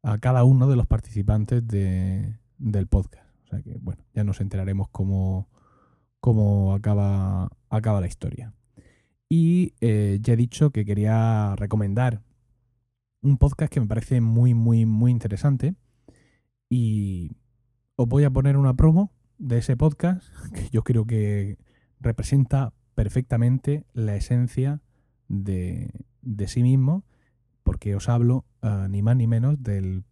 a 0.01 0.17
cada 0.17 0.43
uno 0.43 0.67
de 0.67 0.75
los 0.75 0.87
participantes 0.87 1.67
de, 1.67 2.35
del 2.57 2.87
podcast. 2.87 3.29
O 3.43 3.47
sea 3.49 3.61
que 3.61 3.77
bueno, 3.79 4.03
ya 4.15 4.23
nos 4.23 4.41
enteraremos 4.41 4.89
cómo, 4.89 5.47
cómo 6.19 6.73
acaba, 6.73 7.51
acaba 7.69 8.01
la 8.01 8.07
historia. 8.07 8.55
Y 9.29 9.75
eh, 9.81 10.17
ya 10.19 10.33
he 10.33 10.37
dicho 10.37 10.71
que 10.71 10.83
quería 10.83 11.55
recomendar 11.57 12.23
un 13.21 13.37
podcast 13.37 13.71
que 13.71 13.79
me 13.79 13.85
parece 13.85 14.19
muy, 14.19 14.55
muy, 14.55 14.87
muy 14.87 15.11
interesante. 15.11 15.75
Y 16.71 17.37
os 17.97 18.07
voy 18.07 18.23
a 18.23 18.31
poner 18.31 18.57
una 18.57 18.73
promo 18.73 19.11
de 19.41 19.57
ese 19.57 19.75
podcast 19.75 20.23
que 20.53 20.69
yo 20.71 20.83
creo 20.83 21.05
que 21.05 21.57
representa 21.99 22.73
perfectamente 22.95 23.85
la 23.93 24.15
esencia 24.15 24.81
de, 25.27 25.91
de 26.21 26.47
sí 26.47 26.63
mismo, 26.63 27.03
porque 27.63 27.95
os 27.95 28.07
hablo 28.09 28.45
ah, 28.61 28.87
ni 28.89 29.01
más 29.01 29.15
ni 29.15 29.27
menos 29.27 29.61
del 29.61 30.03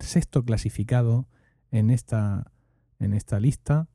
sexto 0.00 0.44
clasificado 0.44 1.28
en 1.70 1.90
esta, 1.90 2.50
en 2.98 3.12
esta 3.12 3.38
lista 3.38 3.88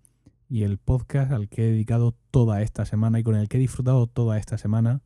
y 0.47 0.63
el 0.63 0.77
podcast 0.77 1.31
al 1.31 1.49
que 1.49 1.63
he 1.63 1.71
dedicado 1.71 2.15
toda 2.29 2.61
esta 2.61 2.85
semana 2.85 3.19
y 3.19 3.23
con 3.23 3.35
el 3.35 3.49
que 3.49 3.57
he 3.57 3.59
disfrutado 3.59 4.07
toda 4.07 4.37
esta 4.37 4.57
semana. 4.57 5.01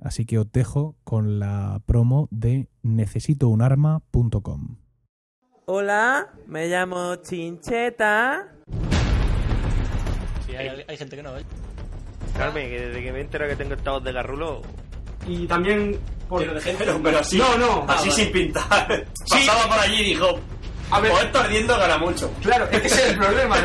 Así 0.00 0.24
que 0.24 0.38
os 0.38 0.50
dejo 0.50 0.96
con 1.04 1.38
la 1.38 1.82
promo 1.84 2.28
de 2.30 2.70
necesitounarma.com. 2.82 4.76
Hola, 5.72 6.26
me 6.48 6.66
llamo 6.66 7.14
Chincheta. 7.22 8.44
Sí, 10.44 10.56
hay, 10.56 10.84
hay 10.88 10.96
gente 10.96 11.14
que 11.14 11.22
no, 11.22 11.38
¿eh? 11.38 11.44
Carmen, 12.36 12.68
que 12.68 12.80
desde 12.88 13.00
que 13.04 13.12
me 13.12 13.20
entero 13.20 13.46
que 13.46 13.54
tengo 13.54 13.74
estados 13.74 14.02
de 14.02 14.10
garrulo. 14.12 14.62
Y 15.28 15.46
también 15.46 15.96
por... 16.28 16.40
Pero 16.40 16.54
de 16.54 16.60
gente 16.60 16.84
no, 16.86 17.00
pero 17.00 17.20
así. 17.20 17.38
No, 17.38 17.56
no. 17.56 17.84
Así 17.86 18.08
Ah, 18.08 18.12
sin 18.12 18.32
pintar. 18.32 19.06
Pasaba 19.30 19.68
por 19.68 19.78
allí 19.78 20.00
y 20.00 20.04
dijo: 20.06 20.40
A 20.90 20.98
ver, 20.98 21.12
Pues 21.12 21.24
esto 21.26 21.38
ardiendo 21.38 21.78
gana 21.78 21.98
mucho. 21.98 22.32
claro, 22.42 22.64
es 22.72 22.80
que 22.80 22.86
ese 22.88 23.02
es 23.04 23.08
el 23.10 23.18
problema. 23.18 23.56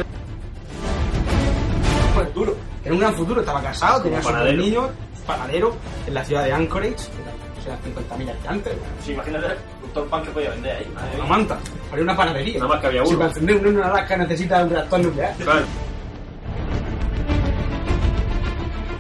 Pues 2.14 2.34
duro. 2.36 2.56
Era 2.84 2.94
un 2.94 3.00
gran 3.00 3.16
futuro, 3.16 3.40
estaba 3.40 3.64
casado, 3.64 4.04
tenía 4.04 4.22
sus 4.22 4.32
niños, 4.54 4.92
panadero, 5.26 5.76
en 6.06 6.14
la 6.14 6.24
ciudad 6.24 6.44
de 6.44 6.54
Anchorage, 6.54 6.94
o 6.94 7.64
sea, 7.64 7.80
50.000 7.82 8.30
habitantes, 8.30 8.74
Sí, 9.04 9.14
imagínate 9.14 9.48
todo 9.96 10.04
el 10.04 10.10
pan 10.10 10.24
que 10.24 10.32
podía 10.32 10.50
vender 10.52 10.76
ahí. 10.76 10.92
Madre 10.94 11.08
una 11.16 11.24
mía. 11.24 11.30
manta, 11.38 11.60
haría 11.92 12.04
una 12.04 12.16
panadería. 12.18 12.60
Nada 12.60 12.68
más 12.70 12.82
que 12.82 12.88
había 12.88 13.06
Si 13.06 13.10
uno. 13.10 13.18
para 13.20 13.30
encender 13.32 13.56
un 13.58 13.68
en 13.78 13.84
Alaska 13.84 14.18
necesita 14.18 14.64
un 14.64 14.70
reactor 14.70 15.00
nuclear. 15.00 15.36
Claro. 15.38 15.66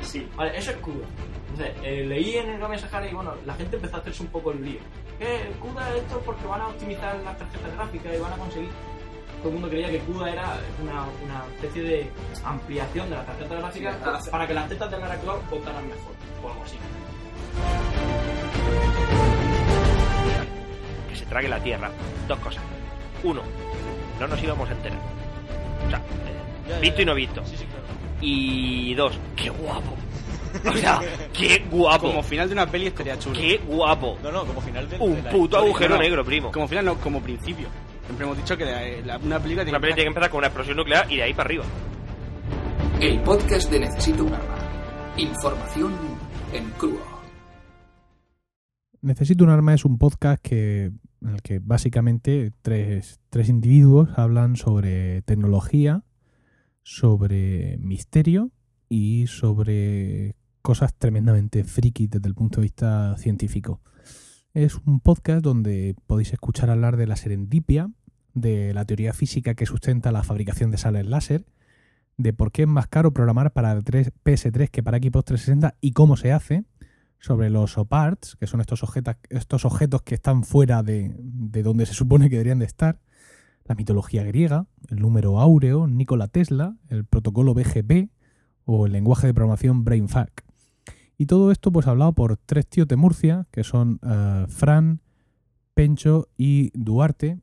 Sí. 0.02 0.28
Vale, 0.36 0.58
eso 0.58 0.72
es 0.72 0.78
CUDA. 0.78 1.06
Entonces, 1.52 1.76
eh, 1.84 2.06
leí 2.06 2.36
en 2.38 2.50
el 2.50 2.60
Game 2.60 2.78
Sahara 2.78 3.08
y 3.10 3.14
bueno, 3.14 3.34
la 3.46 3.54
gente 3.56 3.76
empezó 3.76 3.98
a 3.98 4.00
hacerse 4.00 4.24
un 4.24 4.30
poco 4.30 4.52
el 4.52 4.64
lío. 4.64 4.80
¿Qué? 5.20 5.52
CUDA 5.62 5.89
es 5.91 5.96
esto 6.04 6.22
porque 6.26 6.46
van 6.48 6.62
a 6.62 6.68
optimizar 6.70 7.16
las 7.24 7.38
tarjetas 7.38 7.74
gráficas 7.76 8.16
y 8.16 8.20
van 8.20 8.34
a 8.34 8.38
conseguir. 8.38 8.70
Todo 9.39 9.50
el 9.50 9.54
mundo 9.54 9.70
creía 9.70 9.89
que 9.89 10.00
CUDA 10.00 10.32
era 10.32 10.58
una, 10.82 11.02
una 11.24 11.46
especie 11.56 11.84
de 11.84 12.10
ampliación 12.43 13.10
de 13.10 13.16
la 13.18 13.26
tarjeta 13.26 13.56
gráfica 13.56 13.93
Sí, 14.22 14.30
para 14.32 14.48
que 14.48 14.54
las 14.54 14.70
tetas 14.70 14.89
del 14.89 15.04
actual 15.04 15.39
votaran 15.52 15.88
mejor 15.88 16.14
o 16.43 16.50
algo 16.50 16.64
así. 16.64 16.78
Que 21.26 21.30
se 21.30 21.30
trague 21.30 21.47
la 21.49 21.59
tierra. 21.63 21.91
Dos 22.28 22.39
cosas. 22.39 22.63
Uno, 23.23 23.41
no 24.19 24.28
nos 24.28 24.41
íbamos 24.43 24.69
a 24.69 24.73
enterar. 24.73 24.99
O 25.86 25.89
sea, 25.89 25.99
Ya, 26.67 26.76
ya, 26.76 26.80
visto 26.80 26.97
ya. 26.97 27.01
y 27.03 27.05
no 27.05 27.15
visto. 27.15 27.45
Sí, 27.45 27.57
sí, 27.57 27.65
claro. 27.65 27.84
Y 28.21 28.93
dos, 28.95 29.19
qué 29.36 29.49
guapo. 29.49 29.95
O 30.69 30.73
sea, 30.78 30.99
qué 31.34 31.65
guapo. 31.69 32.07
Como 32.07 32.23
final 32.23 32.47
de 32.47 32.53
una 32.53 32.65
peli 32.69 32.88
estaría 32.88 33.17
chulo. 33.19 33.39
Qué 33.39 33.57
guapo. 33.67 34.17
No, 34.23 34.32
no, 34.32 34.45
como 34.45 34.61
final 34.61 34.88
de. 34.89 34.97
Un 34.99 35.15
de 35.15 35.21
la 35.23 35.30
puto 35.30 35.43
historia. 35.43 35.65
agujero 35.69 35.95
no. 35.95 36.01
negro, 36.01 36.23
primo. 36.26 36.51
Como 36.51 36.67
final, 36.67 36.86
no, 36.86 36.95
como 36.95 37.21
principio. 37.21 37.67
Siempre 38.05 38.26
hemos 38.26 38.38
dicho 38.38 38.55
que 38.55 38.65
la- 38.65 38.82
la- 39.05 39.17
una 39.17 39.39
película 39.39 39.67
Una 39.67 39.80
peli 39.80 39.93
tiene 39.93 40.03
que 40.05 40.07
empezar 40.09 40.30
con 40.30 40.38
una 40.39 40.47
explosión 40.47 40.78
nuclear 40.78 41.11
y 41.11 41.17
de 41.17 41.23
ahí 41.23 41.34
para 41.34 41.47
arriba. 41.47 41.65
El 43.01 43.19
podcast 43.21 43.69
de 43.71 43.80
Necesito 43.80 44.23
un 44.23 44.34
arma. 44.34 44.55
Información 45.17 45.93
en 46.53 46.69
crudo. 46.71 47.01
Necesito 49.01 49.43
un 49.43 49.49
arma 49.49 49.73
es 49.73 49.86
un 49.86 49.97
podcast 49.97 50.41
que, 50.41 50.91
en 51.22 51.30
el 51.30 51.41
que 51.41 51.59
básicamente 51.59 52.51
tres, 52.61 53.20
tres 53.30 53.49
individuos 53.49 54.09
hablan 54.18 54.55
sobre 54.55 55.22
tecnología, 55.24 56.03
sobre 56.84 57.78
misterio 57.80 58.51
y 58.89 59.28
sobre 59.28 60.36
cosas 60.61 60.93
tremendamente 60.95 61.63
friki 61.63 62.07
desde 62.07 62.28
el 62.28 62.36
punto 62.36 62.59
de 62.59 62.63
vista 62.63 63.16
científico. 63.18 63.82
Es 64.53 64.76
un 64.86 64.99
podcast 64.99 65.43
donde 65.43 65.95
podéis 66.07 66.34
escuchar 66.34 66.70
hablar 66.70 66.97
de 66.97 67.07
la 67.07 67.16
serendipia, 67.16 67.91
de 68.34 68.74
la 68.74 68.86
teoría 68.86 69.13
física 69.13 69.53
que 69.55 69.66
sustenta 69.66 70.11
la 70.11 70.24
fabricación 70.24 70.72
de 70.72 70.78
sables 70.78 71.05
láser, 71.05 71.45
de 72.18 72.34
por 72.34 72.51
qué 72.51 72.63
es 72.63 72.68
más 72.68 72.88
caro 72.88 73.13
programar 73.13 73.51
para 73.51 73.82
3 73.82 74.11
PS3 74.24 74.70
que 74.70 74.84
para 74.84 74.97
Xbox 74.97 75.26
360 75.26 75.76
y 75.82 75.91
cómo 75.91 76.18
se 76.18 76.32
hace, 76.32 76.66
sobre 77.26 77.49
los 77.49 77.76
OPARTS, 77.80 78.36
que 78.36 78.45
son 78.45 78.61
estos, 78.61 78.84
objetos, 78.84 79.15
estos 79.30 79.65
objetos 79.65 80.03
que 80.03 80.13
están 80.13 80.43
fuera 80.43 80.84
de, 80.84 81.15
de 81.17 81.63
donde 81.63 81.88
se 81.88 81.95
supone 81.95 82.30
que 82.30 82.36
deberían 82.36 82.59
de 82.59 82.65
estar, 82.65 82.99
la 83.63 83.73
mitología 83.73 84.21
griega, 84.21 84.67
el 84.89 84.99
número 84.99 85.39
áureo, 85.39 85.88
Nikola 85.88 86.28
Tesla, 86.28 86.76
el 86.88 87.03
protocolo 87.03 87.55
BGP 87.55 88.11
o 88.65 88.86
el 88.86 88.91
lenguaje 88.91 89.26
de 89.26 89.34
programación 89.34 89.84
BrainFuck. 89.84 90.43
Y 91.17 91.26
todo 91.26 91.51
esto 91.51 91.71
pues 91.71 91.88
hablado 91.88 92.13
por 92.13 92.38
tres 92.38 92.67
tíos 92.67 92.88
de 92.88 92.95
Murcia, 92.95 93.47
que 93.49 93.63
son 93.63 93.99
eh, 94.03 94.45
Fran, 94.47 95.01
Pencho 95.73 96.28
y 96.38 96.69
Duarte, 96.76 97.39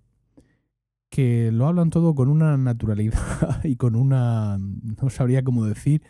que 1.10 1.50
lo 1.50 1.66
hablan 1.66 1.90
todo 1.90 2.14
con 2.14 2.28
una 2.28 2.56
naturalidad 2.56 3.18
y 3.64 3.74
con 3.74 3.96
una, 3.96 4.58
no 4.60 5.10
sabría 5.10 5.42
cómo 5.42 5.64
decir, 5.64 6.02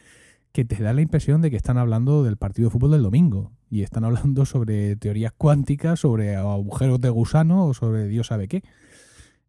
que 0.53 0.67
te 0.67 0.83
da 0.83 0.93
la 0.93 1.01
impresión 1.01 1.41
de 1.41 1.51
que 1.51 1.57
están 1.57 1.79
hablando 1.79 2.23
del 2.23 2.37
partido 2.37 2.69
de 2.69 2.73
fútbol 2.73 2.91
del 2.91 3.03
domingo 3.03 3.51
y 3.73 3.83
están 3.83 4.05
hablando 4.05 4.45
sobre 4.45 4.97
teorías 4.97 5.33
cuánticas, 5.33 6.01
sobre 6.01 6.37
agujeros 6.37 7.01
de 7.01 7.09
gusano 7.09 7.65
o 7.67 7.73
sobre 7.75 8.07
Dios 8.07 8.27
sabe 8.27 8.47
qué. 8.47 8.63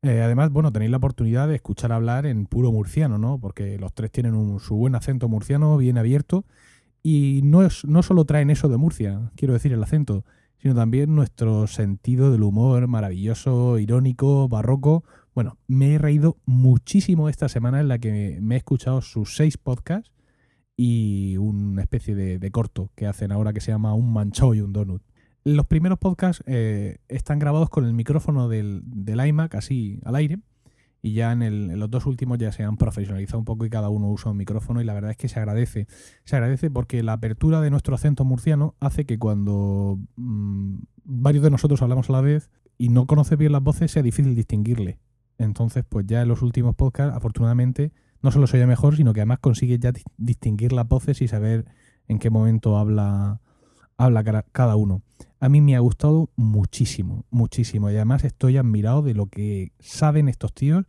Eh, 0.01 0.21
además, 0.21 0.49
bueno, 0.49 0.71
tenéis 0.71 0.91
la 0.91 0.97
oportunidad 0.97 1.49
de 1.49 1.55
escuchar 1.55 1.91
hablar 1.91 2.25
en 2.25 2.45
puro 2.45 2.71
murciano, 2.71 3.17
¿no? 3.17 3.37
Porque 3.37 3.77
los 3.77 3.93
tres 3.93 4.11
tienen 4.11 4.33
un- 4.33 4.61
su 4.61 4.75
buen 4.75 4.95
acento 4.95 5.27
murciano 5.27 5.75
bien 5.77 5.97
abierto 5.97 6.45
y 7.01 7.41
no, 7.43 7.63
es, 7.63 7.83
no 7.83 8.01
solo 8.01 8.23
traen 8.23 8.49
eso 8.49 8.69
de 8.69 8.77
Murcia, 8.77 9.31
quiero 9.35 9.53
decir 9.53 9.73
el 9.73 9.83
acento, 9.83 10.23
sino 10.57 10.73
también 10.73 11.13
nuestro 11.15 11.67
sentido 11.67 12.31
del 12.31 12.43
humor 12.43 12.87
maravilloso, 12.87 13.77
irónico, 13.77 14.47
barroco. 14.47 15.03
Bueno, 15.35 15.57
me 15.67 15.95
he 15.95 15.97
reído 15.97 16.37
muchísimo 16.45 17.27
esta 17.27 17.49
semana 17.49 17.81
en 17.81 17.89
la 17.89 17.99
que 17.99 18.39
me 18.41 18.55
he 18.55 18.57
escuchado 18.59 19.01
sus 19.01 19.35
seis 19.35 19.57
podcasts 19.57 20.11
y 20.75 21.37
una 21.37 21.81
especie 21.81 22.15
de, 22.15 22.51
corto 22.51 22.89
que 22.95 23.05
hacen 23.07 23.31
ahora 23.31 23.53
que 23.53 23.61
se 23.61 23.71
llama 23.71 23.93
Un 23.93 24.11
manchó 24.13 24.53
y 24.53 24.61
un 24.61 24.73
donut. 24.73 25.01
Los 25.45 25.65
primeros 25.67 25.99
podcasts 25.99 26.43
eh, 26.47 26.97
están 27.09 27.37
grabados 27.39 27.69
con 27.69 27.85
el 27.85 27.93
micrófono 27.93 28.47
del, 28.49 28.81
del 28.85 29.25
iMac 29.27 29.55
así 29.55 29.99
al 30.05 30.15
aire 30.15 30.39
y 31.01 31.13
ya 31.13 31.33
en, 31.33 31.43
el- 31.43 31.69
en 31.71 31.79
los 31.79 31.91
dos 31.91 32.05
últimos 32.05 32.37
ya 32.37 32.51
se 32.53 32.63
han 32.63 32.77
profesionalizado 32.77 33.39
un 33.39 33.45
poco 33.45 33.65
y 33.65 33.69
cada 33.69 33.89
uno 33.89 34.09
usa 34.09 34.31
un 34.31 34.37
micrófono 34.37 34.81
y 34.81 34.85
la 34.85 34.93
verdad 34.93 35.11
es 35.11 35.17
que 35.17 35.27
se 35.27 35.37
agradece. 35.39 35.85
Se 36.23 36.37
agradece 36.37 36.71
porque 36.71 37.03
la 37.03 37.13
apertura 37.13 37.59
de 37.59 37.69
nuestro 37.69 37.93
acento 37.93 38.23
murciano 38.23 38.73
hace 38.79 39.05
que 39.05 39.19
cuando 39.19 39.99
mm, 40.15 40.75
varios 41.03 41.43
de 41.43 41.49
nosotros 41.51 41.81
hablamos 41.81 42.09
a 42.09 42.13
la 42.13 42.21
vez 42.21 42.49
y 42.77 42.87
no 42.87 43.05
conoces 43.05 43.37
bien 43.37 43.51
las 43.51 43.61
voces 43.61 43.91
sea 43.91 44.01
difícil 44.01 44.33
distinguirle. 44.35 44.97
Entonces, 45.37 45.83
pues 45.87 46.05
ya 46.07 46.21
en 46.21 46.29
los 46.29 46.41
últimos 46.41 46.73
podcasts, 46.75 47.15
afortunadamente, 47.17 47.91
no 48.23 48.31
solo 48.31 48.47
se 48.47 48.57
oye 48.57 48.65
mejor, 48.65 48.95
sino 48.95 49.13
que 49.13 49.19
además 49.21 49.39
consigues 49.39 49.79
ya 49.79 49.91
di- 49.91 50.01
distinguir 50.17 50.73
las 50.73 50.87
voces 50.87 51.21
y 51.21 51.27
saber 51.27 51.65
en 52.07 52.17
qué 52.19 52.29
momento 52.29 52.77
habla, 52.77 53.39
habla 53.97 54.43
cada 54.51 54.75
uno. 54.75 55.01
A 55.39 55.49
mí 55.49 55.59
me 55.61 55.75
ha 55.75 55.79
gustado 55.79 56.29
muchísimo, 56.35 57.25
muchísimo. 57.29 57.91
Y 57.91 57.95
además 57.95 58.23
estoy 58.23 58.57
admirado 58.57 59.01
de 59.01 59.13
lo 59.13 59.27
que 59.27 59.73
saben 59.79 60.29
estos 60.29 60.53
tíos, 60.53 60.85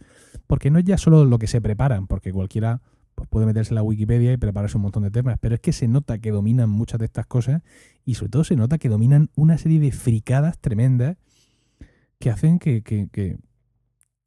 porque 0.46 0.70
no 0.70 0.78
es 0.78 0.84
ya 0.84 0.96
solo 0.96 1.24
lo 1.24 1.38
que 1.38 1.48
se 1.48 1.60
preparan, 1.60 2.06
porque 2.06 2.32
cualquiera 2.32 2.80
pues, 3.16 3.28
puede 3.28 3.46
meterse 3.46 3.70
en 3.72 3.76
la 3.76 3.82
Wikipedia 3.82 4.32
y 4.32 4.36
prepararse 4.36 4.76
un 4.76 4.82
montón 4.82 5.02
de 5.02 5.10
temas, 5.10 5.38
pero 5.40 5.54
es 5.56 5.60
que 5.60 5.72
se 5.72 5.88
nota 5.88 6.18
que 6.18 6.30
dominan 6.30 6.70
muchas 6.70 6.98
de 7.00 7.06
estas 7.06 7.26
cosas 7.26 7.62
y 8.04 8.14
sobre 8.14 8.30
todo 8.30 8.44
se 8.44 8.56
nota 8.56 8.78
que 8.78 8.88
dominan 8.88 9.30
una 9.34 9.58
serie 9.58 9.80
de 9.80 9.90
fricadas 9.92 10.58
tremendas 10.58 11.16
que 12.20 12.30
hacen 12.30 12.58
que- 12.58 12.82
que, 12.82 13.08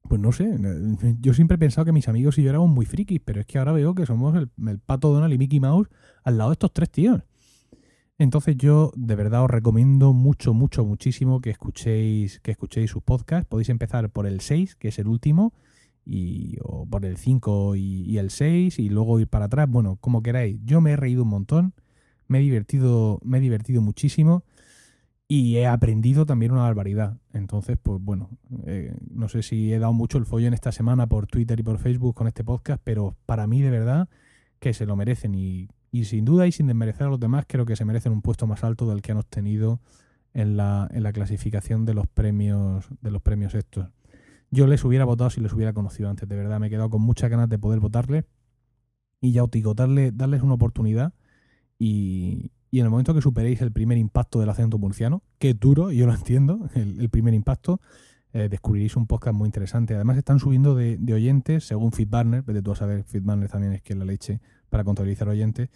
pues 0.07 0.21
no 0.21 0.31
sé, 0.31 0.57
yo 1.21 1.33
siempre 1.33 1.55
he 1.55 1.57
pensado 1.57 1.85
que 1.85 1.91
mis 1.91 2.07
amigos 2.07 2.37
y 2.37 2.43
yo 2.43 2.49
éramos 2.49 2.69
muy 2.69 2.85
frikis, 2.85 3.21
pero 3.23 3.41
es 3.41 3.45
que 3.45 3.57
ahora 3.59 3.71
veo 3.71 3.95
que 3.95 4.05
somos 4.05 4.35
el, 4.35 4.79
pato 4.79 5.13
Donald 5.13 5.33
y 5.33 5.37
Mickey 5.37 5.59
Mouse 5.59 5.89
al 6.23 6.37
lado 6.37 6.51
de 6.51 6.53
estos 6.53 6.73
tres 6.73 6.89
tíos. 6.89 7.21
Entonces 8.19 8.57
yo 8.57 8.91
de 8.95 9.15
verdad 9.15 9.43
os 9.43 9.51
recomiendo 9.51 10.11
mucho, 10.13 10.53
mucho, 10.53 10.83
muchísimo 10.83 11.39
que 11.39 11.51
escuchéis, 11.51 12.39
que 12.39 12.51
escuchéis 12.51 12.89
sus 12.89 13.03
podcasts. 13.03 13.47
Podéis 13.47 13.69
empezar 13.69 14.09
por 14.09 14.25
el 14.25 14.41
6, 14.41 14.75
que 14.75 14.87
es 14.87 14.97
el 14.97 15.07
último, 15.07 15.53
y, 16.03 16.57
o 16.63 16.87
por 16.87 17.05
el 17.05 17.17
5 17.17 17.75
y, 17.75 18.01
y 18.01 18.17
el 18.17 18.31
6, 18.31 18.79
y 18.79 18.89
luego 18.89 19.19
ir 19.19 19.27
para 19.27 19.45
atrás, 19.45 19.69
bueno, 19.69 19.97
como 20.01 20.23
queráis. 20.23 20.59
Yo 20.65 20.81
me 20.81 20.91
he 20.91 20.95
reído 20.95 21.23
un 21.23 21.29
montón, 21.29 21.73
me 22.27 22.39
he 22.39 22.41
divertido, 22.41 23.19
me 23.23 23.37
he 23.37 23.41
divertido 23.41 23.83
muchísimo 23.83 24.43
y 25.27 25.57
he 25.57 25.67
aprendido 25.67 26.25
también 26.25 26.51
una 26.51 26.61
barbaridad. 26.61 27.17
Entonces, 27.33 27.77
pues 27.81 28.01
bueno, 28.01 28.29
eh, 28.65 28.95
no 29.09 29.27
sé 29.27 29.43
si 29.43 29.73
he 29.73 29.79
dado 29.79 29.93
mucho 29.93 30.17
el 30.17 30.25
follón 30.25 30.53
esta 30.53 30.71
semana 30.71 31.07
por 31.07 31.27
Twitter 31.27 31.59
y 31.59 31.63
por 31.63 31.79
Facebook 31.79 32.15
con 32.15 32.27
este 32.27 32.43
podcast, 32.43 32.81
pero 32.83 33.15
para 33.25 33.45
mí 33.47 33.61
de 33.61 33.69
verdad 33.69 34.09
que 34.59 34.73
se 34.73 34.85
lo 34.85 34.95
merecen 34.95 35.35
y, 35.35 35.69
y 35.91 36.05
sin 36.05 36.25
duda 36.25 36.47
y 36.47 36.51
sin 36.51 36.67
desmerecer 36.67 37.07
a 37.07 37.09
los 37.09 37.19
demás, 37.19 37.45
creo 37.47 37.65
que 37.65 37.75
se 37.75 37.85
merecen 37.85 38.13
un 38.13 38.21
puesto 38.21 38.47
más 38.47 38.63
alto 38.63 38.89
del 38.89 39.01
que 39.01 39.11
han 39.11 39.17
obtenido 39.17 39.81
en 40.33 40.55
la, 40.57 40.87
en 40.91 41.03
la 41.03 41.11
clasificación 41.11 41.85
de 41.85 41.93
los 41.93 42.07
premios 42.07 42.87
de 43.01 43.11
los 43.11 43.21
premios 43.21 43.53
estos. 43.53 43.89
Yo 44.49 44.65
les 44.65 44.83
hubiera 44.85 45.03
votado 45.03 45.29
si 45.29 45.41
les 45.41 45.51
hubiera 45.51 45.73
conocido 45.73 46.09
antes, 46.09 46.27
de 46.27 46.35
verdad, 46.37 46.59
me 46.59 46.67
he 46.67 46.69
quedado 46.69 46.89
con 46.89 47.01
muchas 47.01 47.29
ganas 47.29 47.49
de 47.49 47.59
poder 47.59 47.81
votarles 47.81 48.25
y 49.19 49.33
ya 49.33 49.43
os 49.43 49.51
digo, 49.51 49.73
darle, 49.73 50.11
darles 50.11 50.41
una 50.41 50.53
oportunidad 50.53 51.13
y, 51.79 52.51
y 52.71 52.79
en 52.79 52.85
el 52.85 52.89
momento 52.89 53.13
que 53.13 53.21
superéis 53.21 53.61
el 53.61 53.71
primer 53.71 53.97
impacto 53.97 54.39
del 54.39 54.49
acento 54.49 54.77
murciano, 54.77 55.23
que 55.39 55.53
duro, 55.53 55.91
yo 55.91 56.05
lo 56.05 56.13
entiendo, 56.13 56.69
el, 56.75 57.09
primer 57.09 57.33
impacto, 57.33 57.79
eh, 58.33 58.49
descubriréis 58.49 58.95
un 58.95 59.07
podcast 59.07 59.35
muy 59.35 59.47
interesante. 59.47 59.95
Además 59.95 60.17
están 60.17 60.39
subiendo 60.39 60.75
de, 60.75 60.97
oyentes, 61.13 61.65
según 61.65 61.91
Feedburner, 61.91 62.43
vete 62.43 62.61
tú 62.61 62.71
a 62.71 62.75
saber, 62.75 63.03
Feedburner 63.03 63.49
también 63.49 63.73
es 63.73 63.81
que 63.81 63.95
la 63.95 64.05
leche 64.05 64.41
para 64.69 64.83
contabilizar 64.83 65.29
oyentes. 65.29 65.69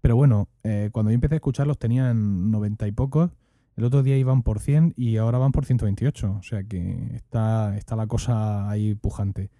Pero 0.00 0.16
bueno, 0.16 0.48
eh, 0.62 0.90
cuando 0.92 1.10
yo 1.10 1.14
empecé 1.14 1.34
a 1.34 1.36
escucharlos 1.36 1.78
tenían 1.78 2.50
90 2.50 2.86
y 2.86 2.92
pocos, 2.92 3.30
el 3.76 3.84
otro 3.84 4.02
día 4.02 4.16
iban 4.16 4.42
por 4.42 4.58
100 4.58 4.94
y 4.96 5.18
ahora 5.18 5.38
van 5.38 5.52
por 5.52 5.64
128, 5.64 6.36
o 6.38 6.42
sea 6.42 6.64
que 6.64 7.14
está, 7.14 7.76
está 7.76 7.94
la 7.94 8.06
cosa 8.08 8.68
ahí 8.68 8.94
pujante. 8.94 9.50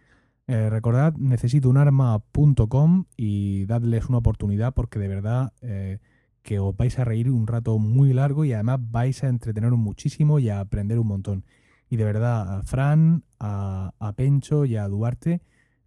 Eh, 0.48 0.70
recordad, 0.70 1.14
necesitounarma.com 1.14 3.04
y 3.16 3.66
dadles 3.66 4.08
una 4.08 4.18
oportunidad 4.18 4.72
porque 4.74 4.98
de 4.98 5.06
verdad 5.06 5.52
eh, 5.60 5.98
que 6.42 6.58
os 6.58 6.76
vais 6.76 6.98
a 6.98 7.04
reír 7.04 7.30
un 7.30 7.46
rato 7.46 7.78
muy 7.78 8.12
largo 8.12 8.44
y 8.44 8.52
además 8.52 8.80
vais 8.90 9.22
a 9.24 9.28
entreteneros 9.28 9.78
muchísimo 9.78 10.38
y 10.38 10.48
a 10.48 10.60
aprender 10.60 10.98
un 10.98 11.06
montón. 11.06 11.44
Y 11.90 11.96
de 11.96 12.04
verdad, 12.04 12.58
a 12.58 12.62
Fran, 12.62 13.24
a, 13.38 13.94
a 13.98 14.12
Pencho 14.14 14.64
y 14.64 14.76
a 14.76 14.88
Duarte, 14.88 15.40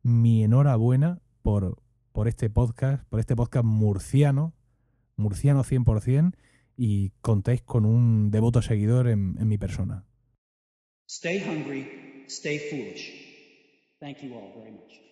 mi 0.04 0.44
enhorabuena 0.44 1.20
por, 1.42 1.82
por 2.12 2.28
este 2.28 2.50
podcast, 2.50 3.04
por 3.10 3.20
este 3.20 3.36
podcast 3.36 3.66
murciano, 3.66 4.54
murciano 5.16 5.64
100%, 5.64 6.34
y 6.78 7.12
contáis 7.22 7.62
con 7.62 7.86
un 7.86 8.32
devoto 8.32 8.62
seguidor 8.62 9.08
en, 9.08 9.36
en 9.40 9.48
mi 9.48 9.58
persona. 9.58 10.06
Stay 11.08 11.40
hungry, 11.40 12.26
stay 12.28 12.58
foolish. 12.58 13.32
Thank 14.00 14.24
you 14.24 14.34
all 14.34 14.54
very 14.56 14.72
much. 14.72 15.11